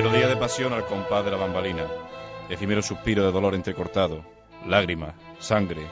Melodía 0.00 0.28
de 0.28 0.36
pasión 0.38 0.72
al 0.72 0.86
compás 0.86 1.26
de 1.26 1.30
la 1.30 1.36
bambalina, 1.36 1.86
efímero 2.48 2.80
suspiro 2.80 3.22
de 3.22 3.32
dolor 3.32 3.54
entrecortado, 3.54 4.24
lágrima, 4.66 5.12
sangre, 5.40 5.82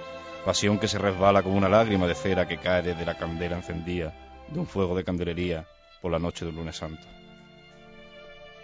pasión 0.46 0.78
que 0.78 0.88
se 0.88 0.96
resbala 0.96 1.42
como 1.42 1.58
una 1.58 1.68
lágrima 1.68 2.06
de 2.06 2.14
cera 2.14 2.48
que 2.48 2.56
cae 2.56 2.80
desde 2.80 3.04
la 3.04 3.18
candela 3.18 3.56
encendida 3.56 4.14
de 4.48 4.58
un 4.58 4.66
fuego 4.66 4.96
de 4.96 5.04
candelería 5.04 5.68
por 6.00 6.10
la 6.10 6.18
noche 6.18 6.46
del 6.46 6.54
lunes 6.54 6.78
santo. 6.78 7.06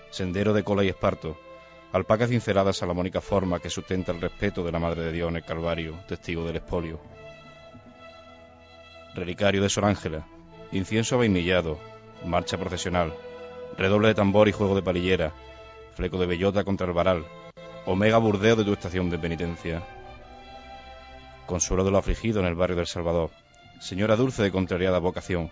Sendero 0.08 0.54
de 0.54 0.64
cola 0.64 0.82
y 0.82 0.88
esparto, 0.88 1.38
alpacas 1.92 2.30
cinceladas 2.30 2.82
a 2.82 2.86
la 2.86 2.94
mónica 2.94 3.20
forma 3.20 3.60
que 3.60 3.68
sustenta 3.68 4.12
el 4.12 4.22
respeto 4.22 4.64
de 4.64 4.72
la 4.72 4.78
Madre 4.78 5.02
de 5.02 5.12
Dios 5.12 5.28
en 5.28 5.36
el 5.36 5.44
Calvario, 5.44 5.94
testigo 6.08 6.46
del 6.46 6.56
expolio. 6.56 7.02
Relicario 9.14 9.60
de 9.60 9.68
Sor 9.68 9.84
Ángela, 9.84 10.26
incienso 10.72 11.18
vainillado, 11.18 11.78
marcha 12.24 12.56
procesional, 12.56 13.12
redoble 13.76 14.08
de 14.08 14.14
tambor 14.14 14.48
y 14.48 14.52
juego 14.52 14.74
de 14.74 14.82
palillera, 14.82 15.32
fleco 15.94 16.18
de 16.18 16.26
bellota 16.26 16.64
contra 16.64 16.86
el 16.86 16.92
varal, 16.92 17.24
omega 17.86 18.18
burdeo 18.18 18.56
de 18.56 18.64
tu 18.64 18.72
estación 18.72 19.10
de 19.10 19.18
penitencia. 19.18 19.82
Consuelo 21.46 21.84
de 21.84 21.90
lo 21.90 21.98
afligido 21.98 22.40
en 22.40 22.46
el 22.46 22.54
barrio 22.54 22.76
del 22.76 22.86
Salvador, 22.86 23.30
señora 23.80 24.16
dulce 24.16 24.42
de 24.42 24.50
contrariada 24.50 24.98
vocación, 24.98 25.50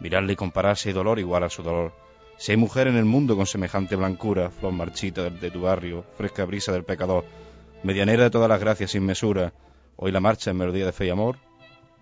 mirarle 0.00 0.34
y 0.34 0.36
comparar 0.36 0.76
si 0.76 0.88
hay 0.88 0.94
dolor 0.94 1.18
igual 1.18 1.42
a 1.42 1.50
su 1.50 1.62
dolor, 1.62 1.92
si 2.38 2.52
hay 2.52 2.58
mujer 2.58 2.86
en 2.86 2.96
el 2.96 3.04
mundo 3.04 3.36
con 3.36 3.46
semejante 3.46 3.96
blancura, 3.96 4.50
flor 4.50 4.72
marchita 4.72 5.30
de 5.30 5.50
tu 5.50 5.62
barrio, 5.62 6.04
fresca 6.16 6.44
brisa 6.44 6.72
del 6.72 6.84
pecador, 6.84 7.24
medianera 7.82 8.24
de 8.24 8.30
todas 8.30 8.48
las 8.48 8.60
gracias 8.60 8.90
sin 8.90 9.04
mesura, 9.04 9.52
hoy 9.96 10.12
la 10.12 10.20
marcha 10.20 10.50
en 10.50 10.58
melodía 10.58 10.86
de 10.86 10.92
fe 10.92 11.06
y 11.06 11.10
amor, 11.10 11.38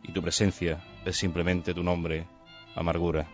y 0.02 0.12
tu 0.12 0.22
presencia 0.22 0.82
es 1.04 1.16
simplemente 1.16 1.72
tu 1.72 1.82
nombre, 1.82 2.26
amargura. 2.74 3.26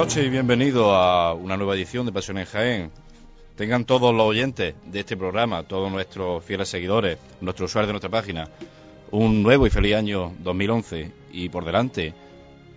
Noches 0.00 0.24
y 0.24 0.30
bienvenidos 0.30 0.86
a 0.96 1.34
una 1.34 1.58
nueva 1.58 1.74
edición 1.74 2.06
de 2.06 2.12
Pasión 2.12 2.38
en 2.38 2.46
Jaén. 2.46 2.90
Tengan 3.54 3.84
todos 3.84 4.14
los 4.14 4.24
oyentes 4.24 4.74
de 4.86 5.00
este 5.00 5.14
programa, 5.14 5.62
todos 5.64 5.92
nuestros 5.92 6.42
fieles 6.42 6.70
seguidores, 6.70 7.18
nuestros 7.42 7.70
usuarios 7.70 7.88
de 7.88 7.92
nuestra 7.92 8.08
página, 8.08 8.48
un 9.10 9.42
nuevo 9.42 9.66
y 9.66 9.70
feliz 9.70 9.94
año 9.96 10.32
2011 10.38 11.12
y 11.32 11.50
por 11.50 11.66
delante 11.66 12.14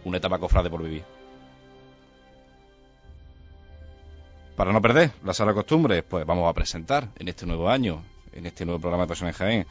una 0.03 0.17
etapa 0.17 0.37
cofrade 0.37 0.69
por 0.69 0.83
vivir. 0.83 1.03
Para 4.57 4.73
no 4.73 4.81
perder 4.81 5.11
la 5.23 5.33
sala 5.33 5.51
de 5.51 5.55
costumbres, 5.55 6.03
pues 6.03 6.25
vamos 6.25 6.49
a 6.49 6.53
presentar 6.53 7.07
en 7.17 7.29
este 7.29 7.45
nuevo 7.45 7.69
año, 7.69 8.03
en 8.33 8.47
este 8.47 8.65
nuevo 8.65 8.81
programa 8.81 9.05
de 9.05 9.07
Pasión 9.07 9.29
en 9.29 9.35
Jaén, 9.35 9.67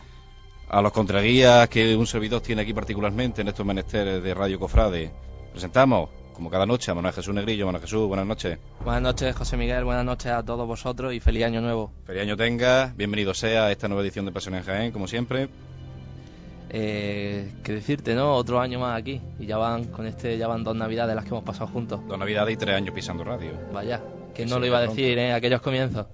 a 0.71 0.81
los 0.81 0.93
contraguías 0.93 1.69
que 1.69 1.95
un 1.97 2.07
servidor 2.07 2.41
tiene 2.41 2.63
aquí 2.63 2.73
particularmente 2.73 3.43
en 3.43 3.49
estos 3.49 3.67
menesteres 3.67 4.23
de 4.23 4.33
Radio 4.33 4.59
Cofrade. 4.59 5.11
Presentamos, 5.53 6.09
como 6.33 6.51
cada 6.51 6.67
noche, 6.67 6.91
a 6.91 6.95
Manuel 6.95 7.15
Jesús 7.15 7.35
Negrillo. 7.35 7.67
Manuel 7.67 7.83
Jesús, 7.83 8.07
buenas 8.07 8.27
noches. 8.27 8.59
Buenas 8.85 9.03
noches, 9.03 9.37
José 9.37 9.57
Miguel. 9.57 9.85
Buenas 9.85 10.05
noches 10.05 10.33
a 10.33 10.43
todos 10.43 10.67
vosotros 10.67 11.15
y 11.15 11.21
feliz 11.21 11.45
año 11.45 11.61
nuevo. 11.61 11.93
Feliz 12.05 12.23
año 12.23 12.37
tenga, 12.37 12.93
bienvenido 12.97 13.35
sea 13.35 13.67
a 13.67 13.73
esta 13.73 13.89
nueva 13.89 14.03
edición 14.03 14.27
de 14.27 14.33
Pasión 14.33 14.55
en 14.55 14.63
Jaén, 14.63 14.93
como 14.93 15.07
siempre. 15.07 15.49
Eh, 16.71 17.53
¿Qué 17.63 17.73
decirte, 17.73 18.15
no? 18.15 18.35
Otro 18.35 18.59
año 18.61 18.81
más 18.81 18.99
aquí. 18.99 19.21
Y 19.39 19.47
ya 19.47 19.59
van, 19.59 19.85
con 19.85 20.07
este, 20.07 20.39
ya 20.39 20.49
van 20.49 20.65
dos 20.65 20.75
navidades 20.75 21.15
las 21.15 21.25
que 21.25 21.31
hemos 21.31 21.45
pasado 21.45 21.71
juntos. 21.71 22.01
Dos 22.09 22.19
navidades 22.19 22.55
y 22.55 22.57
tres 22.57 22.75
años 22.75 22.95
pisando 22.95 23.25
radio. 23.25 23.53
Vaya, 23.73 24.01
que 24.35 24.47
no 24.47 24.59
lo 24.59 24.67
iba 24.67 24.79
a 24.79 24.83
decir, 24.83 25.19
¿eh? 25.19 25.33
Aquellos 25.33 25.61
comienzos. 25.61 26.07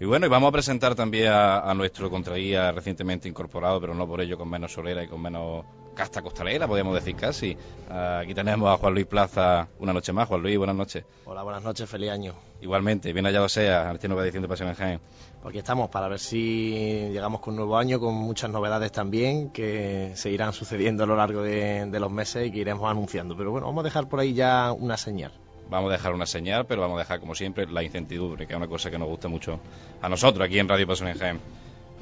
Y 0.00 0.04
bueno, 0.04 0.26
y 0.26 0.28
vamos 0.28 0.50
a 0.50 0.52
presentar 0.52 0.94
también 0.94 1.32
a, 1.32 1.60
a 1.60 1.74
nuestro 1.74 2.08
contraguía 2.10 2.70
recientemente 2.70 3.28
incorporado, 3.28 3.80
pero 3.80 3.94
no 3.94 4.06
por 4.06 4.20
ello 4.20 4.36
con 4.36 4.48
menos 4.48 4.72
solera 4.72 5.02
y 5.02 5.08
con 5.08 5.20
menos 5.20 5.64
casta 5.98 6.22
costalera, 6.22 6.68
podríamos 6.68 6.94
decir 6.94 7.16
casi. 7.16 7.56
Aquí 7.90 8.32
tenemos 8.32 8.72
a 8.72 8.76
Juan 8.78 8.94
Luis 8.94 9.06
Plaza 9.06 9.66
una 9.80 9.92
noche 9.92 10.12
más. 10.12 10.28
Juan 10.28 10.40
Luis, 10.40 10.56
buenas 10.56 10.76
noches. 10.76 11.04
Hola, 11.24 11.42
buenas 11.42 11.64
noches, 11.64 11.90
feliz 11.90 12.10
año. 12.10 12.34
Igualmente, 12.60 13.12
bien 13.12 13.24
hallado 13.24 13.48
sea 13.48 13.90
a 13.90 13.94
esta 13.94 14.06
nueva 14.06 14.22
edición 14.22 14.42
de 14.42 14.48
Pasión 14.48 14.68
en 14.68 14.76
Jaén. 14.76 15.00
Pues 15.42 15.50
aquí 15.50 15.58
estamos 15.58 15.90
para 15.90 16.06
ver 16.06 16.20
si 16.20 17.08
llegamos 17.10 17.40
con 17.40 17.54
un 17.54 17.56
nuevo 17.56 17.76
año, 17.76 17.98
con 17.98 18.14
muchas 18.14 18.48
novedades 18.48 18.92
también 18.92 19.50
que 19.50 20.12
se 20.14 20.30
irán 20.30 20.52
sucediendo 20.52 21.02
a 21.02 21.06
lo 21.08 21.16
largo 21.16 21.42
de, 21.42 21.86
de 21.86 22.00
los 22.00 22.12
meses 22.12 22.46
y 22.46 22.52
que 22.52 22.58
iremos 22.58 22.88
anunciando. 22.88 23.36
Pero 23.36 23.50
bueno, 23.50 23.66
vamos 23.66 23.82
a 23.82 23.84
dejar 23.84 24.08
por 24.08 24.20
ahí 24.20 24.34
ya 24.34 24.70
una 24.70 24.96
señal. 24.96 25.32
Vamos 25.68 25.90
a 25.90 25.94
dejar 25.94 26.14
una 26.14 26.26
señal, 26.26 26.64
pero 26.66 26.80
vamos 26.80 26.94
a 26.96 27.00
dejar, 27.00 27.18
como 27.18 27.34
siempre, 27.34 27.66
la 27.66 27.82
incertidumbre, 27.82 28.46
que 28.46 28.52
es 28.52 28.56
una 28.56 28.68
cosa 28.68 28.88
que 28.88 28.98
nos 28.98 29.08
gusta 29.08 29.26
mucho 29.26 29.58
a 30.00 30.08
nosotros 30.08 30.46
aquí 30.46 30.60
en 30.60 30.68
Radio 30.68 30.86
Pasión 30.86 31.08
en 31.08 31.18
Jaén. 31.18 31.40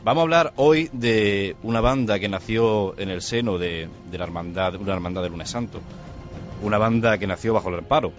Vamos 0.06 0.20
a 0.20 0.22
hablar 0.22 0.52
hoy 0.54 0.88
de 0.92 1.56
una 1.64 1.80
banda 1.80 2.20
que 2.20 2.28
nació 2.28 2.96
en 2.96 3.10
el 3.10 3.20
seno 3.20 3.58
de, 3.58 3.88
de 4.08 4.18
la 4.18 4.22
hermandad, 4.22 4.76
una 4.76 4.92
hermandad 4.92 5.22
del 5.22 5.32
lunes 5.32 5.50
santo. 5.50 5.80
Una 6.62 6.78
banda 6.78 7.18
que 7.18 7.26
nació 7.26 7.54
bajo 7.54 7.70
el 7.70 7.78
amparo 7.78 8.12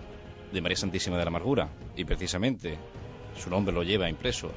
de 0.52 0.60
María 0.60 0.76
Santísima 0.76 1.18
de 1.18 1.24
la 1.24 1.30
Amargura. 1.30 1.70
Y 1.96 2.04
precisamente 2.04 2.78
su 3.38 3.50
nombre 3.50 3.74
lo 3.74 3.84
lleva 3.84 4.10
impreso 4.10 4.52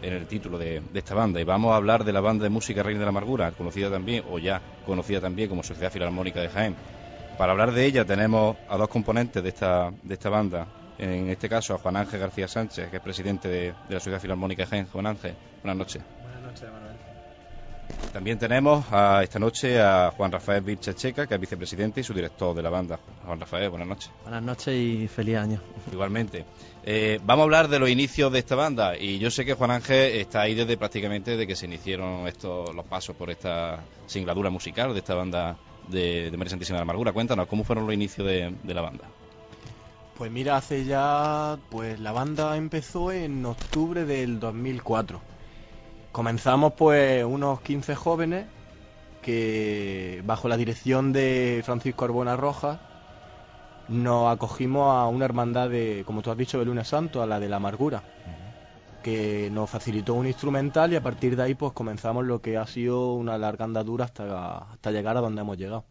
en 0.00 0.14
el 0.14 0.26
título 0.26 0.56
de, 0.56 0.80
de 0.80 0.98
esta 0.98 1.14
banda. 1.14 1.38
Y 1.38 1.44
vamos 1.44 1.70
a 1.70 1.76
hablar 1.76 2.02
de 2.02 2.14
la 2.14 2.22
banda 2.22 2.44
de 2.44 2.48
música 2.48 2.82
Reina 2.82 3.00
de 3.00 3.04
la 3.04 3.10
Amargura, 3.10 3.52
conocida 3.52 3.90
también, 3.90 4.24
o 4.30 4.38
ya 4.38 4.62
conocida 4.86 5.20
también 5.20 5.50
como 5.50 5.62
Sociedad 5.62 5.92
Filarmónica 5.92 6.40
de 6.40 6.48
Jaén. 6.48 6.76
Para 7.36 7.52
hablar 7.52 7.72
de 7.72 7.84
ella 7.84 8.06
tenemos 8.06 8.56
a 8.70 8.78
dos 8.78 8.88
componentes 8.88 9.42
de 9.42 9.50
esta, 9.50 9.92
de 10.02 10.14
esta 10.14 10.30
banda. 10.30 10.66
En 10.96 11.28
este 11.28 11.46
caso 11.46 11.74
a 11.74 11.78
Juan 11.78 11.98
Ángel 11.98 12.20
García 12.20 12.48
Sánchez, 12.48 12.88
que 12.88 12.96
es 12.96 13.02
presidente 13.02 13.48
de, 13.48 13.64
de 13.64 13.74
la 13.90 14.00
Sociedad 14.00 14.18
Filarmónica 14.18 14.62
de 14.62 14.68
Jaén. 14.68 14.86
Juan 14.86 15.08
Ángel, 15.08 15.34
buenas 15.62 15.76
noches. 15.76 16.02
Buenas 16.54 16.60
noches, 16.60 16.72
Manuel. 16.72 16.96
También 18.12 18.38
tenemos 18.38 18.84
a, 18.92 19.24
esta 19.24 19.40
noche 19.40 19.80
a 19.82 20.12
Juan 20.16 20.30
Rafael 20.30 20.62
Vilchecheca, 20.62 21.26
que 21.26 21.34
es 21.34 21.40
vicepresidente 21.40 22.00
y 22.00 22.04
su 22.04 22.14
director 22.14 22.54
de 22.54 22.62
la 22.62 22.70
banda. 22.70 23.00
Juan 23.26 23.40
Rafael, 23.40 23.70
buenas 23.70 23.88
noches. 23.88 24.10
Buenas 24.22 24.42
noches 24.42 24.72
y 24.72 25.08
feliz 25.08 25.36
año. 25.36 25.60
Igualmente. 25.90 26.44
Eh, 26.84 27.18
vamos 27.24 27.42
a 27.42 27.44
hablar 27.44 27.68
de 27.68 27.80
los 27.80 27.88
inicios 27.88 28.30
de 28.30 28.38
esta 28.38 28.54
banda 28.54 28.96
y 28.96 29.18
yo 29.18 29.32
sé 29.32 29.44
que 29.44 29.54
Juan 29.54 29.72
Ángel 29.72 30.20
está 30.20 30.42
ahí 30.42 30.54
desde 30.54 30.76
prácticamente 30.76 31.36
de 31.36 31.44
que 31.44 31.56
se 31.56 31.66
iniciaron 31.66 32.28
estos 32.28 32.72
los 32.72 32.84
pasos 32.86 33.16
por 33.16 33.30
esta 33.30 33.80
singladura 34.06 34.48
musical 34.48 34.92
de 34.92 35.00
esta 35.00 35.16
banda 35.16 35.56
de, 35.88 36.30
de 36.30 36.36
María 36.36 36.50
Santísima 36.50 36.76
de 36.76 36.80
la 36.80 36.84
Amargura. 36.84 37.12
Cuéntanos, 37.12 37.48
¿cómo 37.48 37.64
fueron 37.64 37.84
los 37.84 37.94
inicios 37.94 38.28
de, 38.28 38.54
de 38.62 38.74
la 38.74 38.82
banda? 38.82 39.04
Pues 40.16 40.30
mira, 40.30 40.56
hace 40.56 40.84
ya, 40.84 41.58
pues 41.68 41.98
la 41.98 42.12
banda 42.12 42.56
empezó 42.56 43.10
en 43.10 43.44
octubre 43.44 44.04
del 44.04 44.38
2004. 44.38 45.33
Comenzamos 46.14 46.74
pues 46.74 47.24
unos 47.24 47.60
15 47.62 47.96
jóvenes 47.96 48.46
que 49.20 50.22
bajo 50.24 50.46
la 50.46 50.56
dirección 50.56 51.12
de 51.12 51.60
Francisco 51.64 52.04
Arbona 52.04 52.36
Rojas 52.36 52.78
nos 53.88 54.32
acogimos 54.32 54.94
a 54.94 55.08
una 55.08 55.24
hermandad 55.24 55.68
de, 55.70 56.04
como 56.06 56.22
tú 56.22 56.30
has 56.30 56.36
dicho, 56.36 56.60
de 56.60 56.66
Lunes 56.66 56.86
Santo, 56.86 57.20
a 57.20 57.26
la 57.26 57.40
de 57.40 57.48
la 57.48 57.56
amargura, 57.56 58.04
que 59.02 59.50
nos 59.50 59.68
facilitó 59.68 60.14
un 60.14 60.28
instrumental 60.28 60.92
y 60.92 60.96
a 60.96 61.02
partir 61.02 61.34
de 61.34 61.42
ahí 61.42 61.56
pues 61.56 61.72
comenzamos 61.72 62.24
lo 62.24 62.40
que 62.40 62.58
ha 62.58 62.66
sido 62.68 63.14
una 63.14 63.36
larga 63.36 63.64
andadura 63.64 64.04
hasta, 64.04 64.58
hasta 64.58 64.92
llegar 64.92 65.16
a 65.16 65.20
donde 65.20 65.40
hemos 65.40 65.58
llegado. 65.58 65.84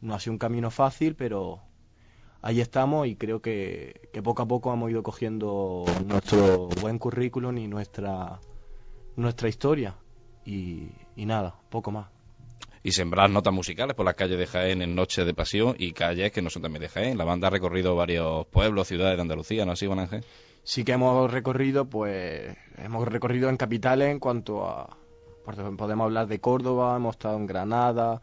No 0.00 0.14
ha 0.14 0.20
sido 0.20 0.34
un 0.34 0.38
camino 0.38 0.70
fácil, 0.70 1.16
pero 1.16 1.58
ahí 2.40 2.60
estamos 2.60 3.08
y 3.08 3.16
creo 3.16 3.42
que, 3.42 4.10
que 4.12 4.22
poco 4.22 4.42
a 4.42 4.46
poco 4.46 4.72
hemos 4.72 4.92
ido 4.92 5.02
cogiendo 5.02 5.84
nuestro 6.06 6.68
buen 6.80 7.00
currículum 7.00 7.58
y 7.58 7.66
nuestra, 7.66 8.38
nuestra 9.16 9.48
historia. 9.48 9.94
Y, 10.44 10.88
y 11.16 11.26
nada, 11.26 11.56
poco 11.70 11.90
más. 11.90 12.06
Y 12.82 12.92
sembrar 12.92 13.28
notas 13.30 13.52
musicales 13.52 13.96
por 13.96 14.06
las 14.06 14.14
calles 14.14 14.38
de 14.38 14.46
Jaén 14.46 14.80
en 14.80 14.94
Noches 14.94 15.26
de 15.26 15.34
Pasión 15.34 15.74
y 15.78 15.92
calles 15.92 16.30
que 16.30 16.40
no 16.40 16.50
son 16.50 16.62
también 16.62 16.82
de 16.82 16.88
Jaén. 16.88 17.18
La 17.18 17.24
banda 17.24 17.48
ha 17.48 17.50
recorrido 17.50 17.96
varios 17.96 18.46
pueblos, 18.46 18.86
ciudades 18.86 19.16
de 19.16 19.22
Andalucía, 19.22 19.64
¿no 19.64 19.72
así, 19.72 19.86
Juan 19.86 19.98
Ángel? 19.98 20.24
Sí 20.62 20.84
que 20.84 20.92
hemos 20.92 21.30
recorrido, 21.30 21.86
pues, 21.86 22.56
hemos 22.78 23.08
recorrido 23.08 23.48
en 23.48 23.56
capitales 23.56 24.10
en 24.10 24.20
cuanto 24.20 24.64
a, 24.64 24.96
podemos 25.44 26.04
hablar 26.04 26.28
de 26.28 26.40
Córdoba, 26.40 26.96
hemos 26.96 27.16
estado 27.16 27.36
en 27.36 27.46
Granada, 27.46 28.22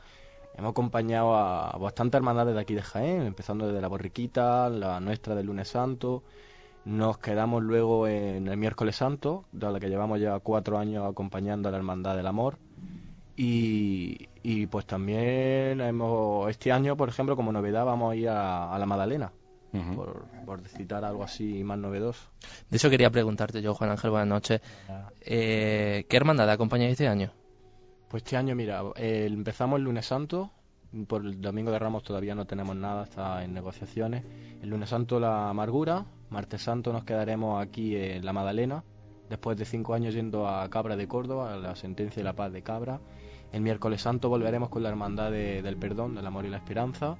Hemos 0.56 0.72
acompañado 0.72 1.36
a 1.36 1.75
bastantes 1.80 2.19
hermandades 2.19 2.54
de 2.54 2.62
aquí 2.62 2.75
de 2.75 2.84
Jaén, 2.84 3.24
empezando 3.24 3.66
desde 3.66 3.81
la 3.81 3.88
Borriquita, 3.88 4.69
la 4.69 5.00
nuestra 5.00 5.34
del 5.34 5.48
lunes 5.48 5.68
santo. 5.68 6.24
Nos 6.86 7.18
quedamos 7.18 7.64
luego 7.64 8.08
en 8.08 8.48
el 8.48 8.58
miércoles 8.58 8.98
santo, 8.98 9.46
de 9.52 9.72
la 9.72 9.80
que 9.80 9.90
llevamos 9.90 10.20
ya 10.20 10.38
cuatro 10.40 10.78
años 10.78 11.10
acompañando 11.10 11.70
a 11.70 11.72
la 11.72 11.78
Hermandad 11.78 12.16
del 12.16 12.28
Amor. 12.28 12.58
Y, 13.36 14.28
y 14.44 14.68
pues 14.68 14.86
también 14.86 15.82
hemos, 15.82 16.50
este 16.50 16.72
año, 16.72 16.96
por 16.98 17.10
ejemplo, 17.10 17.36
como 17.36 17.52
novedad, 17.52 17.86
vamos 17.86 18.12
a 18.12 18.16
ir 18.16 18.30
a, 18.30 18.72
a 18.74 18.78
la 18.78 18.86
Madalena, 18.86 19.32
por, 19.96 20.26
por 20.46 20.68
citar 20.68 21.04
algo 21.04 21.24
así 21.24 21.64
más 21.64 21.80
novedoso. 21.80 22.30
De 22.70 22.78
eso 22.78 22.90
quería 22.90 23.10
preguntarte 23.10 23.62
yo, 23.62 23.74
Juan 23.74 23.90
Ángel, 23.90 24.12
buenas 24.12 24.28
noches. 24.28 24.62
Eh, 25.22 26.06
¿Qué 26.08 26.18
hermandad 26.18 26.50
acompañáis 26.50 26.92
este 26.92 27.08
año? 27.08 27.32
Pues 28.10 28.22
este 28.24 28.38
año, 28.38 28.56
mira, 28.56 28.84
eh, 28.98 29.28
empezamos 29.32 29.80
el 29.80 29.86
lunes 29.86 30.06
santo, 30.06 30.52
por 31.08 31.26
el 31.26 31.42
domingo 31.42 31.72
de 31.72 31.80
Ramos 31.80 32.04
todavía 32.04 32.36
no 32.36 32.46
tenemos 32.46 32.76
nada, 32.76 33.06
está 33.06 33.44
en 33.44 33.52
negociaciones. 33.54 34.24
El 34.62 34.70
lunes 34.70 34.90
santo 34.90 35.20
la 35.20 35.50
amargura, 35.50 36.06
martes 36.34 36.62
santo 36.64 36.92
nos 36.92 37.04
quedaremos 37.06 37.62
aquí 37.64 37.96
en 37.96 38.26
la 38.26 38.34
Madalena, 38.34 38.84
después 39.30 39.58
de 39.58 39.66
cinco 39.66 39.94
años 39.94 40.14
yendo 40.14 40.48
a 40.48 40.68
Cabra 40.70 40.96
de 40.98 41.08
Córdoba, 41.08 41.54
a 41.54 41.58
la 41.58 41.76
sentencia 41.76 42.20
y 42.20 42.24
la 42.24 42.34
paz 42.34 42.52
de 42.52 42.62
Cabra. 42.64 43.00
El 43.52 43.62
miércoles 43.62 44.02
santo 44.02 44.30
volveremos 44.30 44.70
con 44.70 44.84
la 44.84 44.90
hermandad 44.90 45.32
de- 45.32 45.62
del 45.62 45.78
perdón, 45.78 46.16
del 46.16 46.26
amor 46.26 46.46
y 46.46 46.50
la 46.50 46.58
esperanza. 46.58 47.16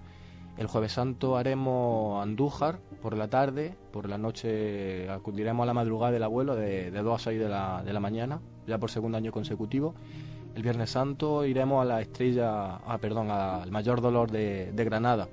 El 0.57 0.68
jueves 0.68 0.92
santo 0.92 1.38
haremos 1.38 2.21
Andújar 2.21 2.80
por 3.01 3.15
la 3.18 3.27
tarde, 3.27 3.75
por 3.92 4.07
la 4.10 4.18
noche 4.18 5.10
acudiremos 5.10 5.63
a 5.63 5.68
la 5.68 5.74
madrugada 5.74 6.12
del 6.12 6.24
abuelo 6.24 6.56
de, 6.56 6.92
de 6.92 7.01
2 7.01 7.15
a 7.15 7.24
6 7.24 7.39
de 7.39 7.50
la, 7.50 7.83
de 7.83 8.00
mañana, 8.00 8.42
ya 8.68 8.77
por 8.80 8.89
segundo 8.92 9.18
año 9.18 9.31
consecutivo. 9.31 9.94
El 10.56 10.62
Viernes 10.62 10.92
Santo 10.92 11.45
iremos 11.45 11.81
a 11.81 11.86
la 11.86 12.01
estrella, 12.01 12.75
ah, 12.75 12.98
perdón, 13.00 13.31
al 13.31 13.71
mayor 13.71 14.01
dolor 14.01 14.30
de, 14.30 14.71
de 14.71 14.83
Granada, 14.86 15.27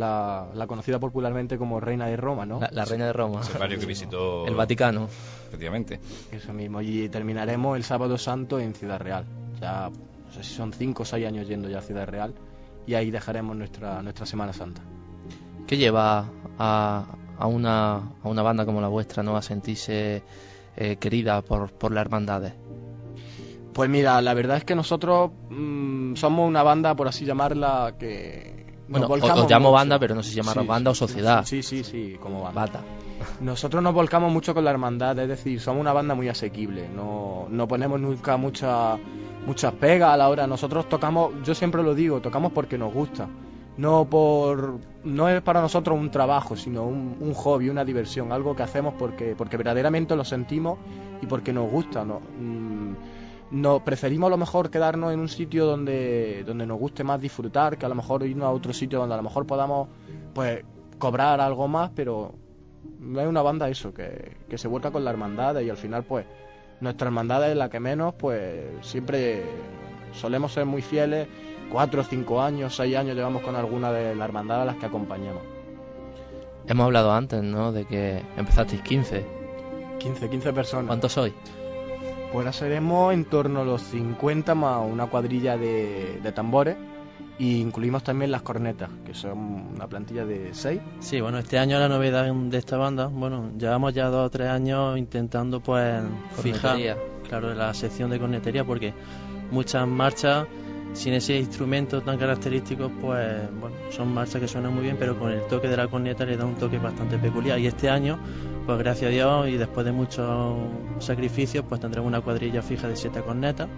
la, 0.00 0.48
la 0.54 0.66
conocida 0.66 0.98
popularmente 0.98 1.58
como 1.58 1.78
Reina 1.78 2.06
de 2.06 2.16
Roma, 2.16 2.46
¿no? 2.46 2.58
La, 2.58 2.70
la 2.72 2.84
Reina 2.84 3.06
de 3.06 3.12
Roma. 3.12 3.40
Ese 3.42 3.58
barrio 3.58 3.78
que 3.78 3.86
visitó. 3.86 4.46
El 4.46 4.54
Vaticano. 4.54 5.08
Efectivamente. 5.48 6.00
Eso 6.32 6.52
mismo, 6.52 6.80
y 6.80 7.08
terminaremos 7.08 7.76
el 7.76 7.84
Sábado 7.84 8.18
Santo 8.18 8.58
en 8.58 8.74
Ciudad 8.74 8.98
Real. 8.98 9.24
Ya, 9.60 9.90
no 9.90 10.32
sé 10.32 10.42
si 10.42 10.54
son 10.54 10.72
5 10.72 11.02
o 11.02 11.06
6 11.06 11.26
años 11.26 11.46
yendo 11.46 11.68
ya 11.68 11.78
a 11.78 11.82
Ciudad 11.82 12.06
Real, 12.06 12.34
y 12.86 12.94
ahí 12.94 13.10
dejaremos 13.10 13.56
nuestra, 13.56 14.02
nuestra 14.02 14.26
Semana 14.26 14.52
Santa. 14.52 14.82
¿Qué 15.66 15.76
lleva 15.76 16.26
a, 16.58 17.06
a, 17.38 17.46
una, 17.46 17.96
a 17.96 18.28
una 18.28 18.42
banda 18.42 18.64
como 18.64 18.80
la 18.80 18.88
vuestra 18.88 19.22
¿no? 19.22 19.36
a 19.36 19.42
sentirse 19.42 20.22
eh, 20.76 20.96
querida 20.96 21.42
por, 21.42 21.70
por 21.72 21.92
las 21.92 22.02
hermandades? 22.02 22.54
Pues 23.72 23.88
mira, 23.88 24.20
la 24.20 24.34
verdad 24.34 24.56
es 24.56 24.64
que 24.64 24.74
nosotros 24.74 25.30
mm, 25.48 26.14
somos 26.16 26.48
una 26.48 26.62
banda, 26.62 26.94
por 26.96 27.08
así 27.08 27.24
llamarla, 27.24 27.94
que... 27.98 28.59
Bueno, 28.90 29.06
os- 29.06 29.20
llamo 29.50 29.68
mucho. 29.68 29.72
banda, 29.72 29.98
pero 29.98 30.14
no 30.14 30.22
sé 30.22 30.30
si 30.32 30.40
banda 30.66 30.90
o 30.90 30.94
sociedad. 30.94 31.44
Sí, 31.44 31.62
sí, 31.62 31.84
sí, 31.84 32.16
como 32.20 32.42
banda. 32.42 32.60
Bata. 32.60 32.80
Nosotros 33.40 33.82
nos 33.82 33.94
volcamos 33.94 34.32
mucho 34.32 34.54
con 34.54 34.64
la 34.64 34.70
hermandad, 34.70 35.18
es 35.18 35.28
decir, 35.28 35.60
somos 35.60 35.80
una 35.80 35.92
banda 35.92 36.14
muy 36.14 36.28
asequible, 36.28 36.88
no, 36.88 37.46
no 37.50 37.68
ponemos 37.68 38.00
nunca 38.00 38.36
mucha, 38.36 38.96
muchas 39.46 39.72
pegas 39.74 40.10
a 40.12 40.16
la 40.16 40.28
hora. 40.28 40.46
Nosotros 40.46 40.88
tocamos, 40.88 41.32
yo 41.44 41.54
siempre 41.54 41.82
lo 41.82 41.94
digo, 41.94 42.20
tocamos 42.20 42.52
porque 42.52 42.78
nos 42.78 42.92
gusta. 42.92 43.28
No 43.76 44.04
por 44.04 44.78
no 45.04 45.28
es 45.28 45.40
para 45.42 45.60
nosotros 45.62 45.96
un 45.98 46.10
trabajo, 46.10 46.56
sino 46.56 46.84
un, 46.84 47.16
un 47.20 47.32
hobby, 47.34 47.68
una 47.70 47.84
diversión, 47.84 48.32
algo 48.32 48.54
que 48.54 48.62
hacemos 48.62 48.94
porque, 48.98 49.34
porque 49.36 49.56
verdaderamente 49.56 50.16
lo 50.16 50.24
sentimos 50.24 50.78
y 51.22 51.26
porque 51.26 51.52
nos 51.52 51.70
gusta. 51.70 52.04
¿no? 52.04 52.20
Mm, 52.38 52.94
no, 53.50 53.84
preferimos 53.84 54.28
a 54.28 54.30
lo 54.30 54.36
mejor 54.36 54.70
quedarnos 54.70 55.12
en 55.12 55.20
un 55.20 55.28
sitio 55.28 55.66
donde, 55.66 56.44
donde 56.46 56.66
nos 56.66 56.78
guste 56.78 57.02
más 57.02 57.20
disfrutar, 57.20 57.78
que 57.78 57.86
a 57.86 57.88
lo 57.88 57.94
mejor 57.94 58.24
irnos 58.24 58.46
a 58.46 58.50
otro 58.50 58.72
sitio 58.72 58.98
donde 58.98 59.14
a 59.14 59.16
lo 59.16 59.24
mejor 59.24 59.46
podamos 59.46 59.88
pues 60.34 60.64
cobrar 60.98 61.40
algo 61.40 61.66
más, 61.66 61.90
pero 61.94 62.34
no 63.00 63.20
es 63.20 63.26
una 63.26 63.42
banda 63.42 63.68
eso, 63.68 63.92
que, 63.92 64.36
que 64.48 64.58
se 64.58 64.68
vuelca 64.68 64.90
con 64.90 65.04
la 65.04 65.10
hermandad 65.10 65.58
y 65.60 65.70
al 65.70 65.76
final 65.76 66.04
pues 66.04 66.26
nuestra 66.80 67.08
hermandad 67.08 67.50
es 67.50 67.56
la 67.56 67.68
que 67.68 67.80
menos, 67.80 68.14
pues 68.14 68.64
siempre 68.82 69.42
solemos 70.12 70.52
ser 70.52 70.66
muy 70.66 70.82
fieles, 70.82 71.26
cuatro, 71.70 72.04
cinco 72.04 72.40
años, 72.40 72.76
seis 72.76 72.96
años 72.96 73.16
llevamos 73.16 73.42
con 73.42 73.56
alguna 73.56 73.92
de 73.92 74.14
las 74.14 74.28
hermandades 74.28 74.62
a 74.62 74.66
las 74.66 74.76
que 74.76 74.86
acompañamos. 74.86 75.42
Hemos 76.66 76.84
hablado 76.84 77.12
antes, 77.12 77.42
¿no? 77.42 77.72
De 77.72 77.84
que 77.84 78.22
empezasteis 78.36 78.82
15. 78.82 79.24
15, 79.98 80.30
15 80.30 80.52
personas. 80.52 80.86
¿Cuántos 80.86 81.12
sois? 81.12 81.32
Pues 82.32 82.36
ahora 82.36 82.52
seremos 82.52 83.12
en 83.12 83.24
torno 83.24 83.60
a 83.62 83.64
los 83.64 83.82
50 83.82 84.54
más 84.54 84.80
una 84.88 85.06
cuadrilla 85.06 85.56
de, 85.56 86.20
de 86.22 86.32
tambores 86.32 86.76
y 87.40 87.60
incluimos 87.60 88.04
también 88.04 88.30
las 88.30 88.42
cornetas, 88.42 88.90
que 89.04 89.14
son 89.14 89.38
una 89.74 89.86
plantilla 89.88 90.24
de 90.26 90.50
6. 90.52 90.80
Sí, 91.00 91.20
bueno, 91.20 91.38
este 91.38 91.58
año 91.58 91.78
la 91.80 91.88
novedad 91.88 92.30
de 92.32 92.58
esta 92.58 92.76
banda, 92.76 93.06
bueno, 93.06 93.50
llevamos 93.58 93.94
ya 93.94 94.08
dos 94.08 94.26
o 94.26 94.30
tres 94.30 94.48
años 94.48 94.98
intentando 94.98 95.60
pues 95.60 96.02
fijar, 96.42 96.72
Cornetería. 96.72 96.96
claro, 97.26 97.54
la 97.54 97.72
sección 97.74 98.10
de 98.10 98.18
cornetería 98.20 98.64
porque 98.64 98.92
muchas 99.50 99.88
marchas 99.88 100.46
sin 100.92 101.14
ese 101.14 101.38
instrumento 101.38 102.00
tan 102.02 102.18
característico, 102.18 102.90
pues 103.00 103.26
bueno, 103.60 103.76
son 103.90 104.12
marchas 104.12 104.40
que 104.40 104.48
suenan 104.48 104.74
muy 104.74 104.82
bien, 104.82 104.96
pero 104.98 105.18
con 105.18 105.30
el 105.30 105.40
toque 105.42 105.68
de 105.68 105.76
la 105.76 105.88
corneta 105.88 106.24
le 106.24 106.36
da 106.36 106.44
un 106.44 106.56
toque 106.56 106.78
bastante 106.78 107.16
peculiar. 107.18 107.58
Y 107.58 107.66
este 107.66 107.88
año, 107.88 108.18
pues 108.66 108.78
gracias 108.78 109.08
a 109.08 109.12
Dios 109.12 109.48
y 109.48 109.56
después 109.56 109.86
de 109.86 109.92
muchos 109.92 110.56
sacrificios, 110.98 111.64
pues 111.68 111.80
tendremos 111.80 112.08
una 112.08 112.20
cuadrilla 112.20 112.62
fija 112.62 112.88
de 112.88 112.96
siete 112.96 113.20
cornetas. 113.22 113.68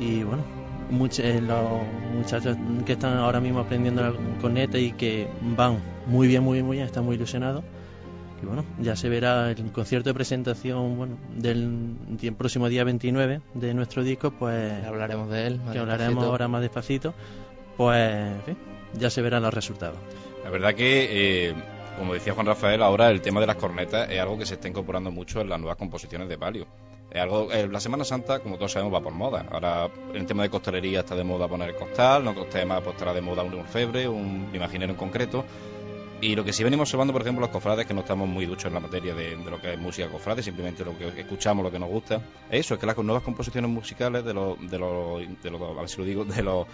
Y 0.00 0.22
bueno, 0.22 0.42
much- 0.90 1.20
eh, 1.22 1.40
los 1.40 1.82
muchachos 2.14 2.56
que 2.86 2.92
están 2.92 3.18
ahora 3.18 3.40
mismo 3.40 3.60
aprendiendo 3.60 4.02
la 4.02 4.12
corneta 4.40 4.78
y 4.78 4.92
que 4.92 5.28
van 5.56 5.78
muy 6.06 6.26
bien, 6.28 6.42
muy 6.42 6.54
bien, 6.54 6.66
muy 6.66 6.76
bien, 6.76 6.86
están 6.86 7.04
muy 7.04 7.16
ilusionados. 7.16 7.64
Y 8.42 8.46
bueno, 8.46 8.64
ya 8.78 8.94
se 8.96 9.08
verá 9.08 9.50
el 9.50 9.72
concierto 9.72 10.10
de 10.10 10.14
presentación 10.14 10.96
bueno, 10.96 11.18
del 11.36 11.96
próximo 12.36 12.68
día 12.68 12.84
29 12.84 13.40
de 13.54 13.74
nuestro 13.74 14.04
disco, 14.04 14.30
pues 14.30 14.82
Ya 14.82 14.88
hablaremos 14.88 15.28
de 15.30 15.46
él. 15.46 15.58
más 15.58 15.72
que 15.72 15.78
hablaremos 15.78 16.14
despacito. 16.14 16.30
ahora 16.30 16.48
más 16.48 16.60
despacito, 16.60 17.14
pues 17.76 17.98
en 17.98 18.42
fin, 18.42 18.56
ya 18.94 19.10
se 19.10 19.22
verán 19.22 19.42
los 19.42 19.52
resultados. 19.52 19.98
La 20.44 20.50
verdad 20.50 20.74
que, 20.74 21.48
eh, 21.48 21.54
como 21.98 22.14
decía 22.14 22.32
Juan 22.32 22.46
Rafael, 22.46 22.82
ahora 22.82 23.10
el 23.10 23.20
tema 23.20 23.40
de 23.40 23.46
las 23.46 23.56
cornetas 23.56 24.08
es 24.10 24.20
algo 24.20 24.38
que 24.38 24.46
se 24.46 24.54
está 24.54 24.68
incorporando 24.68 25.10
mucho 25.10 25.40
en 25.40 25.48
las 25.48 25.58
nuevas 25.58 25.76
composiciones 25.76 26.28
de 26.28 26.38
palio. 26.38 26.66
Es 27.10 27.22
algo, 27.22 27.50
eh, 27.50 27.66
la 27.66 27.80
Semana 27.80 28.04
Santa, 28.04 28.38
como 28.40 28.56
todos 28.56 28.72
sabemos, 28.72 28.94
va 28.94 29.00
por 29.00 29.14
moda. 29.14 29.46
Ahora, 29.50 29.88
en 30.10 30.16
el 30.16 30.26
tema 30.26 30.42
de 30.42 30.50
costalería 30.50 31.00
está 31.00 31.14
de 31.16 31.24
moda 31.24 31.48
poner 31.48 31.70
el 31.70 31.76
costal, 31.76 32.22
en 32.22 32.28
otros 32.28 32.50
temas 32.50 32.82
pues, 32.82 32.94
estará 32.94 33.14
de 33.14 33.22
moda 33.22 33.42
un 33.42 33.54
orfebre, 33.54 34.06
un 34.06 34.50
imaginero 34.52 34.92
en 34.92 34.98
concreto. 34.98 35.44
Y 36.20 36.34
lo 36.34 36.44
que 36.44 36.52
sí 36.52 36.64
venimos 36.64 36.88
observando, 36.88 37.12
por 37.12 37.22
ejemplo, 37.22 37.42
los 37.42 37.50
cofrades, 37.50 37.86
que 37.86 37.94
no 37.94 38.00
estamos 38.00 38.28
muy 38.28 38.44
duchos 38.44 38.64
en 38.66 38.74
la 38.74 38.80
materia 38.80 39.14
de, 39.14 39.36
lo 39.36 39.60
que 39.60 39.74
es 39.74 39.78
música 39.78 40.08
cofrade, 40.08 40.42
simplemente 40.42 40.84
lo 40.84 40.98
que 40.98 41.20
escuchamos, 41.20 41.62
lo 41.64 41.70
que 41.70 41.78
nos 41.78 41.88
gusta, 41.88 42.16
es 42.50 42.60
eso, 42.60 42.74
es 42.74 42.80
que 42.80 42.86
las 42.86 42.96
nuevas 42.98 43.22
composiciones 43.22 43.70
musicales 43.70 44.24
de 44.24 44.34
los, 44.34 44.58
de 44.68 44.78
los, 44.78 45.20
de 45.42 45.50
los 45.50 45.90
si 45.90 45.98
lo 45.98 46.04
digo, 46.04 46.24
de 46.24 46.42
los 46.42 46.66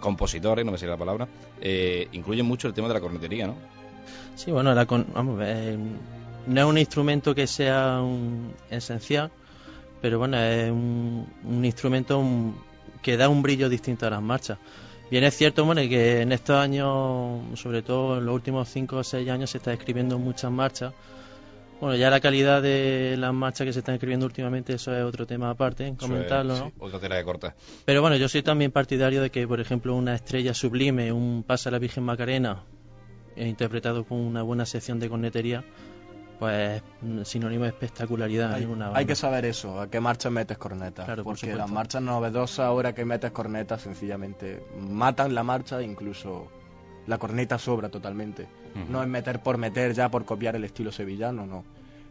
compositores, 0.00 0.64
no 0.64 0.72
me 0.72 0.78
sé 0.78 0.86
la 0.86 0.96
palabra, 0.96 1.28
eh, 1.60 2.08
incluyen 2.12 2.46
mucho 2.46 2.68
el 2.68 2.74
tema 2.74 2.88
de 2.88 2.94
la 2.94 3.00
cornetería, 3.00 3.46
¿no? 3.46 3.56
Sí, 4.34 4.50
bueno, 4.50 4.74
la 4.74 4.86
con- 4.86 5.06
vamos, 5.12 5.40
eh, 5.44 5.76
no 6.46 6.60
es 6.60 6.66
un 6.66 6.78
instrumento 6.78 7.34
que 7.34 7.46
sea 7.46 8.00
esencial, 8.70 9.30
pero 10.00 10.18
bueno, 10.18 10.38
es 10.38 10.70
un, 10.70 11.26
un 11.44 11.64
instrumento 11.66 12.24
que 13.02 13.18
da 13.18 13.28
un 13.28 13.42
brillo 13.42 13.68
distinto 13.68 14.06
a 14.06 14.10
las 14.10 14.22
marchas. 14.22 14.58
Bien 15.10 15.22
es 15.22 15.36
cierto, 15.36 15.64
bueno, 15.64 15.80
que 15.82 16.22
en 16.22 16.32
estos 16.32 16.56
años, 16.56 17.58
sobre 17.58 17.82
todo 17.82 18.18
en 18.18 18.26
los 18.26 18.34
últimos 18.34 18.68
5 18.68 18.96
o 18.96 19.04
6 19.04 19.28
años, 19.28 19.50
se 19.50 19.58
está 19.58 19.72
escribiendo 19.72 20.18
muchas 20.18 20.50
marchas. 20.50 20.92
Bueno, 21.80 21.94
ya 21.94 22.10
la 22.10 22.20
calidad 22.20 22.62
de 22.62 23.16
las 23.18 23.32
marchas 23.32 23.66
que 23.66 23.72
se 23.72 23.80
están 23.80 23.96
escribiendo 23.96 24.26
últimamente, 24.26 24.72
eso 24.72 24.96
es 24.96 25.04
otro 25.04 25.26
tema 25.26 25.50
aparte, 25.50 25.94
comentarlo, 25.98 26.54
es, 26.54 26.60
¿no? 26.60 26.66
sí, 26.68 26.74
otra 26.78 26.98
tela 26.98 27.16
de 27.16 27.24
corta. 27.24 27.54
Pero 27.84 28.00
bueno, 28.00 28.16
yo 28.16 28.28
soy 28.28 28.42
también 28.42 28.72
partidario 28.72 29.20
de 29.22 29.30
que, 29.30 29.46
por 29.46 29.60
ejemplo, 29.60 29.94
una 29.94 30.14
estrella 30.14 30.54
sublime, 30.54 31.12
un 31.12 31.44
pasa 31.46 31.68
a 31.68 31.72
la 31.72 31.78
Virgen 31.78 32.02
Macarena, 32.02 32.64
eh, 33.36 33.46
interpretado 33.46 34.04
con 34.04 34.18
una 34.18 34.42
buena 34.42 34.64
sección 34.64 34.98
de 34.98 35.10
cornetería, 35.10 35.64
pues 36.38 36.82
mm, 37.02 37.22
sinónimo 37.22 37.64
de 37.64 37.70
espectacularidad 37.70 38.52
Hay, 38.52 38.64
en 38.64 38.70
una 38.70 38.96
hay 38.96 39.06
que 39.06 39.14
saber 39.14 39.44
eso, 39.44 39.80
a 39.80 39.90
qué 39.90 40.00
marcha 40.00 40.30
metes. 40.30 40.58
Claro, 40.58 41.24
por 41.24 41.38
porque 41.38 41.54
las 41.54 41.70
marchas 41.70 42.02
novedosas, 42.02 42.66
ahora 42.66 42.94
que 42.94 43.04
metes 43.04 43.30
cornetas, 43.32 43.82
sencillamente 43.82 44.62
matan 44.78 45.34
la 45.34 45.42
marcha, 45.42 45.82
incluso 45.82 46.48
la 47.06 47.18
corneta 47.18 47.58
sobra 47.58 47.88
totalmente. 47.88 48.46
No 48.90 49.02
es 49.02 49.08
meter 49.08 49.42
por 49.42 49.56
meter 49.56 49.94
ya 49.94 50.10
por 50.10 50.26
copiar 50.26 50.54
el 50.54 50.64
estilo 50.64 50.92
sevillano, 50.92 51.46
no. 51.46 51.64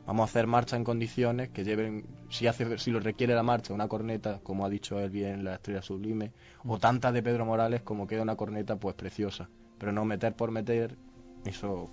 Vamos 0.08 0.22
a 0.22 0.26
hacer 0.26 0.48
marcha 0.48 0.76
en 0.76 0.84
condiciones 0.84 1.50
que 1.50 1.64
lleven, 1.64 2.06
si 2.30 2.48
hace, 2.48 2.78
si 2.80 2.92
lo 2.92 3.00
requiere 3.00 3.34
la 3.36 3.44
marcha, 3.44 3.74
una 3.74 3.88
corneta, 3.88 4.40
como 4.42 4.66
ha 4.66 4.70
dicho 4.70 5.00
él 5.00 5.10
bien, 5.10 5.44
la 5.44 5.56
estrella 5.56 5.82
sublime, 5.82 6.32
o 6.64 6.80
tantas 6.80 7.14
de 7.14 7.24
Pedro 7.24 7.46
Morales 7.46 7.82
como 7.82 8.08
queda 8.08 8.22
una 8.22 8.36
corneta, 8.36 8.76
pues 8.78 8.96
preciosa. 8.96 9.50
Pero 9.78 9.92
no 9.92 10.06
meter 10.06 10.36
por 10.36 10.52
meter, 10.52 10.96
eso 11.44 11.92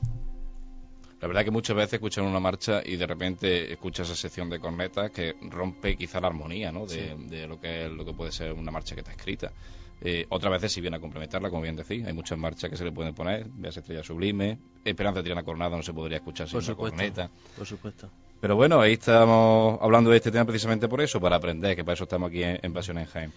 La 1.23 1.29
verdad 1.29 1.45
que 1.45 1.53
muchas 1.53 1.77
veces 1.77 1.95
escuchas 1.95 2.25
una 2.25 2.41
marcha 2.41 2.83
y 2.85 2.97
de 2.97 3.07
repente 3.07 3.73
escuchas 3.73 4.09
esa 4.09 4.17
sección 4.21 4.51
de 4.51 4.59
cornetas 4.59 5.13
que 5.13 5.37
rompe 5.51 5.97
quizá 5.97 6.21
la 6.21 6.27
armonía 6.27 6.73
¿no? 6.73 6.85
de, 6.85 7.15
de 7.17 7.47
lo, 7.47 7.61
que, 7.61 7.89
lo 7.89 8.05
que 8.05 8.13
puede 8.13 8.33
ser 8.33 8.53
una 8.53 8.73
marcha 8.73 8.97
que 8.97 9.03
está 9.03 9.13
escrita. 9.13 9.53
Eh, 10.01 10.27
otras 10.31 10.51
veces 10.53 10.73
si 10.73 10.81
viene 10.81 10.97
a 10.97 11.01
complementarla, 11.01 11.49
como 11.49 11.63
bien 11.63 11.77
decís. 11.77 12.05
Hay 12.05 12.13
muchas 12.13 12.37
marchas 12.37 12.69
que 12.69 12.77
se 12.77 12.85
le 12.85 12.91
pueden 12.91 13.15
poner, 13.15 13.47
veas 13.55 13.77
Estrella 13.77 14.03
Sublime, 14.03 14.59
Esperanza 14.85 15.21
de 15.21 15.23
Triana 15.23 15.45
Coronada 15.45 15.77
no 15.77 15.83
se 15.85 15.93
podría 15.93 16.17
escuchar 16.17 16.49
sin 16.49 16.55
Por 16.55 16.65
una 16.65 16.67
supuesto. 16.73 16.97
corneta. 16.97 17.31
Por 17.57 17.67
supuesto. 17.69 18.11
Pero 18.41 18.57
bueno, 18.57 18.81
ahí 18.81 18.95
estamos 18.95 19.79
hablando 19.81 20.11
de 20.11 20.17
este 20.17 20.33
tema 20.33 20.45
precisamente 20.45 20.89
por 20.89 21.01
eso, 21.01 21.21
para 21.21 21.37
aprender, 21.37 21.77
que 21.77 21.85
para 21.85 21.95
eso 21.95 22.03
estamos 22.03 22.31
aquí 22.31 22.43
en, 22.43 22.59
en 22.61 22.73
Pasión 22.73 22.99
en 22.99 23.07
Jaén. 23.07 23.33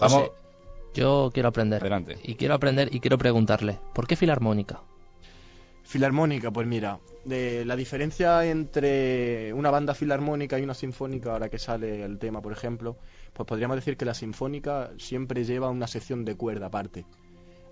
Vamos, 0.00 0.30
Yo 0.94 1.32
quiero 1.34 1.48
aprender. 1.48 1.80
Adelante. 1.82 2.18
Y 2.22 2.36
quiero 2.36 2.54
aprender 2.54 2.88
y 2.94 3.00
quiero 3.00 3.18
preguntarle, 3.18 3.80
¿por 3.92 4.06
qué 4.06 4.14
filarmónica? 4.14 4.80
Filarmónica, 5.86 6.50
pues 6.50 6.66
mira, 6.66 6.98
la 7.24 7.76
diferencia 7.76 8.44
entre 8.44 9.54
una 9.54 9.70
banda 9.70 9.94
filarmónica 9.94 10.58
y 10.58 10.64
una 10.64 10.74
sinfónica, 10.74 11.30
ahora 11.30 11.48
que 11.48 11.60
sale 11.60 12.02
el 12.02 12.18
tema, 12.18 12.42
por 12.42 12.52
ejemplo, 12.52 12.96
pues 13.32 13.46
podríamos 13.46 13.76
decir 13.76 13.96
que 13.96 14.04
la 14.04 14.12
sinfónica 14.12 14.90
siempre 14.98 15.44
lleva 15.44 15.70
una 15.70 15.86
sección 15.86 16.24
de 16.24 16.34
cuerda 16.36 16.66
aparte. 16.66 17.06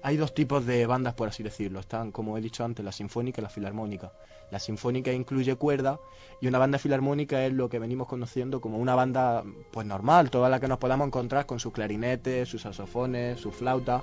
Hay 0.04 0.16
dos 0.16 0.33
tipos 0.33 0.64
de 0.64 0.87
bandas, 0.87 1.14
por 1.14 1.28
así 1.28 1.42
decirlo. 1.42 1.80
Están, 1.80 2.12
como 2.12 2.38
he 2.38 2.40
dicho 2.40 2.64
antes, 2.64 2.85
la 2.85 2.92
sinfónica 2.92 3.40
y 3.40 3.42
la 3.42 3.49
filarmónica. 3.49 4.12
La 4.52 4.61
sinfónica 4.61 5.12
incluye 5.12 5.56
cuerda 5.56 5.99
y 6.40 6.47
una 6.47 6.59
banda 6.59 6.78
filarmónica 6.78 7.44
es 7.44 7.52
lo 7.52 7.68
que 7.68 7.80
venimos 7.80 8.06
conociendo 8.06 8.61
como 8.61 8.78
una 8.78 8.94
banda 8.94 9.42
pues 9.73 9.87
normal, 9.87 10.30
toda 10.30 10.49
la 10.49 10.61
que 10.61 10.68
nos 10.68 10.78
podamos 10.78 11.09
encontrar 11.09 11.47
con 11.47 11.59
sus 11.59 11.73
clarinetes, 11.73 12.49
sus 12.49 12.62
saxofones, 12.62 13.40
su 13.40 13.50
flauta. 13.50 14.02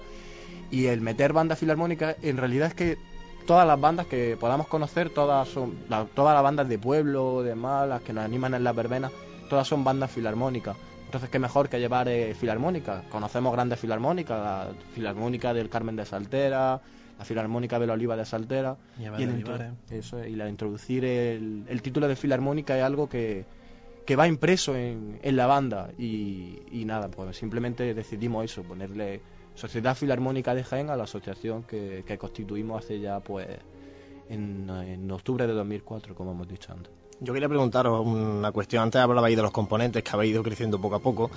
Y 0.70 0.88
el 0.88 1.00
meter 1.00 1.32
banda 1.32 1.56
filarmónica 1.56 2.18
en 2.22 2.36
realidad 2.36 2.68
es 2.70 2.74
que 2.74 3.11
todas 3.46 3.68
las 3.68 3.80
bandas 3.80 4.06
que 4.08 4.38
podamos 4.40 4.68
conocer, 4.68 5.10
todas 5.10 5.48
son 5.48 5.74
la- 5.90 6.06
todas 6.06 6.34
las 6.34 6.44
bandas 6.44 6.68
de 6.70 6.78
pueblo, 6.80 7.44
de 7.44 7.50
demás, 7.50 7.88
las 7.88 8.02
que 8.02 8.14
nos 8.14 8.24
animan 8.24 8.54
en 8.54 8.64
las 8.64 8.76
verbenas, 8.76 9.12
todas 9.50 9.68
son 9.68 9.84
bandas 9.84 10.12
filarmónicas. 10.12 10.76
Entonces, 11.06 11.30
qué 11.30 11.40
mejor 11.40 11.68
que 11.68 11.78
llevar 11.80 12.08
eh, 12.08 12.34
filarmónica. 12.36 13.04
Conocemos 13.12 13.52
grandes 13.52 13.80
filarmónicas, 13.80 14.40
la 14.40 14.68
filarmónica 14.94 15.54
del 15.54 15.68
Carmen 15.70 15.98
de 15.98 16.06
Saltera, 16.06 16.80
la 17.20 17.26
filarmónica 17.26 17.78
de 17.78 17.88
la 17.88 17.94
Oliva 17.94 18.16
de 18.16 18.24
Saltera. 18.26 18.78
Y 19.20 19.24
el 19.24 19.36
eso 19.90 20.20
es, 20.20 20.30
y 20.30 20.36
la 20.38 20.48
introducir 20.48 21.04
el, 21.04 21.66
el 21.68 21.82
título 21.82 22.08
de 22.08 22.16
filarmónica 22.16 22.78
es 22.78 22.84
algo 22.84 23.10
que, 23.10 23.44
que 24.06 24.16
va 24.16 24.26
impreso 24.28 24.74
en, 24.76 25.20
en 25.22 25.36
la 25.36 25.48
banda. 25.48 25.90
Y, 25.98 26.60
y 26.72 26.86
nada, 26.86 27.10
pues 27.10 27.36
simplemente 27.36 27.94
decidimos 27.94 28.46
eso, 28.46 28.64
ponerle 28.64 29.22
Sociedad 29.56 29.96
Filarmónica 29.96 30.56
de 30.56 30.64
Jaén 30.64 30.90
a 30.90 30.96
la 30.96 31.04
asociación 31.04 31.64
que, 31.64 32.04
que 32.06 32.18
constituimos 32.18 32.84
hace 32.84 33.00
ya 33.00 33.20
pues 33.20 33.48
en, 34.30 34.70
en 34.70 35.12
octubre 35.12 35.46
de 35.46 35.54
2004, 35.54 36.16
como 36.16 36.32
hemos 36.32 36.48
dicho 36.48 36.72
antes. 36.72 36.92
Yo 37.24 37.34
quería 37.34 37.48
preguntaros 37.48 38.04
una 38.04 38.52
cuestión. 38.52 38.82
Antes 38.82 39.00
hablabais 39.00 39.36
de 39.36 39.44
los 39.44 39.52
componentes 39.52 40.04
que 40.04 40.10
habéis 40.12 40.32
ido 40.32 40.42
creciendo 40.42 40.82
poco 40.82 40.96
a 40.96 41.00
poco. 41.00 41.30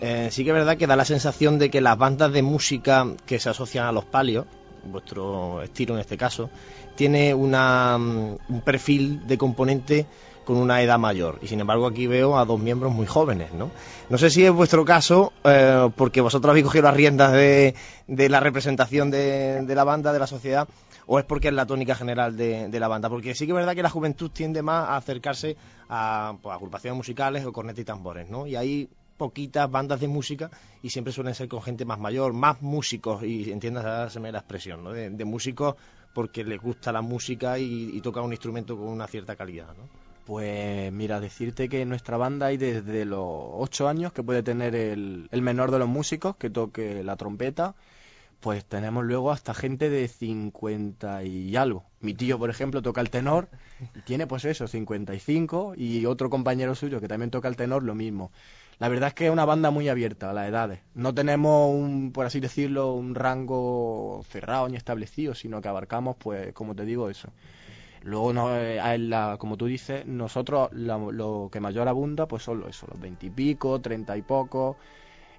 Eh, 0.00 0.28
sí 0.30 0.44
que 0.44 0.50
es 0.50 0.54
verdad 0.54 0.76
que 0.76 0.86
da 0.86 0.94
la 0.94 1.04
sensación 1.04 1.58
de 1.58 1.70
que 1.70 1.80
las 1.80 1.98
bandas 1.98 2.32
de 2.32 2.42
música 2.42 3.04
que 3.26 3.40
se 3.40 3.50
asocian 3.50 3.86
a 3.86 3.90
los 3.92 4.04
palios, 4.04 4.46
vuestro 4.84 5.60
estilo 5.62 5.94
en 5.94 6.00
este 6.00 6.16
caso, 6.16 6.50
tiene 6.94 7.34
una, 7.34 7.98
mm, 7.98 8.36
un 8.48 8.60
perfil 8.60 9.26
de 9.26 9.36
componente 9.36 10.06
con 10.44 10.56
una 10.56 10.82
edad 10.82 10.98
mayor. 10.98 11.38
Y 11.42 11.48
sin 11.48 11.60
embargo 11.60 11.86
aquí 11.86 12.06
veo 12.06 12.38
a 12.38 12.44
dos 12.44 12.60
miembros 12.60 12.92
muy 12.92 13.06
jóvenes, 13.06 13.52
¿no? 13.52 13.70
No 14.08 14.18
sé 14.18 14.30
si 14.30 14.44
es 14.44 14.52
vuestro 14.52 14.84
caso, 14.84 15.32
eh, 15.44 15.90
porque 15.96 16.20
vosotros 16.20 16.50
habéis 16.50 16.66
cogido 16.66 16.84
las 16.84 16.94
riendas 16.94 17.32
de, 17.32 17.74
de 18.06 18.28
la 18.28 18.40
representación 18.40 19.10
de, 19.10 19.62
de 19.62 19.74
la 19.74 19.84
banda, 19.84 20.12
de 20.12 20.18
la 20.18 20.26
sociedad, 20.26 20.68
o 21.06 21.18
es 21.18 21.24
porque 21.24 21.48
es 21.48 21.54
la 21.54 21.66
tónica 21.66 21.94
general 21.94 22.36
de, 22.36 22.68
de 22.68 22.80
la 22.80 22.88
banda. 22.88 23.08
Porque 23.08 23.34
sí 23.34 23.46
que 23.46 23.52
es 23.52 23.56
verdad 23.56 23.74
que 23.74 23.82
la 23.82 23.90
juventud 23.90 24.30
tiende 24.30 24.62
más 24.62 24.88
a 24.88 24.96
acercarse 24.96 25.56
a 25.88 26.34
pues, 26.40 26.54
agrupaciones 26.54 26.96
musicales 26.96 27.44
o 27.44 27.52
cornetas 27.52 27.80
y 27.80 27.84
tambores, 27.84 28.28
¿no? 28.30 28.46
Y 28.46 28.56
hay 28.56 28.88
poquitas 29.16 29.70
bandas 29.70 30.00
de 30.00 30.08
música 30.08 30.50
y 30.82 30.90
siempre 30.90 31.12
suelen 31.12 31.34
ser 31.34 31.48
con 31.48 31.62
gente 31.62 31.84
más 31.84 31.98
mayor, 32.00 32.32
más 32.32 32.60
músicos, 32.62 33.22
y 33.22 33.50
entiéndaseme 33.50 34.32
la 34.32 34.38
expresión, 34.38 34.82
¿no? 34.82 34.92
De, 34.92 35.08
de 35.10 35.24
músicos 35.24 35.76
porque 36.12 36.44
les 36.44 36.60
gusta 36.60 36.92
la 36.92 37.02
música 37.02 37.58
y, 37.58 37.90
y 37.92 38.00
tocan 38.00 38.24
un 38.24 38.32
instrumento 38.32 38.76
con 38.76 38.86
una 38.86 39.06
cierta 39.06 39.36
calidad, 39.36 39.68
¿no? 39.76 40.03
Pues 40.24 40.90
mira, 40.92 41.20
decirte 41.20 41.68
que 41.68 41.82
en 41.82 41.90
nuestra 41.90 42.16
banda 42.16 42.46
hay 42.46 42.56
desde 42.56 43.04
los 43.04 43.26
8 43.26 43.88
años 43.88 44.12
que 44.12 44.22
puede 44.22 44.42
tener 44.42 44.74
el, 44.74 45.28
el 45.30 45.42
menor 45.42 45.70
de 45.70 45.78
los 45.78 45.88
músicos 45.88 46.36
que 46.36 46.48
toque 46.50 47.04
la 47.04 47.16
trompeta. 47.16 47.74
Pues 48.40 48.64
tenemos 48.66 49.04
luego 49.04 49.32
hasta 49.32 49.54
gente 49.54 49.90
de 49.90 50.08
50 50.08 51.24
y 51.24 51.56
algo. 51.56 51.84
Mi 52.00 52.14
tío, 52.14 52.38
por 52.38 52.50
ejemplo, 52.50 52.82
toca 52.82 53.00
el 53.00 53.10
tenor 53.10 53.48
y 53.94 54.02
tiene 54.02 54.26
pues 54.26 54.44
eso, 54.46 54.68
55 54.68 55.74
y 55.76 56.06
otro 56.06 56.30
compañero 56.30 56.74
suyo 56.74 57.00
que 57.00 57.08
también 57.08 57.30
toca 57.30 57.48
el 57.48 57.56
tenor 57.56 57.82
lo 57.84 57.94
mismo. 57.94 58.32
La 58.78 58.88
verdad 58.88 59.08
es 59.08 59.14
que 59.14 59.26
es 59.26 59.32
una 59.32 59.44
banda 59.46 59.70
muy 59.70 59.88
abierta 59.88 60.30
a 60.30 60.34
las 60.34 60.48
edades. 60.48 60.80
No 60.94 61.14
tenemos 61.14 61.72
un, 61.74 62.12
por 62.12 62.26
así 62.26 62.40
decirlo, 62.40 62.92
un 62.94 63.14
rango 63.14 64.22
cerrado 64.28 64.68
ni 64.68 64.76
establecido, 64.76 65.34
sino 65.34 65.60
que 65.62 65.68
abarcamos, 65.68 66.16
pues, 66.18 66.52
como 66.54 66.74
te 66.74 66.84
digo, 66.84 67.08
eso. 67.10 67.32
Luego, 68.04 68.32
no, 68.32 68.54
eh, 68.56 68.98
la- 68.98 69.36
como 69.38 69.56
tú 69.56 69.66
dices, 69.66 70.06
nosotros 70.06 70.70
lo 70.72 71.48
que 71.52 71.60
mayor 71.60 71.88
abunda, 71.88 72.26
pues 72.28 72.42
son 72.44 72.64
eso, 72.68 72.86
los 72.90 73.00
veintipico, 73.00 73.80
treinta 73.80 74.16
y 74.16 74.22
poco. 74.22 74.76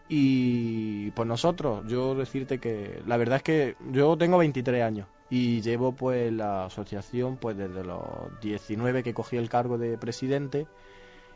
Y 0.07 1.11
pues 1.11 1.27
nosotros, 1.27 1.83
yo 1.87 2.15
decirte 2.15 2.59
que 2.59 3.01
la 3.07 3.17
verdad 3.17 3.37
es 3.37 3.43
que 3.43 3.75
yo 3.91 4.17
tengo 4.17 4.37
23 4.37 4.83
años 4.83 5.07
y 5.29 5.61
llevo 5.61 5.93
pues 5.93 6.31
la 6.31 6.65
asociación 6.65 7.37
pues 7.37 7.57
desde 7.57 7.83
los 7.83 8.01
19 8.41 9.01
que 9.03 9.15
cogí 9.15 9.37
el 9.37 9.49
cargo 9.49 9.77
de 9.79 9.97
presidente 9.97 10.67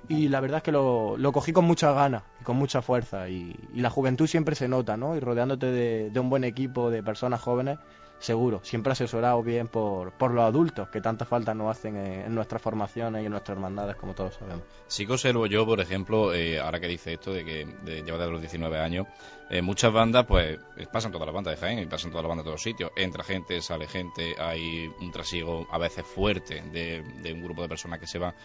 y 0.07 0.29
la 0.29 0.39
verdad 0.39 0.57
es 0.57 0.63
que 0.63 0.71
lo, 0.71 1.17
lo 1.17 1.31
cogí 1.31 1.53
con 1.53 1.65
muchas 1.65 1.95
ganas 1.95 2.23
y 2.41 2.43
con 2.43 2.57
mucha 2.57 2.81
fuerza 2.81 3.29
y, 3.29 3.55
y 3.73 3.81
la 3.81 3.89
juventud 3.89 4.27
siempre 4.27 4.55
se 4.55 4.67
nota, 4.67 4.97
¿no? 4.97 5.15
Y 5.15 5.19
rodeándote 5.19 5.67
de, 5.67 6.09
de 6.11 6.19
un 6.19 6.29
buen 6.29 6.43
equipo 6.43 6.89
de 6.91 7.03
personas 7.03 7.41
jóvenes, 7.41 7.79
seguro, 8.19 8.59
siempre 8.63 8.91
asesorado 8.91 9.41
bien 9.41 9.67
por, 9.67 10.11
por 10.11 10.31
los 10.31 10.43
adultos 10.43 10.89
que 10.89 11.01
tanta 11.01 11.25
falta 11.25 11.53
nos 11.53 11.71
hacen 11.71 11.95
en, 11.95 12.35
nuestras 12.35 12.61
formaciones 12.61 13.23
y 13.23 13.25
en 13.25 13.31
nuestras 13.31 13.57
hermandades, 13.57 13.95
como 13.95 14.13
todos 14.13 14.35
sabemos. 14.35 14.63
Sí 14.87 15.05
que 15.05 15.13
observo 15.13 15.47
yo, 15.47 15.65
por 15.65 15.79
ejemplo, 15.79 16.33
eh, 16.33 16.59
ahora 16.59 16.79
que 16.79 16.87
dice 16.87 17.13
esto 17.13 17.33
de 17.33 17.45
que 17.45 17.65
de, 17.83 18.03
lleva 18.03 18.17
desde 18.17 18.31
los 18.31 18.41
19 18.41 18.79
años, 18.79 19.07
eh, 19.49 19.61
muchas 19.61 19.91
bandas, 19.91 20.25
pues 20.25 20.59
pasan 20.91 21.11
todas 21.11 21.25
las 21.25 21.33
bandas 21.33 21.55
de 21.55 21.65
Jaén 21.65 21.79
y 21.79 21.85
pasan 21.85 22.11
todas 22.11 22.23
las 22.23 22.29
bandas 22.29 22.45
de 22.45 22.49
todos 22.49 22.61
sitios. 22.61 22.91
Entra 22.95 23.23
gente, 23.23 23.61
sale 23.61 23.87
gente, 23.87 24.35
hay 24.39 24.87
un 24.99 25.11
trasiego 25.11 25.67
a 25.71 25.77
veces 25.77 26.05
fuerte 26.05 26.61
de, 26.71 27.03
de 27.23 27.33
un 27.33 27.41
grupo 27.41 27.61
de 27.61 27.69
personas 27.69 27.99
que 27.99 28.07
se 28.07 28.19
va. 28.19 28.35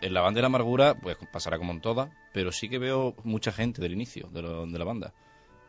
En 0.00 0.14
la 0.14 0.22
banda 0.22 0.38
de 0.38 0.42
la 0.42 0.46
amargura, 0.46 0.94
pues 0.94 1.18
pasará 1.30 1.58
como 1.58 1.72
en 1.72 1.80
todas, 1.80 2.08
pero 2.32 2.52
sí 2.52 2.70
que 2.70 2.78
veo 2.78 3.14
mucha 3.22 3.52
gente 3.52 3.82
del 3.82 3.92
inicio 3.92 4.28
de 4.30 4.78
la 4.78 4.84
banda 4.84 5.12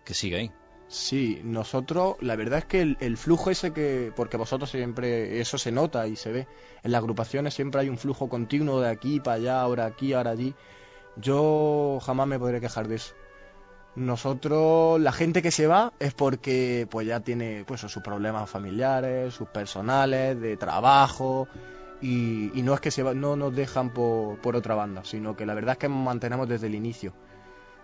que 0.06 0.14
sigue 0.14 0.38
ahí. 0.38 0.52
Sí, 0.92 1.40
nosotros, 1.46 2.18
la 2.20 2.36
verdad 2.36 2.60
es 2.60 2.66
que 2.66 2.82
el, 2.82 2.98
el 3.00 3.16
flujo 3.16 3.50
ese 3.50 3.72
que, 3.72 4.12
porque 4.14 4.36
vosotros 4.36 4.70
siempre, 4.70 5.40
eso 5.40 5.58
se 5.58 5.72
nota 5.72 6.06
y 6.06 6.18
se 6.18 6.34
ve, 6.34 6.48
en 6.84 6.92
las 6.92 7.00
agrupaciones 7.00 7.54
siempre 7.54 7.80
hay 7.80 7.88
un 7.88 7.98
flujo 7.98 8.28
continuo 8.28 8.82
de 8.82 8.90
aquí 8.90 9.22
para 9.22 9.36
allá, 9.36 9.62
ahora 9.62 9.86
aquí, 9.86 10.12
ahora 10.12 10.32
allí. 10.32 10.54
Yo 11.16 11.98
jamás 12.06 12.28
me 12.28 12.38
podré 12.38 12.60
quejar 12.60 12.90
de 12.90 12.96
eso. 12.96 13.14
Nosotros, 13.96 15.00
la 15.00 15.14
gente 15.14 15.42
que 15.42 15.52
se 15.52 15.66
va 15.66 15.94
es 15.98 16.14
porque 16.14 16.86
pues 16.92 17.08
ya 17.08 17.22
tiene 17.22 17.64
pues 17.66 17.80
sus 17.80 18.04
problemas 18.04 18.50
familiares, 18.50 19.34
sus 19.34 19.48
personales, 19.48 20.42
de 20.42 20.58
trabajo 20.58 21.48
y, 22.02 22.52
y 22.54 22.64
no 22.64 22.74
es 22.74 22.82
que 22.82 22.92
se 22.92 23.02
va, 23.02 23.14
no 23.14 23.38
nos 23.38 23.56
dejan 23.56 23.94
por, 23.94 24.40
por 24.40 24.58
otra 24.58 24.76
banda, 24.76 25.06
sino 25.06 25.38
que 25.38 25.46
la 25.46 25.54
verdad 25.54 25.74
es 25.74 25.78
que 25.78 25.88
mantenemos 25.88 26.50
desde 26.50 26.68
el 26.68 26.76
inicio 26.76 27.14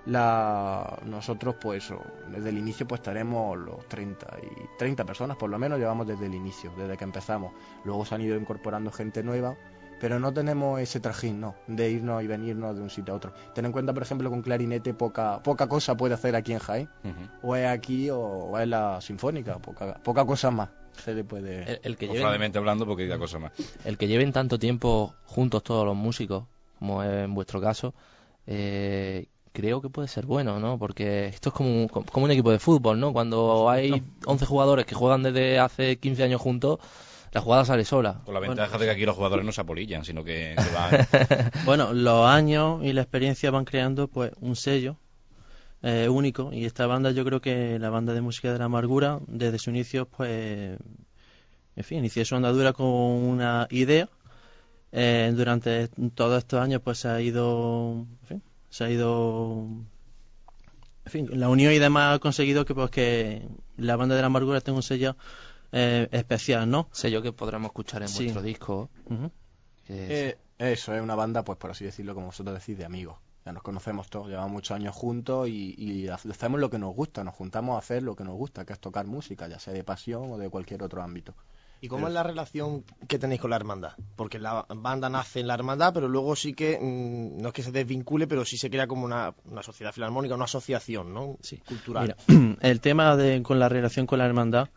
la 0.08 1.00
nosotros 1.06 1.56
pues 1.60 1.94
desde 2.30 2.50
el 2.50 2.58
inicio 2.58 2.88
pues 2.88 3.00
estaremos 3.00 3.58
los 3.58 3.88
30 3.88 4.28
y 4.42 4.78
30 4.78 5.06
personas 5.06 5.38
por 5.38 5.50
lo 5.50 5.60
menos 5.60 5.80
llevamos 5.80 6.08
desde 6.08 6.26
el 6.26 6.34
inicio 6.34 6.72
desde 6.78 6.98
que 6.98 7.04
empezamos. 7.04 7.54
Luego 7.84 8.06
se 8.06 8.16
han 8.16 8.22
ido 8.22 8.38
incorporando 8.38 8.92
gente 8.92 9.24
nueva 9.24 9.56
pero 10.00 10.20
no 10.20 10.32
tenemos 10.32 10.80
ese 10.80 11.00
trajín 11.00 11.42
no 11.42 11.56
de 11.66 11.90
irnos 11.90 12.24
y 12.24 12.28
venirnos 12.28 12.76
de 12.76 12.84
un 12.84 12.90
sitio 12.90 13.14
a 13.14 13.18
otro. 13.18 13.34
Ten 13.54 13.66
en 13.66 13.72
cuenta 13.72 13.94
por 13.94 14.04
ejemplo 14.04 14.30
con 14.30 14.42
clarinete 14.42 14.94
poca 14.94 15.42
poca 15.44 15.68
cosa 15.68 15.98
puede 15.98 16.14
hacer 16.14 16.36
aquí 16.36 16.54
en 16.54 16.60
Jaén. 16.60 16.90
O 17.42 17.56
es 17.56 17.68
aquí 17.68 18.10
o, 18.10 18.20
o 18.20 18.58
es 18.60 18.68
la 18.68 19.02
sinfónica 19.02 19.60
poca 19.60 19.96
poca 20.04 20.26
cosa 20.26 20.52
más 20.52 20.70
se 20.98 21.14
le 21.14 21.24
puede 21.24 21.64
El, 21.74 21.80
el 21.84 21.98
que 21.98 22.08
lleven, 22.08 22.58
hablando, 22.58 22.86
porque 22.86 23.04
diga 23.04 23.18
cosa 23.18 23.40
más. 23.40 23.52
el 23.86 23.98
que 23.98 24.08
lleven 24.08 24.32
tanto 24.32 24.58
tiempo 24.58 25.14
juntos 25.26 25.64
todos 25.64 25.86
los 25.86 25.96
músicos, 25.96 26.46
como 26.80 27.04
es 27.04 27.26
en 27.26 27.34
vuestro 27.34 27.62
caso, 27.62 27.94
eh, 28.48 29.28
creo 29.60 29.82
que 29.82 29.90
puede 29.90 30.08
ser 30.08 30.26
bueno, 30.26 30.60
¿no? 30.60 30.78
Porque 30.78 31.28
esto 31.28 31.50
es 31.50 31.56
como, 31.56 31.70
un- 31.70 31.88
como 31.88 32.26
un 32.26 32.32
equipo 32.32 32.52
de 32.52 32.60
fútbol, 32.60 33.00
¿no? 33.00 33.12
Cuando 33.14 33.70
hay 33.70 33.92
11 34.26 34.46
jugadores 34.46 34.86
que 34.86 34.96
juegan 34.96 35.24
desde 35.24 35.60
hace 35.60 35.98
15 35.98 36.24
años 36.24 36.40
juntos, 36.42 36.80
la 37.32 37.42
jugada 37.42 37.66
sale 37.66 37.84
sola. 37.84 38.22
Con 38.26 38.34
la 38.34 38.40
ventaja 38.40 38.78
de 38.78 38.86
que 38.86 38.92
aquí 38.92 39.06
los 39.06 39.16
jugadores 39.16 39.46
no 39.46 39.52
se 39.52 39.62
apolillan, 39.62 40.06
sino 40.06 40.24
que, 40.24 40.56
que 40.64 40.74
van. 40.76 41.52
Bueno, 41.66 41.94
los 41.94 42.28
años 42.28 42.84
y 42.84 42.94
la 42.94 43.02
experiencia 43.02 43.52
van 43.52 43.66
creando 43.66 44.08
pues 44.08 44.32
un 44.42 44.56
sello 44.56 44.96
eh, 45.84 46.08
único 46.10 46.52
y 46.54 46.66
esta 46.66 46.88
banda 46.88 47.12
yo 47.12 47.24
creo 47.26 47.40
que 47.42 47.78
la 47.80 47.90
banda 47.90 48.14
de 48.14 48.22
música 48.22 48.52
de 48.52 48.60
la 48.60 48.66
amargura 48.66 49.20
desde 49.28 49.60
su 49.60 49.70
inicio 49.70 50.08
pues 50.08 50.78
en 51.76 51.84
fin 51.84 52.00
inició 52.00 52.26
su 52.26 52.36
andadura 52.36 52.74
con 52.74 52.88
una 52.88 53.68
idea 53.70 54.10
Eh, 54.92 55.32
durante 55.36 55.90
todos 56.16 56.38
estos 56.40 56.60
años 56.62 56.82
pues 56.84 56.98
se 57.00 57.10
ha 57.10 57.20
ido, 57.22 58.06
en 58.22 58.28
fin, 58.28 58.42
se 58.70 58.84
ha 58.84 58.90
ido, 58.90 59.66
en 61.06 61.12
fin, 61.12 61.30
la 61.40 61.50
unión 61.50 61.74
y 61.74 61.80
demás 61.80 62.16
ha 62.16 62.20
conseguido 62.20 62.66
que 62.66 62.76
pues 62.76 62.90
que 62.92 63.48
la 63.78 63.96
banda 63.96 64.16
de 64.16 64.22
la 64.22 64.28
amargura 64.28 64.62
tenga 64.62 64.78
un 64.78 64.84
sello 64.84 65.16
eh, 65.72 66.08
especial, 66.12 66.70
¿no? 66.70 66.88
Sello 66.92 67.22
que 67.22 67.34
podremos 67.34 67.68
escuchar 67.70 68.02
en 68.02 68.08
Sí. 68.08 68.24
vuestro 68.24 68.42
disco. 68.42 68.90
Que- 69.86 70.30
Eh, 70.30 70.38
eso 70.60 70.94
es 70.96 71.02
una 71.02 71.16
banda, 71.16 71.44
pues 71.44 71.58
por 71.58 71.72
así 71.72 71.86
decirlo, 71.86 72.14
como 72.14 72.28
vosotros 72.28 72.58
decís, 72.60 72.78
de 72.78 72.86
amigos. 72.86 73.18
Ya 73.46 73.54
nos 73.54 73.64
conocemos 73.64 74.10
todos, 74.10 74.28
llevamos 74.28 74.52
muchos 74.52 74.76
años 74.76 74.94
juntos 74.96 75.48
y, 75.48 75.74
y 75.78 76.08
ha- 76.10 76.16
hacemos 76.16 76.60
lo 76.60 76.70
que 76.70 76.78
nos 76.80 76.94
gusta, 76.94 77.24
nos 77.24 77.36
juntamos 77.36 77.76
a 77.76 77.80
hacer 77.80 78.04
lo 78.04 78.16
que 78.16 78.24
nos 78.26 78.36
gusta, 78.36 78.66
que 78.66 78.74
es 78.74 78.80
tocar 78.80 79.06
música, 79.08 79.48
ya 79.48 79.60
sea 79.60 79.74
de 79.74 79.84
pasión 79.86 80.32
o 80.32 80.38
de 80.38 80.50
cualquier 80.50 80.84
otro 80.84 81.02
ámbito. 81.02 81.34
¿Y 81.82 81.88
cómo 81.88 82.08
es 82.08 82.14
la 82.14 82.24
relación 82.24 82.84
que 83.08 83.20
tenéis 83.20 83.42
con 83.42 83.52
la 83.52 83.56
hermandad? 83.56 83.94
Porque 84.16 84.40
la 84.40 84.66
banda 84.68 85.10
nace 85.10 85.40
en 85.40 85.48
la 85.48 85.54
hermandad, 85.54 85.94
pero 85.94 86.08
luego 86.08 86.36
sí 86.36 86.54
que, 86.54 86.80
mm, 86.80 87.42
no 87.42 87.50
es 87.50 87.54
que 87.54 87.64
se 87.64 87.72
desvincule, 87.72 88.28
pero 88.28 88.46
sí 88.46 88.58
se 88.58 88.70
crea 88.70 88.88
como 88.88 89.06
una, 89.06 89.34
una 89.46 89.62
sociedad 89.64 89.94
filarmónica, 89.94 90.36
una 90.36 90.46
asociación, 90.46 91.14
¿no? 91.14 91.38
Sí. 91.42 91.58
Cultural. 91.58 92.16
Mira, 92.28 92.58
el 92.62 92.82
tema 92.82 93.16
de 93.16 93.44
con 93.44 93.60
la 93.60 93.70
relación 93.70 94.08
con 94.08 94.20
la 94.20 94.26
hermandad, 94.26 94.70